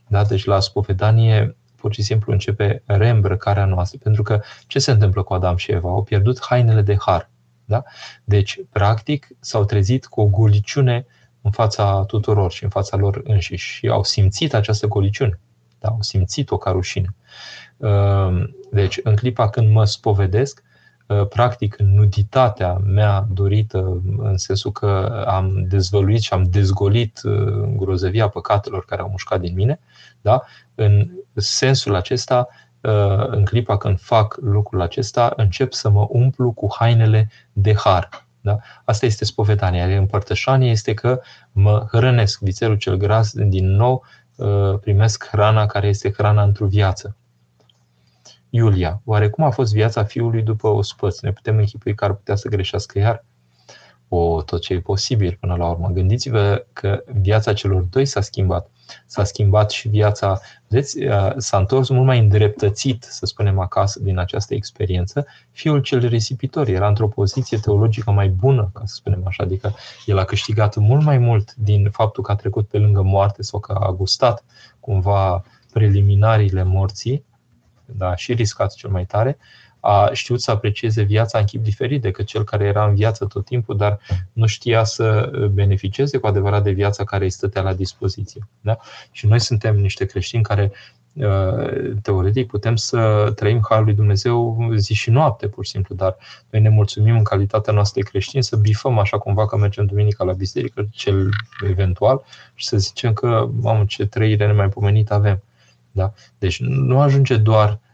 Da? 0.07 0.23
Deci 0.23 0.45
la 0.45 0.59
spovedanie 0.59 1.55
pur 1.75 1.93
și 1.93 2.01
simplu 2.01 2.31
începe 2.31 2.83
reîmbrăcarea 2.85 3.65
noastră. 3.65 3.99
Pentru 4.03 4.23
că 4.23 4.41
ce 4.67 4.79
se 4.79 4.91
întâmplă 4.91 5.23
cu 5.23 5.33
Adam 5.33 5.55
și 5.55 5.71
Eva? 5.71 5.89
Au 5.89 6.03
pierdut 6.03 6.45
hainele 6.45 6.81
de 6.81 6.97
har. 6.99 7.29
Da? 7.65 7.83
Deci, 8.23 8.59
practic, 8.71 9.27
s-au 9.39 9.65
trezit 9.65 10.05
cu 10.05 10.21
o 10.21 10.25
guliciune 10.25 11.05
în 11.41 11.51
fața 11.51 12.03
tuturor 12.07 12.51
și 12.51 12.63
în 12.63 12.69
fața 12.69 12.97
lor 12.97 13.21
înșiși 13.23 13.73
și 13.73 13.87
au 13.87 14.03
simțit 14.03 14.53
această 14.53 14.87
goliciune. 14.87 15.39
Da? 15.79 15.87
Au 15.89 16.01
simțit-o 16.01 16.57
ca 16.57 16.71
rușine. 16.71 17.15
Ehm, 17.77 18.55
deci, 18.71 18.99
în 19.03 19.15
clipa 19.15 19.49
când 19.49 19.71
mă 19.71 19.85
spovedesc, 19.85 20.63
ă, 21.09 21.25
practic 21.25 21.75
nuditatea 21.79 22.73
mea 22.73 23.27
dorită, 23.31 24.01
în 24.17 24.37
sensul 24.37 24.71
că 24.71 25.23
am 25.27 25.65
dezvăluit 25.67 26.21
și 26.21 26.33
am 26.33 26.43
dezgolit 26.43 27.21
ă, 27.25 27.31
grozăvia 27.77 28.27
păcatelor 28.27 28.85
care 28.85 29.01
au 29.01 29.09
mușcat 29.09 29.39
din 29.39 29.53
mine, 29.55 29.79
da? 30.21 30.43
în 30.75 31.09
sensul 31.35 31.95
acesta, 31.95 32.37
ă, 32.37 32.53
în 33.27 33.45
clipa 33.45 33.77
când 33.77 33.99
fac 33.99 34.37
lucrul 34.41 34.81
acesta, 34.81 35.33
încep 35.35 35.73
să 35.73 35.89
mă 35.89 36.07
umplu 36.09 36.51
cu 36.51 36.67
hainele 36.79 37.29
de 37.53 37.75
har. 37.75 38.09
Da? 38.41 38.57
Asta 38.85 39.05
este 39.05 39.25
spovedania. 39.25 39.87
Iar 39.87 39.99
împărtășania 39.99 40.69
este 40.69 40.93
că 40.93 41.21
mă 41.51 41.87
hrănesc 41.91 42.39
vițelul 42.39 42.77
cel 42.77 42.95
gras, 42.95 43.31
din 43.33 43.75
nou 43.75 44.05
uh, 44.35 44.79
primesc 44.79 45.27
hrana 45.27 45.65
care 45.65 45.87
este 45.87 46.11
hrana 46.11 46.43
într-o 46.43 46.65
viață. 46.65 47.15
Iulia, 48.49 49.01
oare 49.05 49.29
cum 49.29 49.43
a 49.43 49.49
fost 49.49 49.73
viața 49.73 50.03
fiului 50.03 50.41
după 50.41 50.67
o 50.67 50.81
spăț? 50.81 51.19
Ne 51.19 51.31
putem 51.31 51.57
închipui 51.57 51.95
că 51.95 52.05
ar 52.05 52.13
putea 52.13 52.35
să 52.35 52.49
greșească 52.49 52.99
iar? 52.99 53.25
O, 54.07 54.41
tot 54.41 54.61
ce 54.61 54.73
e 54.73 54.79
posibil 54.79 55.37
până 55.39 55.55
la 55.55 55.69
urmă. 55.69 55.87
Gândiți-vă 55.87 56.65
că 56.73 57.03
viața 57.21 57.53
celor 57.53 57.81
doi 57.81 58.05
s-a 58.05 58.21
schimbat 58.21 58.69
s-a 59.05 59.23
schimbat 59.23 59.71
și 59.71 59.87
viața, 59.87 60.39
vedeți, 60.67 60.97
s-a 61.37 61.57
întors 61.57 61.89
mult 61.89 62.05
mai 62.05 62.19
îndreptățit, 62.19 63.03
să 63.03 63.25
spunem 63.25 63.59
acasă, 63.59 63.99
din 63.99 64.17
această 64.17 64.53
experiență. 64.53 65.25
Fiul 65.51 65.79
cel 65.79 66.07
risipitor 66.07 66.67
era 66.67 66.87
într-o 66.87 67.07
poziție 67.07 67.57
teologică 67.57 68.11
mai 68.11 68.29
bună, 68.29 68.69
ca 68.73 68.81
să 68.85 68.93
spunem 68.95 69.23
așa, 69.25 69.43
adică 69.43 69.75
el 70.05 70.17
a 70.17 70.23
câștigat 70.23 70.75
mult 70.75 71.03
mai 71.03 71.17
mult 71.17 71.55
din 71.55 71.89
faptul 71.89 72.23
că 72.23 72.31
a 72.31 72.35
trecut 72.35 72.67
pe 72.67 72.77
lângă 72.77 73.01
moarte 73.01 73.41
sau 73.41 73.59
că 73.59 73.71
a 73.71 73.91
gustat 73.91 74.43
cumva 74.79 75.43
preliminariile 75.73 76.63
morții, 76.63 77.25
da, 77.85 78.15
și 78.15 78.33
riscat 78.33 78.73
cel 78.73 78.89
mai 78.89 79.05
tare, 79.05 79.37
a 79.85 80.09
știut 80.13 80.41
să 80.41 80.51
aprecieze 80.51 81.01
viața 81.01 81.39
în 81.39 81.45
chip 81.45 81.63
diferit 81.63 82.01
decât 82.01 82.25
cel 82.25 82.43
care 82.43 82.65
era 82.65 82.85
în 82.85 82.95
viață 82.95 83.25
tot 83.25 83.45
timpul, 83.45 83.77
dar 83.77 83.99
nu 84.33 84.45
știa 84.45 84.83
să 84.83 85.31
beneficieze 85.53 86.17
cu 86.17 86.27
adevărat 86.27 86.63
de 86.63 86.71
viața 86.71 87.03
care 87.03 87.23
îi 87.23 87.29
stătea 87.29 87.61
la 87.61 87.73
dispoziție. 87.73 88.47
Da? 88.61 88.77
Și 89.11 89.27
noi 89.27 89.39
suntem 89.39 89.75
niște 89.75 90.05
creștini 90.05 90.43
care 90.43 90.71
uh, 91.13 91.93
teoretic 92.01 92.47
putem 92.47 92.75
să 92.75 93.31
trăim 93.35 93.61
Harul 93.69 93.85
lui 93.85 93.93
Dumnezeu 93.93 94.69
zi 94.75 94.93
și 94.93 95.09
noapte, 95.09 95.47
pur 95.47 95.65
și 95.65 95.71
simplu, 95.71 95.95
dar 95.95 96.17
noi 96.49 96.61
ne 96.61 96.69
mulțumim 96.69 97.15
în 97.15 97.23
calitatea 97.23 97.73
noastră 97.73 98.01
de 98.01 98.09
creștini 98.09 98.43
să 98.43 98.55
bifăm 98.55 98.99
așa 98.99 99.17
cumva 99.17 99.45
că 99.45 99.57
mergem 99.57 99.85
duminica 99.85 100.23
la 100.23 100.33
biserică, 100.33 100.87
cel 100.91 101.29
eventual, 101.67 102.23
și 102.53 102.65
să 102.65 102.77
zicem 102.77 103.13
că, 103.13 103.49
mamă, 103.61 103.83
ce 103.87 104.05
trăire 104.05 104.45
nemaipomenită 104.45 105.13
avem. 105.13 105.43
Da? 105.91 106.13
Deci 106.37 106.59
nu 106.61 107.01
ajunge 107.01 107.37
doar 107.37 107.69
Uh, 107.69 107.91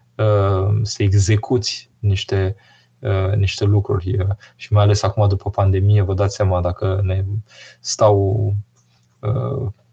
să 0.82 1.03
execuți 1.03 1.89
niște, 1.99 2.55
uh, 2.99 3.34
niște 3.36 3.65
lucruri 3.65 4.20
uh, 4.20 4.28
și 4.55 4.74
mai 4.74 4.84
ales 4.84 5.03
acum 5.03 5.28
după 5.28 5.49
pandemie, 5.49 6.01
vă 6.01 6.13
dați 6.13 6.36
seama 6.36 6.61
dacă 6.61 6.99
ne 7.03 7.26
stau 7.80 8.53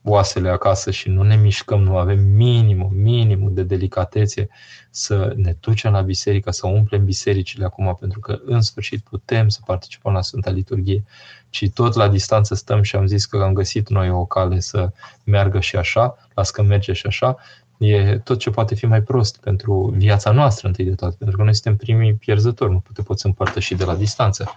oasele 0.08 0.48
acasă 0.48 0.90
și 0.90 1.08
nu 1.08 1.22
ne 1.22 1.36
mișcăm, 1.36 1.82
nu 1.82 1.96
avem 1.96 2.24
minimul, 2.24 2.90
minimul 2.92 3.54
de 3.54 3.62
delicatețe 3.62 4.48
să 4.90 5.32
ne 5.36 5.56
ducem 5.60 5.92
la 5.92 6.00
biserică, 6.00 6.50
să 6.50 6.66
umplem 6.66 7.04
bisericile 7.04 7.64
acum, 7.64 7.96
pentru 8.00 8.20
că 8.20 8.40
în 8.44 8.60
sfârșit 8.60 9.00
putem 9.00 9.48
să 9.48 9.60
participăm 9.64 10.12
la 10.12 10.22
Sfânta 10.22 10.50
Liturghie, 10.50 11.04
ci 11.50 11.70
tot 11.74 11.94
la 11.94 12.08
distanță 12.08 12.54
stăm 12.54 12.82
și 12.82 12.96
am 12.96 13.06
zis 13.06 13.24
că 13.24 13.36
am 13.36 13.52
găsit 13.52 13.88
noi 13.88 14.10
o 14.10 14.24
cale 14.24 14.60
să 14.60 14.90
meargă 15.24 15.60
și 15.60 15.76
așa, 15.76 16.16
las 16.34 16.50
că 16.50 16.62
merge 16.62 16.92
și 16.92 17.06
așa, 17.06 17.36
e 17.78 18.18
tot 18.18 18.38
ce 18.38 18.50
poate 18.50 18.74
fi 18.74 18.86
mai 18.86 19.02
prost 19.02 19.40
pentru 19.40 19.94
viața 19.96 20.30
noastră, 20.30 20.66
întâi 20.66 20.84
de 20.84 20.94
toate, 20.94 21.14
pentru 21.18 21.36
că 21.36 21.42
noi 21.42 21.54
suntem 21.54 21.76
primii 21.76 22.14
pierzători, 22.14 22.70
nu 22.70 22.82
te 22.92 23.02
poți 23.02 23.26
împărtăși 23.26 23.74
de 23.74 23.84
la 23.84 23.94
distanță. 23.94 24.54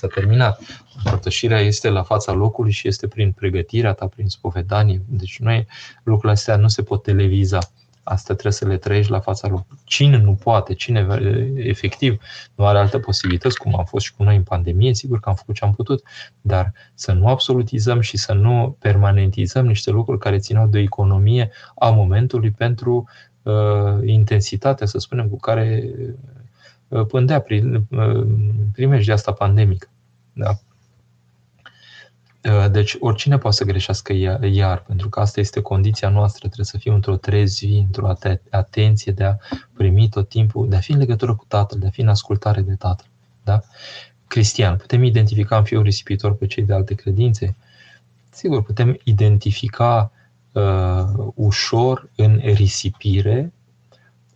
S-a 0.00 0.06
terminat. 0.06 0.60
Împărtășirea 1.04 1.60
este 1.60 1.88
la 1.88 2.02
fața 2.02 2.32
locului 2.32 2.72
și 2.72 2.88
este 2.88 3.08
prin 3.08 3.32
pregătirea 3.32 3.92
ta, 3.92 4.06
prin 4.06 4.28
spovedanie. 4.28 5.02
Deci 5.06 5.38
noi, 5.38 5.66
lucrurile 6.02 6.32
astea 6.32 6.56
nu 6.56 6.68
se 6.68 6.82
pot 6.82 7.02
televiza. 7.02 7.58
Asta 8.08 8.32
trebuie 8.32 8.52
să 8.52 8.66
le 8.66 8.76
trăiești 8.76 9.10
la 9.10 9.20
fața 9.20 9.48
lor. 9.48 9.64
Cine 9.84 10.16
nu 10.16 10.34
poate, 10.34 10.74
cine 10.74 11.06
efectiv 11.54 12.22
nu 12.54 12.66
are 12.66 12.78
alte 12.78 12.98
posibilități, 12.98 13.58
cum 13.58 13.78
am 13.78 13.84
fost 13.84 14.04
și 14.04 14.14
cu 14.14 14.22
noi 14.22 14.36
în 14.36 14.42
pandemie, 14.42 14.94
sigur 14.94 15.20
că 15.20 15.28
am 15.28 15.34
făcut 15.34 15.54
ce 15.54 15.64
am 15.64 15.74
putut, 15.74 16.02
dar 16.40 16.72
să 16.94 17.12
nu 17.12 17.28
absolutizăm 17.28 18.00
și 18.00 18.16
să 18.16 18.32
nu 18.32 18.76
permanentizăm 18.78 19.66
niște 19.66 19.90
lucruri 19.90 20.18
care 20.18 20.38
țineau 20.38 20.66
de 20.66 20.78
o 20.78 20.80
economie 20.80 21.50
a 21.74 21.90
momentului 21.90 22.50
pentru 22.50 23.08
uh, 23.42 23.52
intensitatea, 24.04 24.86
să 24.86 24.98
spunem, 24.98 25.28
cu 25.28 25.36
care 25.36 25.90
uh, 26.88 27.06
pândea 27.06 27.40
prin, 27.40 27.86
uh, 27.90 28.26
primești 28.72 29.06
de 29.06 29.12
asta 29.12 29.32
pandemică. 29.32 29.88
Da? 30.32 30.50
Uh, 32.44 32.70
deci 32.70 32.96
oricine 33.00 33.38
poate 33.38 33.56
să 33.56 33.64
greșească 33.64 34.12
iar, 34.42 34.82
pentru 34.82 35.08
că 35.08 35.20
asta 35.20 35.40
este 35.40 35.60
condiția 35.60 36.08
noastră, 36.08 36.46
trebuie 36.46 36.66
să 36.66 36.78
fim 36.78 36.94
într-o 36.94 37.16
trezvi, 37.16 37.76
într-o 37.76 38.16
atenție 38.50 39.12
de 39.12 39.24
a 39.24 39.36
primi 39.76 40.08
tot 40.08 40.28
timpul, 40.28 40.68
de 40.68 40.76
a 40.76 40.80
fi 40.80 40.92
în 40.92 40.98
legătură 40.98 41.34
cu 41.34 41.44
Tatăl, 41.48 41.78
de 41.78 41.86
a 41.86 41.90
fi 41.90 42.00
în 42.00 42.08
ascultare 42.08 42.60
de 42.60 42.74
Tatăl. 42.74 43.06
Da? 43.44 43.62
Cristian, 44.26 44.76
putem 44.76 45.02
identifica 45.02 45.56
în 45.56 45.64
fiul 45.64 45.82
risipitor 45.82 46.34
pe 46.34 46.46
cei 46.46 46.62
de 46.62 46.74
alte 46.74 46.94
credințe? 46.94 47.56
Sigur, 48.30 48.62
putem 48.62 49.00
identifica 49.04 50.12
uh, 50.52 51.32
ușor 51.34 52.08
în 52.16 52.40
risipire 52.44 53.52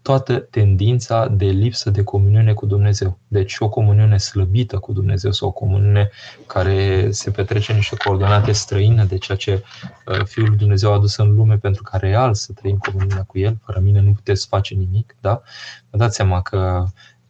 toată 0.03 0.39
tendința 0.39 1.29
de 1.29 1.45
lipsă 1.47 1.91
de 1.91 2.03
comuniune 2.03 2.53
cu 2.53 2.67
Dumnezeu. 2.67 3.19
Deci 3.29 3.57
o 3.59 3.69
comuniune 3.69 4.17
slăbită 4.17 4.79
cu 4.79 4.93
Dumnezeu 4.93 5.33
sau 5.33 5.49
o 5.49 5.53
comuniune 5.53 6.11
care 6.47 7.11
se 7.11 7.31
petrece 7.31 7.71
în 7.71 7.77
niște 7.77 7.97
coordonate 7.97 8.53
străine 8.53 9.05
de 9.05 9.19
ceea 9.19 9.39
ce 9.39 9.63
uh, 10.07 10.25
Fiul 10.25 10.49
lui 10.49 10.57
Dumnezeu 10.57 10.91
a 10.91 10.95
adus 10.95 11.17
în 11.17 11.35
lume 11.35 11.57
pentru 11.59 11.83
ca 11.83 11.97
real 11.97 12.35
să 12.35 12.53
trăim 12.53 12.77
comuniunea 12.77 13.23
cu 13.23 13.39
El. 13.39 13.59
Fără 13.65 13.81
mine 13.81 14.01
nu 14.01 14.13
puteți 14.13 14.47
face 14.47 14.75
nimic. 14.75 15.17
Da? 15.21 15.43
Vă 15.91 15.97
dați 15.97 16.17
seama 16.17 16.43
că 16.43 16.85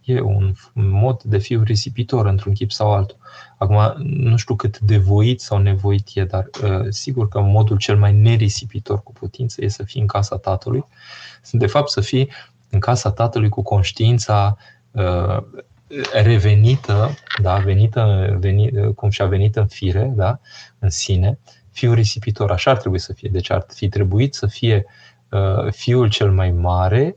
e 0.05 0.21
un 0.21 0.55
mod 0.73 1.23
de 1.23 1.39
fi 1.39 1.61
risipitor 1.65 2.27
într-un 2.27 2.53
chip 2.53 2.73
sau 2.73 2.93
altul. 2.93 3.17
Acum, 3.59 4.03
nu 4.03 4.37
știu 4.37 4.55
cât 4.55 4.79
de 4.79 4.99
voit 4.99 5.41
sau 5.41 5.59
nevoit 5.59 6.09
e, 6.15 6.25
dar 6.25 6.51
uh, 6.63 6.87
sigur 6.89 7.29
că 7.29 7.41
modul 7.41 7.77
cel 7.77 7.97
mai 7.97 8.13
nerisipitor 8.13 9.03
cu 9.03 9.13
putință 9.13 9.65
e 9.65 9.69
să 9.69 9.83
fii 9.83 10.01
în 10.01 10.07
casa 10.07 10.37
Tatălui. 10.37 10.85
De 11.51 11.67
fapt, 11.67 11.91
să 11.91 12.01
fii 12.01 12.31
în 12.73 12.81
casa 12.81 13.11
tatălui 13.11 13.49
cu 13.49 13.63
conștiința 13.63 14.57
uh, 14.91 15.43
revenită, 16.23 17.15
da, 17.43 17.57
venită, 17.57 18.37
veni, 18.41 18.95
cum 18.95 19.11
și-a 19.11 19.27
venit 19.27 19.57
în 19.57 19.67
fire, 19.67 20.13
da, 20.15 20.39
în 20.79 20.91
sine, 20.91 21.39
fiul 21.71 21.95
risipitor. 21.95 22.51
Așa 22.51 22.71
ar 22.71 22.77
trebui 22.77 22.99
să 22.99 23.13
fie. 23.13 23.29
Deci 23.33 23.51
ar 23.51 23.65
fi 23.69 23.89
trebuit 23.89 24.35
să 24.35 24.47
fie 24.47 24.87
uh, 25.31 25.73
fiul 25.73 26.09
cel 26.09 26.31
mai 26.31 26.51
mare, 26.51 27.17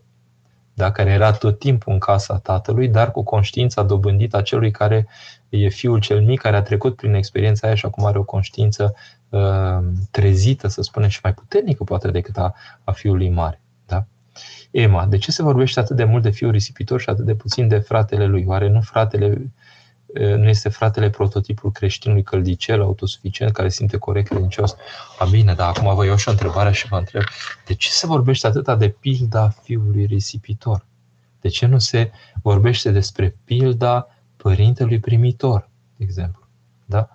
da, 0.74 0.92
care 0.92 1.10
era 1.10 1.32
tot 1.32 1.60
timpul 1.60 1.94
în 1.94 2.00
casa 2.00 2.38
tatălui, 2.38 2.88
dar 2.88 3.12
cu 3.12 3.24
conștiința 3.24 3.84
dobândită 3.84 4.38
a 4.38 4.42
celui 4.42 4.72
care 4.72 5.08
e 5.50 5.68
fiul 5.68 6.00
cel 6.00 6.22
mic, 6.22 6.42
care 6.42 6.56
a 6.56 6.62
trecut 6.62 6.96
prin 6.96 7.14
experiența 7.14 7.68
aia 7.68 7.76
și 7.76 7.86
acum 7.86 8.06
are 8.06 8.18
o 8.18 8.24
conștiință 8.24 8.96
uh, 9.30 9.78
trezită, 10.12 10.68
să 10.68 10.82
spunem, 10.82 11.10
și 11.10 11.20
mai 11.24 11.34
puternică 11.34 11.84
poate 11.84 12.12
decât 12.12 12.38
a, 12.38 12.56
a 12.84 12.92
fiului 12.92 13.30
mare. 13.30 13.60
Ema, 14.78 15.06
de 15.06 15.18
ce 15.18 15.32
se 15.32 15.44
vorbește 15.44 15.80
atât 15.80 15.96
de 15.96 16.04
mult 16.04 16.24
de 16.24 16.30
fiul 16.30 16.52
risipitor 16.52 17.02
și 17.02 17.10
atât 17.10 17.26
de 17.26 17.36
puțin 17.36 17.68
de 17.68 17.78
fratele 17.78 18.26
lui? 18.26 18.44
Oare 18.48 18.70
nu 18.70 18.82
fratele 18.82 19.52
nu 20.14 20.48
este 20.48 20.70
fratele 20.70 21.10
prototipul 21.10 21.72
creștinului 21.72 22.24
căldicel, 22.24 22.82
autosuficient, 22.82 23.52
care 23.52 23.70
simte 23.70 23.98
corect, 23.98 24.28
credincios. 24.28 24.76
A, 25.20 25.26
bine, 25.26 25.54
dar 25.54 25.74
acum 25.76 25.96
vă 25.96 26.06
iau 26.06 26.16
și 26.16 26.28
o 26.28 26.32
întrebare 26.32 26.72
și 26.72 26.88
vă 26.88 26.98
întreb, 26.98 27.22
de 27.66 27.74
ce 27.74 27.90
se 27.90 28.08
vorbește 28.08 28.48
atâta 28.48 28.76
de 28.76 28.90
pilda 28.90 29.50
fiului 29.50 30.06
risipitor? 30.06 30.86
De 31.42 31.48
ce 31.48 31.66
nu 31.66 31.78
se 31.78 32.12
vorbește 32.42 32.92
despre 32.92 33.36
pilda 33.44 34.08
părintelui 34.38 35.00
primitor, 35.00 35.70
de 35.96 36.04
exemplu? 36.04 36.48
Da? 36.86 37.10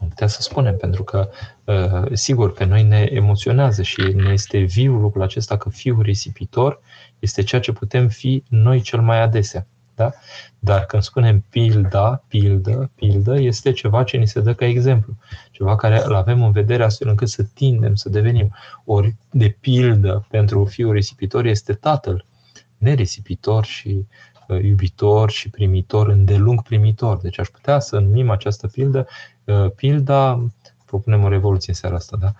Am 0.00 0.08
putea 0.08 0.26
să 0.26 0.42
spunem, 0.42 0.76
pentru 0.76 1.04
că, 1.04 1.30
uh, 1.64 2.12
sigur, 2.12 2.52
pe 2.52 2.64
noi 2.64 2.82
ne 2.82 3.08
emoționează 3.10 3.82
și 3.82 4.00
ne 4.00 4.32
este 4.32 4.58
viu 4.58 4.94
lucrul 4.94 5.22
acesta 5.22 5.56
că 5.56 5.68
fiul 5.68 6.02
risipitor 6.02 6.80
este 7.18 7.42
ceea 7.42 7.60
ce 7.60 7.72
putem 7.72 8.08
fi 8.08 8.42
noi 8.48 8.80
cel 8.80 9.00
mai 9.00 9.20
adesea. 9.20 9.66
Da? 9.94 10.12
Dar 10.58 10.84
când 10.84 11.02
spunem 11.02 11.44
pilda, 11.50 12.24
pildă, 12.28 12.90
pildă, 12.94 13.40
este 13.40 13.72
ceva 13.72 14.02
ce 14.02 14.16
ni 14.16 14.26
se 14.26 14.40
dă 14.40 14.54
ca 14.54 14.64
exemplu. 14.64 15.16
Ceva 15.50 15.76
care 15.76 16.02
îl 16.04 16.14
avem 16.14 16.42
în 16.42 16.50
vedere 16.50 16.84
astfel 16.84 17.08
încât 17.08 17.28
să 17.28 17.42
tindem 17.42 17.94
să 17.94 18.08
devenim. 18.08 18.54
Ori, 18.84 19.14
de 19.30 19.56
pildă, 19.60 20.26
pentru 20.28 20.64
fiul 20.64 20.92
risipitor 20.92 21.44
este 21.44 21.72
tatăl, 21.72 22.24
nerisipitor 22.78 23.64
și 23.64 24.06
uh, 24.48 24.62
iubitor 24.62 25.30
și 25.30 25.50
primitor, 25.50 26.08
îndelung 26.08 26.62
primitor. 26.62 27.18
Deci 27.18 27.38
aș 27.38 27.48
putea 27.48 27.78
să 27.78 27.98
numim 27.98 28.30
această 28.30 28.66
pildă 28.66 29.06
uh, 29.44 29.70
pilda, 29.76 30.44
propunem 30.84 31.24
o 31.24 31.28
revoluție 31.28 31.72
în 31.72 31.74
seara 31.74 31.96
asta, 31.96 32.16
da? 32.16 32.32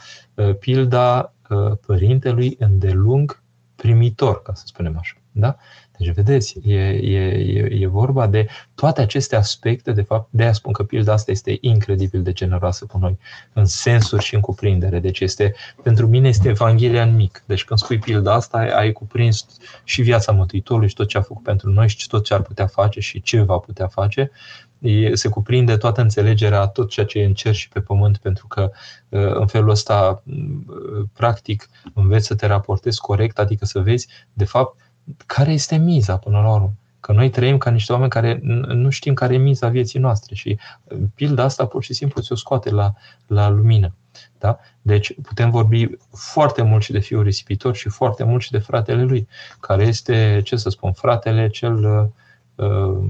Uh, 0.45 0.57
pilda 0.57 1.33
uh, 1.49 1.73
părintelui 1.87 2.57
îndelung 2.59 3.43
primitor, 3.77 4.43
ca 4.43 4.55
să 4.55 4.63
spunem 4.67 4.97
așa. 4.99 5.17
Da? 5.33 5.57
Deci, 5.99 6.15
vedeți, 6.15 6.59
e, 6.65 6.81
e, 6.89 7.69
e 7.71 7.87
vorba 7.87 8.27
de 8.27 8.47
toate 8.75 9.01
aceste 9.01 9.37
aspecte, 9.37 9.93
de 9.93 10.03
fapt, 10.03 10.29
de 10.31 10.45
a 10.45 10.53
spun 10.53 10.73
că 10.73 10.83
pilda 10.83 11.13
asta 11.13 11.31
este 11.31 11.59
incredibil 11.61 12.23
de 12.23 12.33
generoasă 12.33 12.85
cu 12.87 12.99
noi, 12.99 13.19
în 13.53 13.65
sensuri 13.65 14.25
și 14.25 14.35
în 14.35 14.41
cuprindere. 14.41 14.99
Deci, 14.99 15.21
este, 15.21 15.55
pentru 15.83 16.07
mine 16.07 16.29
este 16.29 16.49
Evanghelia 16.49 17.03
în 17.03 17.15
mic. 17.15 17.43
Deci, 17.47 17.65
când 17.65 17.79
spui 17.79 17.99
pilda 17.99 18.35
asta, 18.35 18.59
ai, 18.59 18.69
ai 18.69 18.93
cuprins 18.93 19.47
și 19.85 20.03
viața 20.03 20.33
Mântuitorului 20.33 20.89
și 20.89 20.95
tot 20.95 21.09
ce 21.09 21.19
a 21.19 21.23
făcut 21.23 21.43
pentru 21.43 21.71
noi 21.71 21.89
și 21.89 22.09
tot 22.09 22.25
ce 22.25 22.35
ar 22.35 22.43
putea 22.43 22.67
face 22.67 23.01
și 23.01 23.23
ce 23.23 23.41
va 23.41 23.59
putea 23.59 23.87
face. 23.87 24.31
Se 25.13 25.29
cuprinde 25.29 25.77
toată 25.77 26.01
înțelegerea, 26.01 26.67
tot 26.67 26.89
ceea 26.89 27.07
ce 27.07 27.19
e 27.19 27.25
în 27.25 27.35
cer 27.35 27.55
și 27.55 27.69
pe 27.69 27.81
pământ, 27.81 28.17
pentru 28.17 28.47
că 28.47 28.71
în 29.09 29.47
felul 29.47 29.69
ăsta, 29.69 30.23
practic, 31.13 31.69
înveți 31.95 32.27
să 32.27 32.35
te 32.35 32.47
raportezi 32.47 33.01
corect, 33.01 33.39
adică 33.39 33.65
să 33.65 33.81
vezi, 33.81 34.09
de 34.33 34.45
fapt, 34.45 34.77
care 35.27 35.53
este 35.53 35.77
miza 35.77 36.17
până 36.17 36.41
la 36.41 36.53
urmă. 36.53 36.73
Că 37.01 37.13
noi 37.13 37.31
trăim 37.31 37.59
ca 37.59 37.71
niște 37.71 37.93
oameni 37.93 38.11
care 38.11 38.41
nu 38.67 38.91
știm 38.91 39.15
care 39.15 39.35
e 39.35 39.39
miza 39.39 39.69
vieții 39.69 40.01
noastre 40.01 40.35
și 40.35 40.59
uh, 40.85 40.99
pilda 41.15 41.43
asta 41.43 41.67
pur 41.67 41.83
și 41.83 41.95
simplu 41.95 42.23
ți-o 42.23 42.35
scoate 42.35 42.71
la, 42.71 42.93
la 43.27 43.49
lumină. 43.49 43.95
Da? 44.39 44.59
Deci 44.83 45.15
putem 45.23 45.51
vorbi 45.51 45.89
foarte 46.13 46.63
mult 46.63 46.83
și 46.83 46.93
de 46.93 46.99
fiul 46.99 47.23
risipitor 47.23 47.75
și 47.75 47.89
foarte 47.89 48.25
mult 48.25 48.43
și 48.43 48.51
de 48.51 48.59
fratele 48.59 49.03
lui, 49.03 49.29
care 49.61 49.85
este, 49.85 50.41
ce 50.45 50.57
să 50.57 50.69
spun, 50.69 50.93
fratele 50.93 51.49
cel 51.49 51.75
uh, 51.75 52.67
uh, 52.67 52.89
uh, 52.89 53.05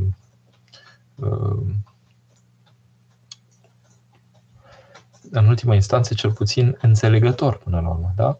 în 5.30 5.46
ultima 5.46 5.74
instanță 5.74 6.14
cel 6.14 6.32
puțin 6.32 6.76
înțelegător 6.80 7.56
până 7.56 7.80
la 7.80 7.88
urmă, 7.88 8.14
da? 8.16 8.38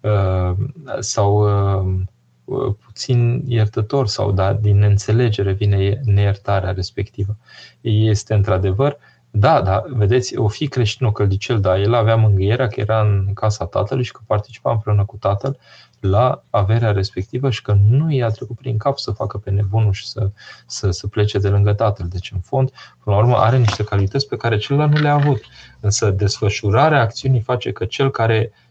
Uh, 0.00 0.56
sau 0.98 1.42
uh, 1.88 2.02
Uh, 2.44 2.74
puțin 2.84 3.42
iertător 3.46 4.06
sau 4.06 4.32
da, 4.32 4.52
din 4.52 4.82
înțelegere 4.82 5.52
vine 5.52 6.00
neiertarea 6.04 6.72
respectivă. 6.72 7.36
Este 7.80 8.34
într-adevăr, 8.34 8.96
da, 9.30 9.62
da, 9.62 9.84
vedeți, 9.86 10.36
o 10.36 10.48
fi 10.48 10.68
creștin 10.68 11.06
o 11.06 11.12
căldicel, 11.12 11.60
da, 11.60 11.78
el 11.78 11.94
avea 11.94 12.16
mângâierea 12.16 12.66
că 12.66 12.80
era 12.80 13.00
în 13.00 13.32
casa 13.34 13.66
tatălui 13.66 14.04
și 14.04 14.12
că 14.12 14.20
participa 14.26 14.70
împreună 14.70 15.04
cu 15.04 15.16
tatăl 15.16 15.58
la 16.06 16.42
averea 16.50 16.92
respectivă 16.92 17.50
și 17.50 17.62
că 17.62 17.76
nu 17.88 18.12
i-a 18.12 18.28
trecut 18.28 18.56
prin 18.56 18.76
cap 18.76 18.98
să 18.98 19.10
facă 19.10 19.38
pe 19.38 19.50
nebunul 19.50 19.92
și 19.92 20.06
să, 20.06 20.30
să, 20.66 20.90
să 20.90 21.06
plece 21.06 21.38
de 21.38 21.48
lângă 21.48 21.72
tatăl. 21.72 22.06
Deci, 22.08 22.30
în 22.34 22.40
fond, 22.40 22.70
până 23.04 23.16
la 23.16 23.22
urmă, 23.22 23.36
are 23.36 23.58
niște 23.58 23.84
calități 23.84 24.28
pe 24.28 24.36
care 24.36 24.56
celălalt 24.56 24.92
nu 24.92 25.00
le-a 25.00 25.12
avut. 25.14 25.40
Însă 25.80 26.10
desfășurarea 26.10 27.00
acțiunii 27.00 27.40
face 27.40 27.72
că 27.72 27.84
cel 27.84 28.10
care 28.10 28.52
Uh, 28.52 28.63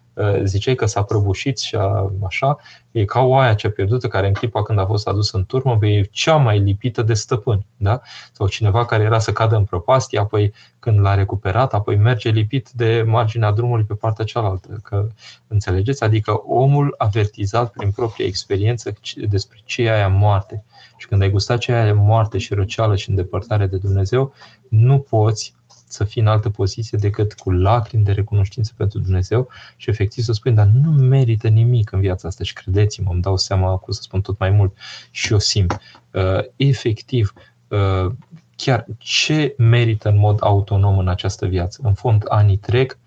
ziceai 0.43 0.75
că 0.75 0.85
s-a 0.85 1.03
prăbușit 1.03 1.59
și 1.59 1.75
a, 1.75 2.11
așa, 2.25 2.57
e 2.91 3.05
ca 3.05 3.19
oaia 3.19 3.53
cea 3.53 3.69
pierdută 3.69 4.07
care 4.07 4.27
în 4.27 4.33
clipa 4.33 4.63
când 4.63 4.79
a 4.79 4.85
fost 4.85 5.07
adusă 5.07 5.37
în 5.37 5.45
turmă 5.45 5.77
e 5.81 6.01
cea 6.01 6.35
mai 6.35 6.59
lipită 6.59 7.01
de 7.01 7.13
stăpân. 7.13 7.65
Da? 7.77 8.01
Sau 8.31 8.47
cineva 8.47 8.85
care 8.85 9.03
era 9.03 9.19
să 9.19 9.31
cadă 9.31 9.55
în 9.55 9.63
prăpastie, 9.63 10.19
apoi 10.19 10.53
când 10.79 10.99
l-a 10.99 11.13
recuperat, 11.15 11.73
apoi 11.73 11.95
merge 11.95 12.29
lipit 12.29 12.69
de 12.69 13.03
marginea 13.07 13.51
drumului 13.51 13.83
pe 13.83 13.93
partea 13.93 14.25
cealaltă. 14.25 14.79
Că, 14.83 15.07
înțelegeți? 15.47 16.03
Adică 16.03 16.31
omul 16.47 16.95
avertizat 16.97 17.71
prin 17.71 17.91
propria 17.91 18.25
experiență 18.25 18.93
despre 19.29 19.61
ce 19.65 19.81
e 19.81 19.93
aia 19.93 20.07
moarte. 20.07 20.63
Și 20.97 21.07
când 21.07 21.21
ai 21.21 21.29
gustat 21.29 21.57
ce 21.57 21.71
e 21.71 21.81
aia 21.81 21.93
moarte 21.93 22.37
și 22.37 22.53
răceală 22.53 22.95
și 22.95 23.09
îndepărtare 23.09 23.67
de 23.67 23.77
Dumnezeu, 23.77 24.33
nu 24.69 24.99
poți 24.99 25.55
să 25.93 26.03
fii 26.03 26.21
în 26.21 26.27
altă 26.27 26.49
poziție 26.49 26.97
decât 27.01 27.33
cu 27.33 27.51
lacrimi 27.51 28.03
de 28.03 28.11
recunoștință 28.11 28.71
pentru 28.77 28.99
Dumnezeu 28.99 29.49
și 29.75 29.89
efectiv 29.89 30.23
să 30.23 30.31
spui, 30.31 30.51
dar 30.51 30.65
nu 30.65 30.91
merită 30.91 31.47
nimic 31.47 31.91
în 31.91 31.99
viața 31.99 32.27
asta 32.27 32.43
și 32.43 32.53
credeți-mă, 32.53 33.11
îmi 33.11 33.21
dau 33.21 33.37
seama, 33.37 33.75
cum 33.75 33.93
să 33.93 34.01
spun 34.01 34.21
tot 34.21 34.39
mai 34.39 34.49
mult 34.49 34.77
și 35.11 35.31
eu 35.31 35.39
simt. 35.39 35.79
Uh, 36.11 36.39
efectiv, 36.55 37.33
uh, 37.67 38.11
chiar 38.55 38.85
ce 38.97 39.55
merită 39.57 40.09
în 40.09 40.17
mod 40.17 40.37
autonom 40.41 40.97
în 40.97 41.07
această 41.07 41.45
viață? 41.45 41.81
În 41.83 41.93
fond, 41.93 42.23
anii 42.27 42.57
trec, 42.57 42.97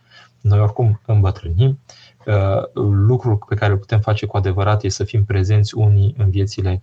noi 0.41 0.61
oricum 0.61 1.01
îmbătrânim, 1.07 1.81
uh, 2.27 2.83
lucrul 2.83 3.37
pe 3.49 3.55
care 3.55 3.73
îl 3.73 3.79
putem 3.79 4.01
face 4.01 4.27
cu 4.27 4.37
adevărat 4.37 4.83
este 4.83 5.03
să 5.03 5.09
fim 5.09 5.25
prezenți 5.25 5.77
unii 5.77 6.15
în 6.19 6.31
viețile 6.31 6.83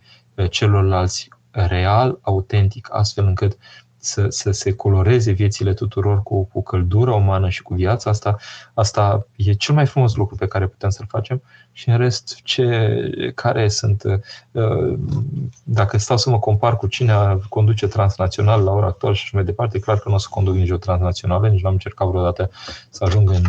celorlalți 0.49 1.29
real, 1.51 2.19
autentic, 2.21 2.87
astfel 2.91 3.25
încât 3.25 3.57
să, 4.03 4.25
să 4.29 4.51
se 4.51 4.73
coloreze 4.73 5.31
viețile 5.31 5.73
tuturor 5.73 6.23
cu, 6.23 6.43
cu 6.43 6.63
căldură 6.63 7.11
umană 7.11 7.49
și 7.49 7.61
cu 7.61 7.73
viața 7.73 8.09
asta, 8.09 8.35
asta 8.73 9.27
e 9.35 9.53
cel 9.53 9.75
mai 9.75 9.85
frumos 9.85 10.15
lucru 10.15 10.35
pe 10.35 10.47
care 10.47 10.67
putem 10.67 10.89
să-l 10.89 11.05
facem. 11.09 11.41
Și 11.71 11.89
în 11.89 11.97
rest 11.97 12.39
ce, 12.43 13.31
care 13.35 13.67
sunt, 13.67 14.03
uh, 14.51 14.97
dacă 15.63 15.97
stau 15.97 16.17
să 16.17 16.29
mă 16.29 16.39
compar 16.39 16.77
cu 16.77 16.87
cine 16.87 17.13
conduce 17.49 17.87
transnațional 17.87 18.63
la 18.63 18.71
ora 18.71 18.85
actuală 18.85 19.15
și 19.15 19.35
mai 19.35 19.43
departe, 19.43 19.79
clar 19.79 19.99
că 19.99 20.09
nu 20.09 20.15
o 20.15 20.17
să 20.17 20.27
conduc 20.29 20.55
nici 20.55 20.71
o 20.71 20.77
transnațională, 20.77 21.47
nici 21.47 21.61
n-am 21.61 21.73
încercat 21.73 22.07
vreodată 22.07 22.49
să 22.89 23.03
ajung 23.03 23.29
în 23.29 23.43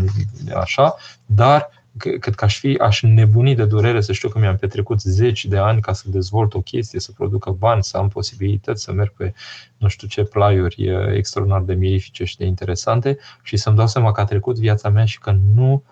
așa, 0.55 0.94
dar 1.26 1.70
cât 1.99 2.34
că 2.34 2.45
aș 2.45 2.59
fi, 2.59 2.76
aș 2.80 3.03
nebuni 3.03 3.55
de 3.55 3.64
durere 3.64 4.01
să 4.01 4.12
știu 4.12 4.28
că 4.28 4.38
mi-am 4.38 4.57
petrecut 4.57 5.01
zeci 5.01 5.45
de 5.45 5.57
ani 5.57 5.80
ca 5.80 5.92
să 5.92 6.05
dezvolt 6.11 6.55
o 6.55 6.61
chestie, 6.61 7.01
să 7.01 7.12
producă 7.12 7.51
bani, 7.51 7.82
să 7.84 7.97
am 7.97 8.09
posibilități 8.09 8.82
să 8.82 8.92
merg 8.92 9.12
pe 9.16 9.34
nu 9.76 9.88
știu 9.88 10.09
ce 10.09 10.22
plaiuri 10.22 10.90
extraordinar 11.16 11.62
de 11.62 11.74
mirifice 11.74 12.24
și 12.24 12.36
de 12.36 12.45
interesante 12.45 13.18
și 13.42 13.57
să-mi 13.57 13.76
dau 13.76 13.86
seama 13.86 14.12
că 14.12 14.20
a 14.20 14.24
trecut 14.24 14.59
viața 14.59 14.88
mea 14.88 15.05
și 15.05 15.18
că 15.18 15.36
nu 15.55 15.82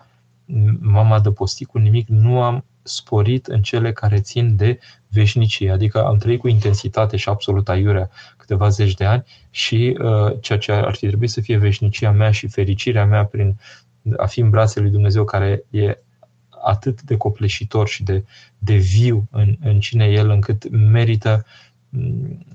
m-am 0.79 1.11
adăpostit 1.11 1.67
cu 1.67 1.77
nimic, 1.77 2.07
nu 2.07 2.41
am 2.41 2.65
sporit 2.83 3.47
în 3.47 3.61
cele 3.61 3.93
care 3.93 4.19
țin 4.19 4.55
de 4.55 4.79
veșnicie. 5.07 5.71
Adică 5.71 6.05
am 6.05 6.17
trăit 6.17 6.39
cu 6.39 6.47
intensitate 6.47 7.17
și 7.17 7.29
absolut 7.29 7.69
aiurea 7.69 8.09
câteva 8.37 8.69
zeci 8.69 8.93
de 8.93 9.05
ani 9.05 9.23
și 9.49 9.97
uh, 9.99 10.35
ceea 10.41 10.57
ce 10.57 10.71
ar 10.71 10.95
fi 10.95 11.07
trebuit 11.07 11.29
să 11.29 11.41
fie 11.41 11.57
veșnicia 11.57 12.11
mea 12.11 12.31
și 12.31 12.47
fericirea 12.47 13.05
mea 13.05 13.25
prin 13.25 13.55
a 14.17 14.25
fi 14.25 14.39
în 14.39 14.49
brațele 14.49 14.83
lui 14.83 14.93
Dumnezeu 14.93 15.23
care 15.23 15.63
e 15.69 15.97
atât 16.63 17.01
de 17.01 17.17
copleșitor 17.17 17.87
și 17.87 18.03
de, 18.03 18.25
de 18.57 18.75
viu 18.75 19.27
în, 19.31 19.55
în 19.63 19.79
cine 19.79 20.05
el, 20.05 20.29
încât 20.29 20.69
merită 20.69 21.45
mm, 21.89 22.45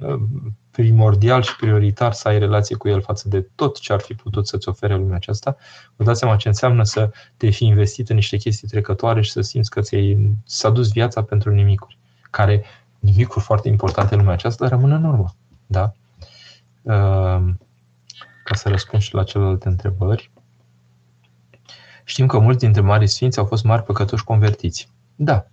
primordial 0.70 1.42
și 1.42 1.56
prioritar 1.56 2.12
să 2.12 2.28
ai 2.28 2.38
relație 2.38 2.76
cu 2.76 2.88
el 2.88 3.00
față 3.00 3.28
de 3.28 3.46
tot 3.54 3.80
ce 3.80 3.92
ar 3.92 4.00
fi 4.00 4.14
putut 4.14 4.46
să-ți 4.46 4.68
ofere 4.68 4.96
lumea 4.96 5.16
aceasta. 5.16 5.56
Vă 5.96 6.04
dați 6.04 6.18
seama 6.18 6.36
ce 6.36 6.48
înseamnă 6.48 6.82
să 6.82 7.10
te 7.36 7.50
fi 7.50 7.64
investit 7.64 8.08
în 8.08 8.14
niște 8.14 8.36
chestii 8.36 8.68
trecătoare 8.68 9.20
și 9.20 9.30
să 9.30 9.40
simți 9.40 9.70
că 9.70 9.80
ți-ai, 9.80 10.36
s-a 10.44 10.70
dus 10.70 10.92
viața 10.92 11.22
pentru 11.22 11.50
nimicuri, 11.50 11.98
care 12.30 12.64
nimicuri 12.98 13.44
foarte 13.44 13.68
importante 13.68 14.14
în 14.14 14.20
lumea 14.20 14.34
aceasta 14.34 14.68
rămân 14.68 14.90
în 14.90 15.04
urmă. 15.04 15.34
Da? 15.66 15.92
Ehm, 16.82 17.60
ca 18.44 18.54
să 18.54 18.68
răspund 18.68 19.02
și 19.02 19.14
la 19.14 19.24
celelalte 19.24 19.68
întrebări. 19.68 20.30
Știm 22.08 22.26
că 22.26 22.38
mulți 22.38 22.58
dintre 22.58 22.80
mari 22.80 23.06
sfinți 23.06 23.38
au 23.38 23.44
fost 23.44 23.64
mari 23.64 23.82
păcătoși 23.82 24.24
convertiți. 24.24 24.88
Da, 25.14 25.46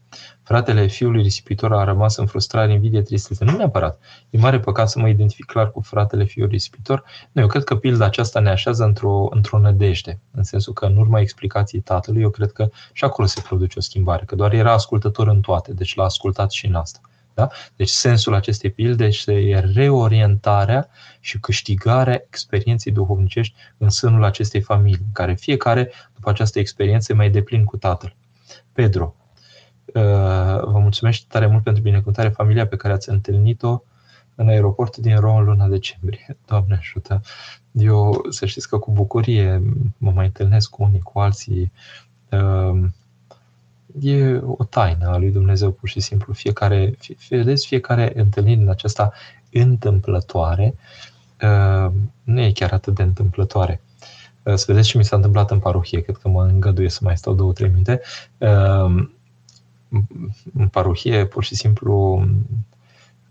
fratele 0.44 0.88
fiului 0.88 1.22
risipitor 1.22 1.74
a 1.74 1.84
rămas 1.84 2.16
în 2.16 2.26
frustrare, 2.26 2.74
invidie, 2.74 3.02
tristețe. 3.02 3.46
Nu 3.46 3.58
neapărat. 3.58 4.00
E 4.30 4.38
mare 4.38 4.60
păcat 4.60 4.90
să 4.90 5.00
mă 5.00 5.08
identific 5.08 5.46
clar 5.46 5.72
cu 5.72 5.82
fratele 5.82 6.24
fiului 6.24 6.52
risipitor. 6.52 7.04
Nu, 7.32 7.42
eu 7.42 7.48
cred 7.48 7.64
că 7.64 7.76
pilda 7.76 8.06
aceasta 8.06 8.40
ne 8.40 8.50
așează 8.50 8.84
într-o, 8.84 9.28
într-o 9.30 9.60
nădejde, 9.60 10.20
în 10.32 10.44
sensul 10.44 10.74
că 10.74 10.86
în 10.86 10.98
urma 10.98 11.20
explicației 11.20 11.82
tatălui, 11.82 12.22
eu 12.22 12.30
cred 12.30 12.52
că 12.52 12.70
și 12.94 13.04
acolo 13.04 13.28
se 13.28 13.42
produce 13.42 13.80
o 13.80 13.82
schimbare, 13.82 14.26
că 14.26 14.36
doar 14.36 14.54
era 14.54 14.74
ascultător 14.74 15.28
în 15.28 15.42
toate, 15.42 15.74
deci 15.74 15.96
l-a 15.96 16.04
ascultat 16.04 16.52
și 16.52 16.66
în 16.66 16.76
asta. 16.76 17.00
Da? 17.36 17.48
Deci 17.76 17.90
sensul 17.90 18.34
acestei 18.34 18.70
pilde 18.72 19.06
este 19.06 19.72
reorientarea 19.74 20.90
și 21.20 21.40
câștigarea 21.40 22.24
experienței 22.28 22.92
duhovnicești 22.92 23.56
în 23.78 23.90
sânul 23.90 24.24
acestei 24.24 24.62
familii, 24.62 25.00
în 25.02 25.12
care 25.14 25.34
fiecare, 25.34 25.92
după 26.26 26.38
această 26.38 26.60
experiență, 26.60 27.12
e 27.12 27.16
mai 27.16 27.30
deplin 27.30 27.64
cu 27.64 27.78
tatăl. 27.78 28.16
Pedro, 28.74 29.16
uh, 29.86 29.94
vă 30.64 30.80
mulțumesc 30.80 31.22
tare 31.28 31.48
mult 31.48 31.64
pentru 31.64 31.82
binecuvântare 31.82 32.30
familia 32.30 32.68
pe 32.68 32.76
care 32.76 32.94
ați 32.94 33.10
întâlnit-o 33.10 33.82
în 34.36 34.48
aeroportul 34.48 35.04
din 35.04 35.20
Roma 35.20 35.40
în 35.40 35.46
luna 35.46 35.68
decembrie. 35.68 36.38
Doamne 36.46 36.76
ajută! 36.76 37.22
Eu, 37.72 38.26
să 38.30 38.46
știți 38.46 38.70
că 38.70 38.78
cu 38.78 38.92
bucurie 38.92 39.64
mă 39.98 40.12
mai 40.12 40.26
întâlnesc 40.26 40.70
cu 40.70 40.84
unii, 40.84 41.00
cu 41.00 41.20
alții. 41.20 41.72
Uh, 42.32 42.90
e 44.02 44.38
o 44.38 44.64
taină 44.64 45.08
a 45.08 45.18
lui 45.18 45.32
Dumnezeu, 45.32 45.72
pur 45.72 45.90
și 45.90 46.00
simplu. 46.00 46.34
Fiecare, 46.34 46.98
vedeți, 47.30 47.68
fiecare 47.68 48.12
întâlnire 48.16 48.62
în 48.62 48.70
aceasta 48.70 49.12
întâmplătoare 49.52 50.76
uh, 51.42 51.92
nu 52.24 52.42
e 52.42 52.52
chiar 52.52 52.72
atât 52.72 52.96
de 52.96 53.04
întâmplătoare. 53.04 53.82
Uh, 54.46 54.54
să 54.54 54.66
vedeți 54.68 54.88
ce 54.88 54.98
mi 54.98 55.06
s-a 55.06 55.16
întâmplat 55.16 55.52
în 55.52 55.60
parohie, 55.60 56.02
cred 56.02 56.18
că 56.18 56.28
mă 56.28 56.44
îngăduie 56.44 56.90
să 56.90 57.00
mai 57.02 57.18
stau 57.18 57.34
două, 57.34 57.54
trei 57.54 57.70
minute. 57.70 58.02
În 60.54 60.68
parohie, 60.72 61.26
pur 61.26 61.44
și 61.44 61.56
simplu, 61.56 62.24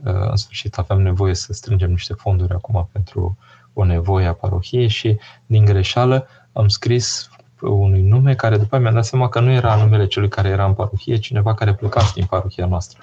în 0.03 0.37
sfârșit 0.37 0.79
aveam 0.79 1.03
nevoie 1.03 1.35
să 1.35 1.53
strângem 1.53 1.91
niște 1.91 2.15
fonduri 2.15 2.53
acum 2.53 2.89
pentru 2.93 3.37
o 3.73 3.85
nevoie 3.85 4.27
a 4.27 4.33
parohiei 4.33 4.89
și 4.89 5.19
din 5.47 5.65
greșeală 5.65 6.27
am 6.53 6.69
scris 6.69 7.29
unui 7.61 8.03
nume 8.03 8.35
care 8.35 8.57
după 8.57 8.79
mi-am 8.79 8.95
dat 8.95 9.05
seama 9.05 9.29
că 9.29 9.41
nu 9.41 9.51
era 9.51 9.77
numele 9.77 10.07
celui 10.07 10.29
care 10.29 10.49
era 10.49 10.65
în 10.65 10.75
parohie, 10.75 11.17
cineva 11.17 11.55
care 11.55 11.75
pleca 11.75 12.11
din 12.15 12.25
parohia 12.25 12.67
noastră. 12.67 12.99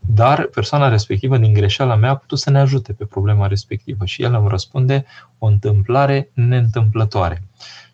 Dar 0.00 0.42
persoana 0.42 0.88
respectivă, 0.88 1.38
din 1.38 1.52
greșeala 1.52 1.94
mea, 1.94 2.10
a 2.10 2.16
putut 2.16 2.38
să 2.38 2.50
ne 2.50 2.60
ajute 2.60 2.92
pe 2.92 3.04
problema 3.04 3.46
respectivă 3.46 4.04
și 4.04 4.22
el 4.22 4.34
îmi 4.34 4.48
răspunde 4.48 5.04
o 5.38 5.46
întâmplare 5.46 6.30
neîntâmplătoare. 6.32 7.42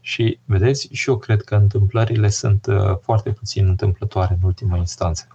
Și 0.01 0.39
vedeți, 0.45 0.89
și 0.93 1.09
eu 1.09 1.17
cred 1.17 1.43
că 1.43 1.55
întâmplările 1.55 2.29
sunt 2.29 2.67
uh, 2.67 2.97
foarte 3.03 3.31
puțin 3.31 3.67
întâmplătoare 3.67 4.39
în 4.41 4.47
ultima 4.47 4.77
instanță. 4.77 5.27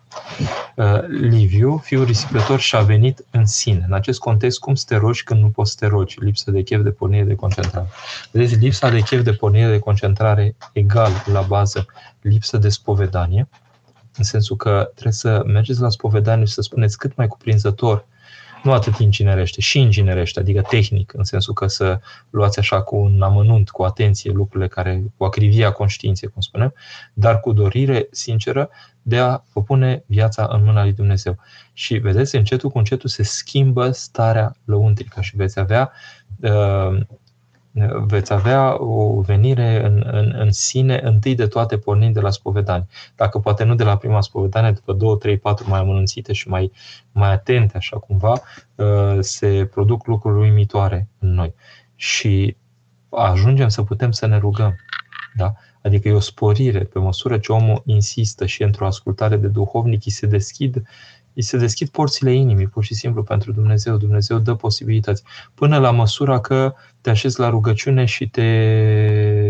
Uh, 0.76 1.02
Liviu, 1.08 1.78
fiul 1.78 2.06
risipător, 2.06 2.60
și-a 2.60 2.82
venit 2.82 3.26
în 3.32 3.46
sine. 3.46 3.84
În 3.88 3.94
acest 3.94 4.20
context, 4.20 4.60
cum 4.60 4.76
să 4.76 4.86
te 4.88 4.96
rogi 4.96 5.24
când 5.24 5.42
nu 5.42 5.50
poți 5.50 5.72
să 5.72 5.78
te 5.80 5.88
rogi? 5.88 6.20
Lipsă 6.20 6.52
de 6.52 6.62
chef 6.62 6.82
de 6.82 6.90
pornire 6.90 7.24
de 7.24 7.36
concentrare. 7.36 7.88
Vedeți, 8.32 8.56
lipsa 8.56 8.90
de 8.90 9.00
chef 9.00 9.24
de 9.24 9.34
pornire 9.34 9.70
de 9.70 9.80
concentrare 9.80 10.56
egal 10.74 11.12
la 11.26 11.42
bază 11.42 11.86
lipsă 12.22 12.58
de 12.58 12.70
spovedanie, 12.70 13.48
în 14.20 14.26
sensul 14.26 14.56
că 14.56 14.90
trebuie 14.94 15.14
să 15.14 15.44
mergeți 15.46 15.82
la 15.82 15.90
spovedanie 15.90 16.46
și 16.46 16.54
să 16.54 16.62
spuneți 16.62 16.98
cât 16.98 17.16
mai 17.16 17.28
cuprinzător 17.28 18.06
nu 18.64 18.74
atât 18.74 18.98
inginerește, 18.98 19.62
și 19.62 19.80
inginerește, 19.80 20.40
adică 20.40 20.62
tehnic, 20.62 21.14
în 21.14 21.24
sensul 21.24 21.54
că 21.54 21.68
să 21.68 22.00
luați 22.30 22.60
așa 22.60 22.82
cu 22.82 22.96
un 22.96 23.22
amănunt, 23.22 23.70
cu 23.70 23.84
atenție 23.84 24.32
lucrurile 24.32 24.68
care, 24.68 25.04
cu 25.18 25.24
acrivia 25.24 25.72
conștiinței, 25.72 26.30
cum 26.30 26.42
spunem, 26.42 26.74
dar 27.14 27.40
cu 27.40 27.54
dorire 27.54 28.08
sinceră 28.12 28.70
de 29.02 29.18
a 29.18 29.42
vă 29.54 29.62
pune 29.62 30.04
viața 30.06 30.48
în 30.52 30.64
mâna 30.64 30.84
lui 30.84 30.94
Dumnezeu. 30.94 31.38
Și 31.74 31.98
vedeți, 31.98 32.36
încetul 32.36 32.70
cu 32.70 32.78
încetul 32.78 33.10
se 33.10 33.24
schimbă 33.24 33.92
starea 33.92 34.56
lăuntrică 34.66 35.22
și 35.22 35.36
veți 35.36 35.60
avea 35.60 35.92
uh, 36.42 37.00
veți 38.06 38.34
avea 38.34 38.84
o 38.84 39.22
venire 39.22 39.86
în, 39.86 40.04
în, 40.12 40.34
în 40.38 40.52
sine, 40.52 41.00
întâi 41.04 41.36
de 41.36 41.48
toate 41.48 41.78
pornind 41.78 42.14
de 42.14 42.20
la 42.20 42.30
spovedanie. 42.30 42.88
Dacă 43.16 43.40
poate 43.40 43.64
nu 43.64 43.76
de 43.76 43.84
la 43.84 43.98
prima 43.98 44.22
spovedanie, 44.22 44.72
după 44.72 44.94
două, 44.94 45.16
trei, 45.16 45.38
patru 45.38 45.70
mai 45.70 45.80
amănunțite 45.80 46.34
și 46.34 46.48
mai, 46.48 46.72
mai 47.12 47.32
atente, 47.32 47.78
așa 47.78 47.98
cumva, 47.98 48.42
uh, 48.76 49.18
se 49.20 49.70
produc 49.72 50.06
lucruri 50.06 50.40
uimitoare 50.40 51.08
în 51.20 51.34
noi. 51.34 51.54
Și 51.96 52.56
ajungem 53.10 53.68
să 53.68 53.84
putem 53.84 54.12
să 54.12 54.26
ne 54.26 54.38
rugăm. 54.38 54.76
Da? 55.36 55.54
Adică 55.82 56.08
e 56.08 56.14
o 56.14 56.20
sporire 56.20 56.84
pe 56.84 57.00
măsură 57.00 57.38
ce 57.38 57.52
omul 57.52 57.82
insistă 57.86 58.46
și 58.46 58.64
într-o 58.64 58.86
ascultare 58.86 59.38
de 59.38 59.48
duhovnic 59.48 60.06
îi 60.06 60.12
se 60.12 60.26
deschid 60.26 60.84
îi 61.40 61.46
se 61.46 61.58
deschid 61.58 61.90
porțile 61.90 62.34
inimii, 62.34 62.68
pur 62.68 62.84
și 62.84 62.94
simplu, 62.94 63.24
pentru 63.24 63.52
Dumnezeu. 63.52 63.98
Dumnezeu 63.98 64.38
dă 64.38 64.56
posibilități. 64.56 65.24
Până 65.54 65.78
la 65.78 65.92
măsura 65.92 66.40
că 66.40 66.74
te 67.02 67.10
așezi 67.10 67.40
la 67.40 67.50
rugăciune 67.50 68.06
și 68.06 68.30
te 68.30 68.42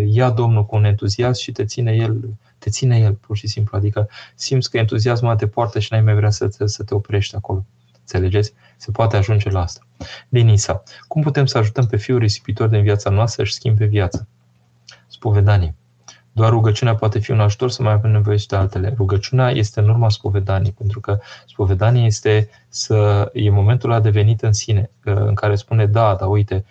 ia 0.07 0.29
Domnul 0.29 0.65
cu 0.65 0.75
un 0.75 0.83
entuziasm 0.83 1.41
și 1.41 1.51
te 1.51 1.65
ține 1.65 1.95
El, 1.95 2.29
te 2.57 2.69
ține 2.69 2.97
El, 2.99 3.13
pur 3.13 3.37
și 3.37 3.47
simplu. 3.47 3.77
Adică 3.77 4.09
simți 4.35 4.69
că 4.69 4.77
entuziasmul 4.77 5.35
te 5.35 5.47
poartă 5.47 5.79
și 5.79 5.87
n-ai 5.91 6.01
mai 6.01 6.15
vrea 6.15 6.29
să 6.29 6.47
te, 6.47 6.67
să 6.67 6.83
te 6.83 6.93
oprești 6.93 7.35
acolo. 7.35 7.65
Înțelegeți? 7.99 8.53
Se 8.77 8.91
poate 8.91 9.17
ajunge 9.17 9.49
la 9.49 9.61
asta. 9.61 9.81
Denisa, 10.27 10.83
cum 11.07 11.21
putem 11.21 11.45
să 11.45 11.57
ajutăm 11.57 11.85
pe 11.85 11.97
fiul 11.97 12.19
risipitor 12.19 12.67
din 12.67 12.81
viața 12.81 13.09
noastră 13.09 13.43
să-și 13.43 13.55
schimbe 13.55 13.85
viața? 13.85 14.27
Spovedanie. 15.07 15.75
Doar 16.31 16.49
rugăciunea 16.49 16.95
poate 16.95 17.19
fi 17.19 17.31
un 17.31 17.39
ajutor 17.39 17.69
să 17.69 17.83
mai 17.83 17.93
avem 17.93 18.11
nevoie 18.11 18.37
și 18.37 18.47
de 18.47 18.55
altele. 18.55 18.93
Rugăciunea 18.97 19.49
este 19.49 19.79
în 19.79 19.89
urma 19.89 20.09
spovedanii, 20.09 20.71
pentru 20.71 20.99
că 20.99 21.19
spovedanie 21.45 22.05
este 22.05 22.49
să 22.67 23.29
e 23.33 23.49
momentul 23.49 23.91
a 23.91 23.99
devenit 23.99 24.41
în 24.41 24.53
sine, 24.53 24.89
în 25.03 25.33
care 25.33 25.55
spune, 25.55 25.85
da, 25.85 26.15
da, 26.15 26.25
uite, 26.25 26.65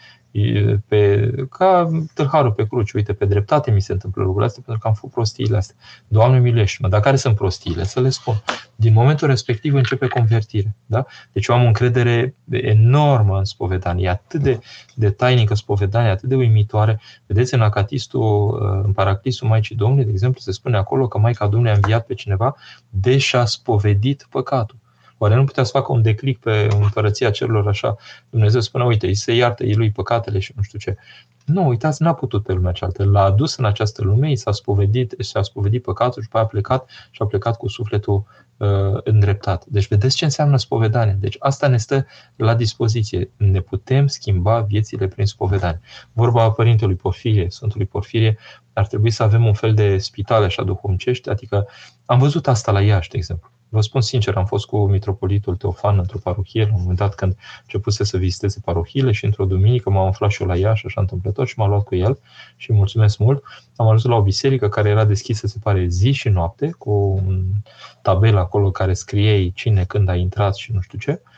pe, 0.87 1.31
ca 1.51 1.89
tâlharul 2.15 2.53
pe 2.53 2.67
cruce, 2.67 2.93
uite, 2.97 3.13
pe 3.13 3.25
dreptate 3.25 3.71
mi 3.71 3.81
se 3.81 3.93
întâmplă 3.93 4.23
lucrurile 4.23 4.47
astea 4.47 4.63
pentru 4.67 4.83
că 4.83 4.89
am 4.89 4.95
făcut 4.95 5.11
prostiile 5.11 5.57
astea. 5.57 5.77
Doamne 6.09 6.39
miluiește-mă, 6.39 6.89
dar 6.89 7.01
care 7.01 7.17
sunt 7.17 7.35
prostiile? 7.35 7.85
Să 7.85 8.01
le 8.01 8.09
spun. 8.09 8.43
Din 8.77 8.93
momentul 8.93 9.29
respectiv 9.29 9.75
începe 9.75 10.07
convertire. 10.07 10.77
Da? 10.87 11.07
Deci 11.33 11.47
eu 11.47 11.55
am 11.57 11.63
o 11.63 11.67
încredere 11.67 12.35
enormă 12.51 13.39
în 13.39 13.45
spovedanie, 13.45 14.07
e 14.07 14.11
atât 14.11 14.41
de, 14.41 14.59
de 14.95 15.11
tainică 15.11 15.55
spovedanie, 15.55 16.11
atât 16.11 16.29
de 16.29 16.35
uimitoare. 16.35 17.01
Vedeți, 17.27 17.55
în 17.55 17.61
acatistul, 17.61 18.59
în 18.85 18.93
paraclisul 18.93 19.49
Maicii 19.49 19.77
Domnului, 19.77 20.05
de 20.05 20.11
exemplu, 20.11 20.41
se 20.41 20.53
spune 20.53 20.77
acolo 20.77 21.09
că 21.09 21.19
Maica 21.19 21.47
Domnului 21.47 21.71
a 21.71 21.75
înviat 21.75 22.07
pe 22.07 22.15
cineva 22.15 22.57
deși 22.89 23.37
a 23.37 23.45
spovedit 23.45 24.27
păcatul. 24.31 24.77
Oare 25.19 25.35
nu 25.35 25.45
putea 25.45 25.65
să 25.65 25.71
facă 25.71 25.93
un 25.93 26.03
declic 26.03 26.39
pe 26.39 26.69
împărăția 26.81 27.31
celor 27.31 27.69
așa? 27.69 27.97
Dumnezeu 28.31 28.61
spune, 28.61 28.85
uite, 28.85 29.07
îi 29.07 29.15
se 29.15 29.33
iartă 29.35 29.65
ei 29.65 29.75
lui 29.75 29.91
păcatele 29.91 30.39
și 30.39 30.53
nu 30.57 30.63
știu 30.63 30.79
ce. 30.79 30.97
Nu, 31.45 31.67
uitați, 31.67 32.03
n-a 32.03 32.15
putut 32.15 32.43
pe 32.43 32.53
lumea 32.53 32.73
cealaltă. 32.73 33.05
L-a 33.05 33.23
adus 33.23 33.57
în 33.57 33.65
această 33.65 34.03
lume, 34.05 34.31
i 34.31 34.37
s-a 34.37 34.53
spovedit, 34.53 35.15
s-a 35.19 35.43
spovedit 35.43 35.83
păcatul 35.83 36.23
și 36.23 36.29
după 36.29 36.43
a 36.43 36.47
plecat 36.47 36.89
și 37.11 37.23
a 37.23 37.27
plecat 37.27 37.57
cu 37.57 37.69
sufletul 37.69 38.25
uh, 38.57 38.69
îndreptat. 39.05 39.65
Deci 39.67 39.89
vedeți 39.89 40.17
ce 40.17 40.25
înseamnă 40.25 40.57
spovedanie. 40.57 41.17
Deci 41.21 41.37
asta 41.39 41.67
ne 41.67 41.77
stă 41.77 42.07
la 42.37 42.55
dispoziție. 42.55 43.31
Ne 43.37 43.61
putem 43.61 44.07
schimba 44.07 44.61
viețile 44.61 45.09
prin 45.09 45.27
spovedanie. 45.27 45.81
Vorba 46.13 46.43
a 46.43 46.51
Părintelui 46.51 46.95
Porfirie, 46.95 47.51
Sfântului 47.51 47.87
Porfirie, 47.87 48.39
ar 48.73 48.87
trebui 48.87 49.11
să 49.11 49.23
avem 49.23 49.47
un 49.47 49.55
fel 49.55 49.75
de 49.75 49.99
spital 49.99 50.43
așa 50.43 50.63
duhovnicești, 50.63 51.29
adică 51.29 51.67
am 52.07 52.19
văzut 52.19 52.49
asta 52.49 52.73
la 52.73 52.81
Iași, 52.81 53.09
de 53.09 53.17
exemplu. 53.17 53.51
Vă 53.69 53.81
spun 53.81 54.01
sincer, 54.01 54.37
am 54.37 54.47
fost 54.47 54.67
cu 54.67 54.87
mitropolitul 54.87 55.57
Teofan 55.57 55.99
într-o 55.99 56.19
parohie, 56.19 56.63
la 56.63 56.75
un 56.75 56.81
moment 56.81 56.99
dat 56.99 57.15
când 57.15 57.37
începuse 57.63 58.05
să 58.05 58.17
viziteze 58.17 58.61
parohiile 58.65 59.13
și 59.13 59.25
într-o 59.25 59.45
duminică 59.45 59.91
m-am 59.91 60.07
aflat 60.07 60.31
și 60.31 60.43
eu 60.43 60.49
la 60.49 60.57
Iași, 60.57 60.87
așa 60.87 61.01
întâmplător, 61.01 61.47
și 61.47 61.59
m-a 61.59 61.67
luat 61.67 61.85
cu 61.85 61.95
el 61.95 62.19
și 62.57 62.73
mulțumesc 62.73 63.19
mult. 63.19 63.43
Am 63.77 63.87
ajuns 63.87 64.05
la 64.05 64.17
o 64.17 64.23
biserică 64.23 64.69
care 64.69 64.89
era 64.89 65.05
deschisă, 65.05 65.47
se 65.47 65.59
pare, 65.63 65.87
zi 65.87 66.11
și 66.11 66.29
noapte, 66.29 66.75
cu 66.79 67.23
un 67.27 67.45
tabel 68.03 68.37
acolo 68.37 68.71
care 68.71 68.93
scrie 68.93 69.51
cine, 69.51 69.85
când 69.85 70.09
a 70.09 70.15
intrat 70.15 70.55
și 70.55 70.73
nu 70.73 70.81
știu 70.81 70.99
ce. 70.99 71.23
Uh, 71.25 71.38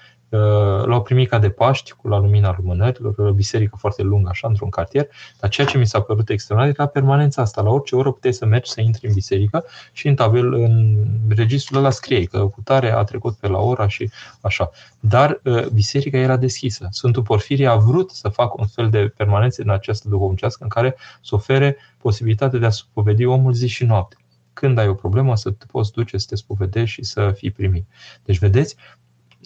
l-au 0.85 1.03
primit 1.03 1.29
ca 1.29 1.39
de 1.39 1.51
Paști, 1.51 1.93
cu 1.93 2.09
la 2.09 2.19
lumina 2.19 2.55
lumânărilor, 2.59 3.15
o 3.19 3.33
biserică 3.33 3.77
foarte 3.77 4.03
lungă, 4.03 4.29
așa, 4.29 4.49
într-un 4.49 4.69
cartier, 4.69 5.09
dar 5.41 5.51
ceea 5.51 5.67
ce 5.67 5.79
mi 5.79 5.87
s-a 5.87 6.01
părut 6.01 6.29
extraordinar 6.29 6.77
era 6.79 6.89
permanența 6.89 7.43
asta. 7.43 7.63
La 7.63 7.71
orice 7.71 7.97
oră 7.97 8.11
puteai 8.11 8.33
să 8.33 8.47
mergi, 8.47 8.71
să 8.71 8.81
intri 8.81 9.07
în 9.07 9.13
biserică 9.13 9.65
și 9.93 10.09
în 10.09 10.15
tabel, 10.15 10.53
în 10.53 10.97
registrul 11.29 11.79
ăla 11.79 11.91
scrie 11.91 12.25
că 12.25 12.39
cu 12.39 12.61
tare 12.65 12.93
a 12.93 13.03
trecut 13.03 13.35
pe 13.35 13.49
la 13.49 13.59
ora 13.59 13.89
și 13.89 14.11
așa. 14.41 14.71
Dar 15.01 15.41
uh, 15.45 15.67
biserica 15.67 16.19
era 16.19 16.37
deschisă. 16.37 16.89
Sfântul 16.91 17.23
Porfirie 17.23 17.67
a 17.67 17.77
vrut 17.77 18.11
să 18.11 18.29
facă 18.29 18.55
un 18.59 18.67
fel 18.67 18.91
de 18.91 19.13
permanență 19.17 19.63
în 19.63 19.71
această 19.71 20.09
duhovnicească 20.09 20.63
în 20.63 20.69
care 20.69 20.97
să 21.23 21.35
ofere 21.35 21.77
posibilitatea 21.99 22.59
de 22.59 22.67
a 22.67 22.71
spovedi 22.71 23.25
omul 23.25 23.53
zi 23.53 23.67
și 23.67 23.85
noapte 23.85 24.17
când 24.53 24.79
ai 24.79 24.89
o 24.89 24.95
problemă, 24.95 25.37
să 25.37 25.51
te 25.51 25.65
poți 25.71 25.93
duce 25.93 26.19
să 26.19 26.27
te 26.29 26.37
spovedești 26.37 26.95
și 26.95 27.05
să 27.05 27.33
fii 27.37 27.51
primit. 27.51 27.87
Deci, 28.25 28.39
vedeți, 28.39 28.77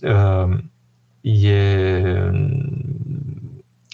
uh, 0.02 0.58
e, 1.24 2.30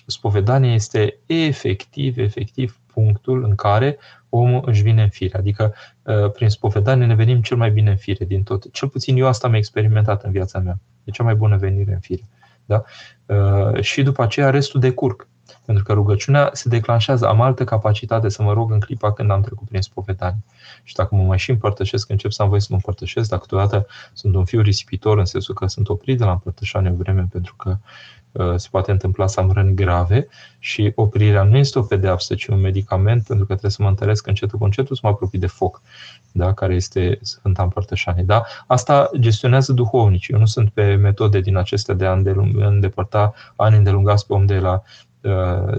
spovedania 0.07 0.74
este 0.74 1.18
efectiv, 1.26 2.18
efectiv 2.18 2.81
punctul 2.93 3.45
în 3.45 3.55
care 3.55 3.99
omul 4.28 4.62
își 4.66 4.83
vine 4.83 5.03
în 5.03 5.09
fire. 5.09 5.39
Adică 5.39 5.74
ă, 6.07 6.28
prin 6.28 6.49
spovedanie 6.49 7.07
ne 7.07 7.14
venim 7.14 7.41
cel 7.41 7.57
mai 7.57 7.70
bine 7.70 7.91
în 7.91 7.97
fire 7.97 8.24
din 8.24 8.43
tot. 8.43 8.72
Cel 8.72 8.89
puțin 8.89 9.16
eu 9.16 9.26
asta 9.26 9.47
am 9.47 9.55
experimentat 9.55 10.22
în 10.24 10.31
viața 10.31 10.59
mea. 10.59 10.78
E 11.05 11.11
cea 11.11 11.24
mai 11.24 11.35
bună 11.35 11.57
venire 11.57 11.93
în 11.93 12.01
fire. 12.01 12.22
Da? 12.64 12.83
Ă, 13.28 13.81
și 13.81 14.03
după 14.03 14.22
aceea 14.22 14.51
restul 14.51 14.81
de 14.81 14.91
curg. 14.91 15.28
Pentru 15.64 15.84
că 15.84 15.92
rugăciunea 15.92 16.51
se 16.53 16.68
declanșează, 16.68 17.28
am 17.28 17.40
altă 17.40 17.64
capacitate 17.64 18.28
să 18.28 18.42
mă 18.42 18.53
rog 18.53 18.72
în 18.72 18.80
clipa 18.80 19.12
când 19.12 19.30
am 19.30 19.40
trecut 19.40 19.68
prin 19.68 19.80
spovedanie. 19.80 20.42
Și 20.82 20.94
dacă 20.94 21.14
mă 21.14 21.22
mai 21.22 21.38
și 21.38 21.51
împărtășesc, 21.51 22.11
încep 22.11 22.30
să 22.30 22.42
am 22.42 22.48
voie 22.48 22.61
să 22.61 22.66
mă 22.70 22.76
împărtășesc, 22.76 23.28
dacă 23.28 23.42
câteodată 23.42 23.86
sunt 24.12 24.34
un 24.34 24.44
fiu 24.44 24.61
risipitor 24.61 25.18
în 25.18 25.24
sensul 25.24 25.55
că 25.55 25.66
sunt 25.66 25.88
oprit 25.88 26.18
de 26.18 26.24
la 26.24 26.30
împărtășanie 26.30 26.90
o 26.90 26.94
vreme 26.94 27.26
pentru 27.30 27.55
că 27.57 27.76
Uh, 28.32 28.55
se 28.57 28.68
poate 28.70 28.90
întâmpla 28.90 29.26
să 29.26 29.40
am 29.40 29.51
răni 29.51 29.74
grave 29.74 30.28
și 30.59 30.92
oprirea 30.94 31.42
nu 31.42 31.57
este 31.57 31.78
o 31.78 31.82
pedeapsă, 31.82 32.34
ci 32.34 32.46
un 32.46 32.61
medicament, 32.61 33.24
pentru 33.26 33.46
că 33.46 33.53
trebuie 33.53 33.70
să 33.70 33.82
mă 33.82 33.88
întăresc 33.88 34.26
încetul 34.26 34.59
cu 34.59 34.64
încetul 34.64 34.96
să 34.96 35.01
mă 35.05 35.11
apropii 35.11 35.38
de 35.38 35.46
foc, 35.46 35.82
da? 36.32 36.53
care 36.53 36.74
este 36.74 37.18
Sfânta 37.22 37.62
Împărtășanie. 37.62 38.22
Da? 38.22 38.42
Asta 38.66 39.11
gestionează 39.18 39.72
duhovnici. 39.72 40.28
Eu 40.28 40.38
nu 40.38 40.46
sunt 40.46 40.70
pe 40.70 40.94
metode 40.94 41.40
din 41.40 41.57
acestea 41.57 41.94
de 41.94 42.07
a 42.07 42.12
îndepărta 42.55 43.34
ani 43.57 43.76
îndelungați 43.76 44.26
pe 44.26 44.32
om 44.32 44.46
de 44.46 44.59
la 44.59 44.72
uh, 44.72 45.09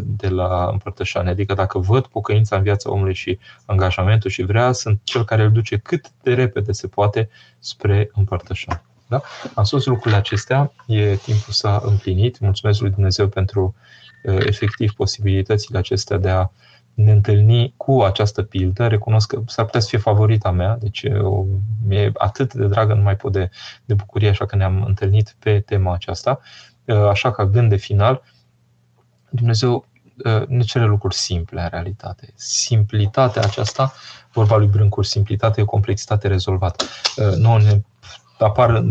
de 0.02 0.30
la 0.30 0.68
împărtășanie. 0.72 1.32
Adică 1.32 1.54
dacă 1.54 1.80
văd 1.80 2.06
pocăința 2.06 2.56
în 2.56 2.64
viața 2.64 2.92
omului 2.92 3.14
și 3.14 3.40
angajamentul 3.66 4.30
și 4.30 4.44
vrea, 4.44 4.72
sunt 4.72 5.00
cel 5.04 5.26
care 5.26 5.44
îl 5.44 5.52
duce 5.52 5.78
cât 5.78 6.12
de 6.24 6.34
repede 6.34 6.72
se 6.72 6.88
poate 6.88 7.30
spre 7.60 8.10
împărtășanie. 8.14 8.84
Da? 9.08 9.22
Am 9.54 9.64
spus 9.64 9.86
lucrurile 9.86 10.20
acestea, 10.20 10.72
e 10.88 11.16
timpul 11.16 11.54
s-a 11.54 11.82
împlinit. 11.86 12.40
Mulțumesc 12.40 12.80
lui 12.80 12.90
Dumnezeu 12.90 13.28
pentru 13.28 13.76
efectiv 14.24 14.92
posibilitățile 14.92 15.78
acestea 15.78 16.18
de 16.18 16.30
a 16.30 16.48
ne 16.94 17.12
întâlni 17.12 17.74
cu 17.78 18.02
această 18.02 18.42
pildă. 18.42 18.88
Recunosc 18.88 19.28
că 19.28 19.42
s-ar 19.46 19.66
putea 19.66 19.80
să 19.80 19.88
fie 19.88 19.98
favorita 19.98 20.52
mea, 20.52 20.78
deci 20.80 21.06
o, 21.22 21.46
mi-e 21.88 22.12
atât 22.14 22.54
de 22.54 22.66
dragă, 22.68 22.94
nu 22.94 23.02
mai 23.02 23.16
pot 23.16 23.32
de, 23.32 23.50
de 23.86 23.94
bucurie, 23.94 24.30
așa 24.30 24.46
că 24.46 24.56
ne-am 24.56 24.84
întâlnit 24.84 25.36
pe 25.40 25.60
tema 25.60 25.94
aceasta. 25.94 26.40
Așa 27.10 27.32
ca 27.32 27.46
gând 27.46 27.70
de 27.70 27.76
final, 27.76 28.22
Dumnezeu 29.32 29.86
ne 30.48 30.64
cere 30.64 30.86
lucruri 30.86 31.16
simple 31.16 31.62
în 31.62 31.68
realitate. 31.70 32.34
Simplitatea 32.36 33.42
aceasta, 33.42 33.94
vorba 34.32 34.58
lui 34.58 34.68
Brâncur, 34.68 35.06
simplitate 35.06 35.60
e 35.60 35.64
o 35.64 35.68
complexitate 35.68 36.28
rezolvată. 36.28 36.86
Nu 37.38 37.58
ne 37.58 37.82
apar 38.40 38.84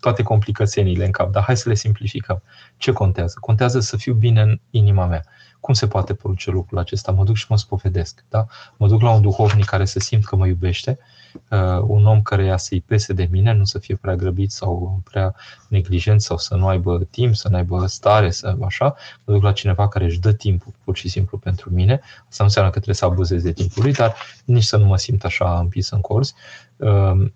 toate 0.00 0.22
complicățenile 0.22 1.04
în 1.04 1.10
cap, 1.10 1.32
dar 1.32 1.42
hai 1.42 1.56
să 1.56 1.68
le 1.68 1.74
simplificăm. 1.74 2.42
Ce 2.76 2.92
contează? 2.92 3.36
Contează 3.40 3.80
să 3.80 3.96
fiu 3.96 4.14
bine 4.14 4.40
în 4.40 4.60
inima 4.70 5.06
mea. 5.06 5.24
Cum 5.60 5.74
se 5.74 5.86
poate 5.86 6.14
produce 6.14 6.50
lucrul 6.50 6.78
acesta? 6.78 7.12
Mă 7.12 7.24
duc 7.24 7.36
și 7.36 7.46
mă 7.48 7.56
spovedesc. 7.56 8.24
Da? 8.28 8.46
Mă 8.76 8.88
duc 8.88 9.00
la 9.00 9.10
un 9.10 9.22
duhovnic 9.22 9.64
care 9.64 9.84
să 9.84 9.98
simt 9.98 10.24
că 10.24 10.36
mă 10.36 10.46
iubește, 10.46 10.98
uh, 11.50 11.80
un 11.86 12.06
om 12.06 12.22
care 12.22 12.44
ia 12.44 12.56
să-i 12.56 12.80
pese 12.80 13.12
de 13.12 13.28
mine, 13.30 13.52
nu 13.52 13.64
să 13.64 13.78
fie 13.78 13.96
prea 13.96 14.16
grăbit 14.16 14.50
sau 14.50 15.00
prea 15.10 15.34
neglijent 15.68 16.20
sau 16.20 16.36
să 16.36 16.54
nu 16.54 16.66
aibă 16.68 17.06
timp, 17.10 17.34
să 17.34 17.48
nu 17.48 17.56
aibă 17.56 17.86
stare, 17.86 18.30
să 18.30 18.56
așa. 18.64 18.94
Mă 19.24 19.32
duc 19.32 19.42
la 19.42 19.52
cineva 19.52 19.88
care 19.88 20.04
își 20.04 20.20
dă 20.20 20.32
timpul 20.32 20.72
pur 20.84 20.96
și 20.96 21.08
simplu 21.08 21.38
pentru 21.38 21.70
mine. 21.70 22.00
Asta 22.02 22.36
nu 22.38 22.44
înseamnă 22.44 22.70
că 22.70 22.76
trebuie 22.76 22.96
să 22.96 23.04
abuzez 23.04 23.42
de 23.42 23.52
timpul 23.52 23.82
lui, 23.82 23.92
dar 23.92 24.14
nici 24.44 24.64
să 24.64 24.76
nu 24.76 24.86
mă 24.86 24.96
simt 24.96 25.24
așa 25.24 25.58
împis 25.58 25.90
în 25.90 26.00
corzi. 26.00 26.34
Uh, 26.76 27.30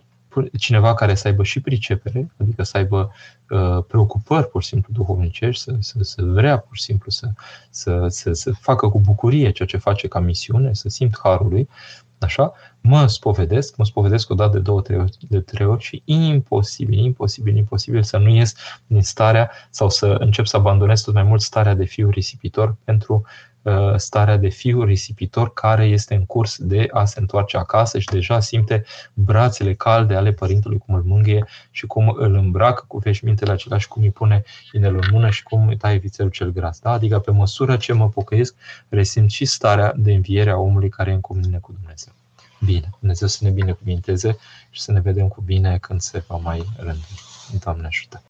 cineva 0.58 0.94
care 0.94 1.14
să 1.14 1.28
aibă 1.28 1.42
și 1.42 1.60
pricepere, 1.60 2.30
adică 2.40 2.62
să 2.62 2.76
aibă 2.76 3.12
uh, 3.50 3.84
preocupări 3.88 4.48
pur 4.48 4.62
și 4.62 4.68
simplu 4.68 4.92
duhovnicești, 4.92 5.62
să, 5.62 5.76
să, 5.78 5.98
să 6.00 6.22
vrea 6.22 6.58
pur 6.58 6.76
și 6.76 6.82
simplu 6.82 7.10
să, 7.10 7.28
să, 7.70 8.06
să, 8.08 8.32
să 8.32 8.52
facă 8.52 8.88
cu 8.88 9.00
bucurie 9.00 9.50
ceea 9.50 9.68
ce 9.68 9.76
face 9.76 10.08
ca 10.08 10.18
misiune, 10.18 10.74
să 10.74 10.88
simt 10.88 11.18
harului, 11.22 11.68
așa, 12.22 12.52
mă 12.80 13.06
spovedesc, 13.06 13.76
mă 13.76 13.84
spovedesc 13.84 14.30
o 14.30 14.34
dată 14.34 14.52
de 14.52 14.58
două, 14.58 14.80
trei 14.80 14.98
ori, 14.98 15.16
de 15.28 15.40
trei 15.40 15.66
ori 15.66 15.82
și 15.82 16.02
imposibil, 16.04 16.98
imposibil, 16.98 17.56
imposibil 17.56 18.02
să 18.02 18.16
nu 18.16 18.28
ies 18.28 18.54
din 18.86 19.02
starea 19.02 19.50
sau 19.70 19.88
să 19.88 20.06
încep 20.06 20.46
să 20.46 20.56
abandonez 20.56 21.00
tot 21.02 21.14
mai 21.14 21.22
mult 21.22 21.40
starea 21.40 21.74
de 21.74 21.84
fiu 21.84 22.10
risipitor 22.10 22.76
pentru 22.84 23.24
Uh, 23.24 23.49
starea 23.96 24.36
de 24.36 24.48
fiu 24.48 24.84
risipitor 24.84 25.52
care 25.52 25.84
este 25.84 26.14
în 26.14 26.26
curs 26.26 26.56
de 26.58 26.88
a 26.92 27.04
se 27.04 27.20
întoarce 27.20 27.56
acasă 27.56 27.98
și 27.98 28.06
deja 28.06 28.40
simte 28.40 28.84
brațele 29.14 29.74
calde 29.74 30.14
ale 30.14 30.32
părintelui, 30.32 30.78
cum 30.78 30.94
îl 30.94 31.02
mângâie 31.02 31.46
și 31.70 31.86
cum 31.86 32.08
îl 32.08 32.34
îmbracă 32.34 32.84
cu 32.86 32.98
veșmintele 32.98 33.52
același, 33.52 33.88
cum 33.88 34.02
îi 34.02 34.10
pune 34.10 34.42
inelul 34.72 35.00
în 35.02 35.08
mână 35.12 35.30
și 35.30 35.42
cum 35.42 35.68
îi 35.68 35.76
taie 35.76 35.98
vițelul 35.98 36.30
cel 36.30 36.52
gras. 36.52 36.78
Da? 36.78 36.90
Adică 36.90 37.18
pe 37.18 37.30
măsură 37.30 37.76
ce 37.76 37.92
mă 37.92 38.08
pocăiesc, 38.08 38.54
resimt 38.88 39.30
și 39.30 39.44
starea 39.44 39.92
de 39.96 40.12
înviere 40.12 40.50
a 40.50 40.56
omului 40.56 40.88
care 40.88 41.10
e 41.10 41.14
în 41.14 41.20
comunie 41.20 41.58
cu 41.58 41.72
Dumnezeu. 41.72 42.12
Bine, 42.64 42.90
Dumnezeu 42.98 43.28
să 43.28 43.44
ne 43.44 43.50
binecuvinteze 43.50 44.36
și 44.70 44.80
să 44.80 44.92
ne 44.92 45.00
vedem 45.00 45.28
cu 45.28 45.40
bine 45.40 45.78
când 45.78 46.00
se 46.00 46.24
va 46.26 46.36
mai 46.36 46.64
rândi. 46.76 47.14
Doamne 47.62 47.86
ajută! 47.86 48.18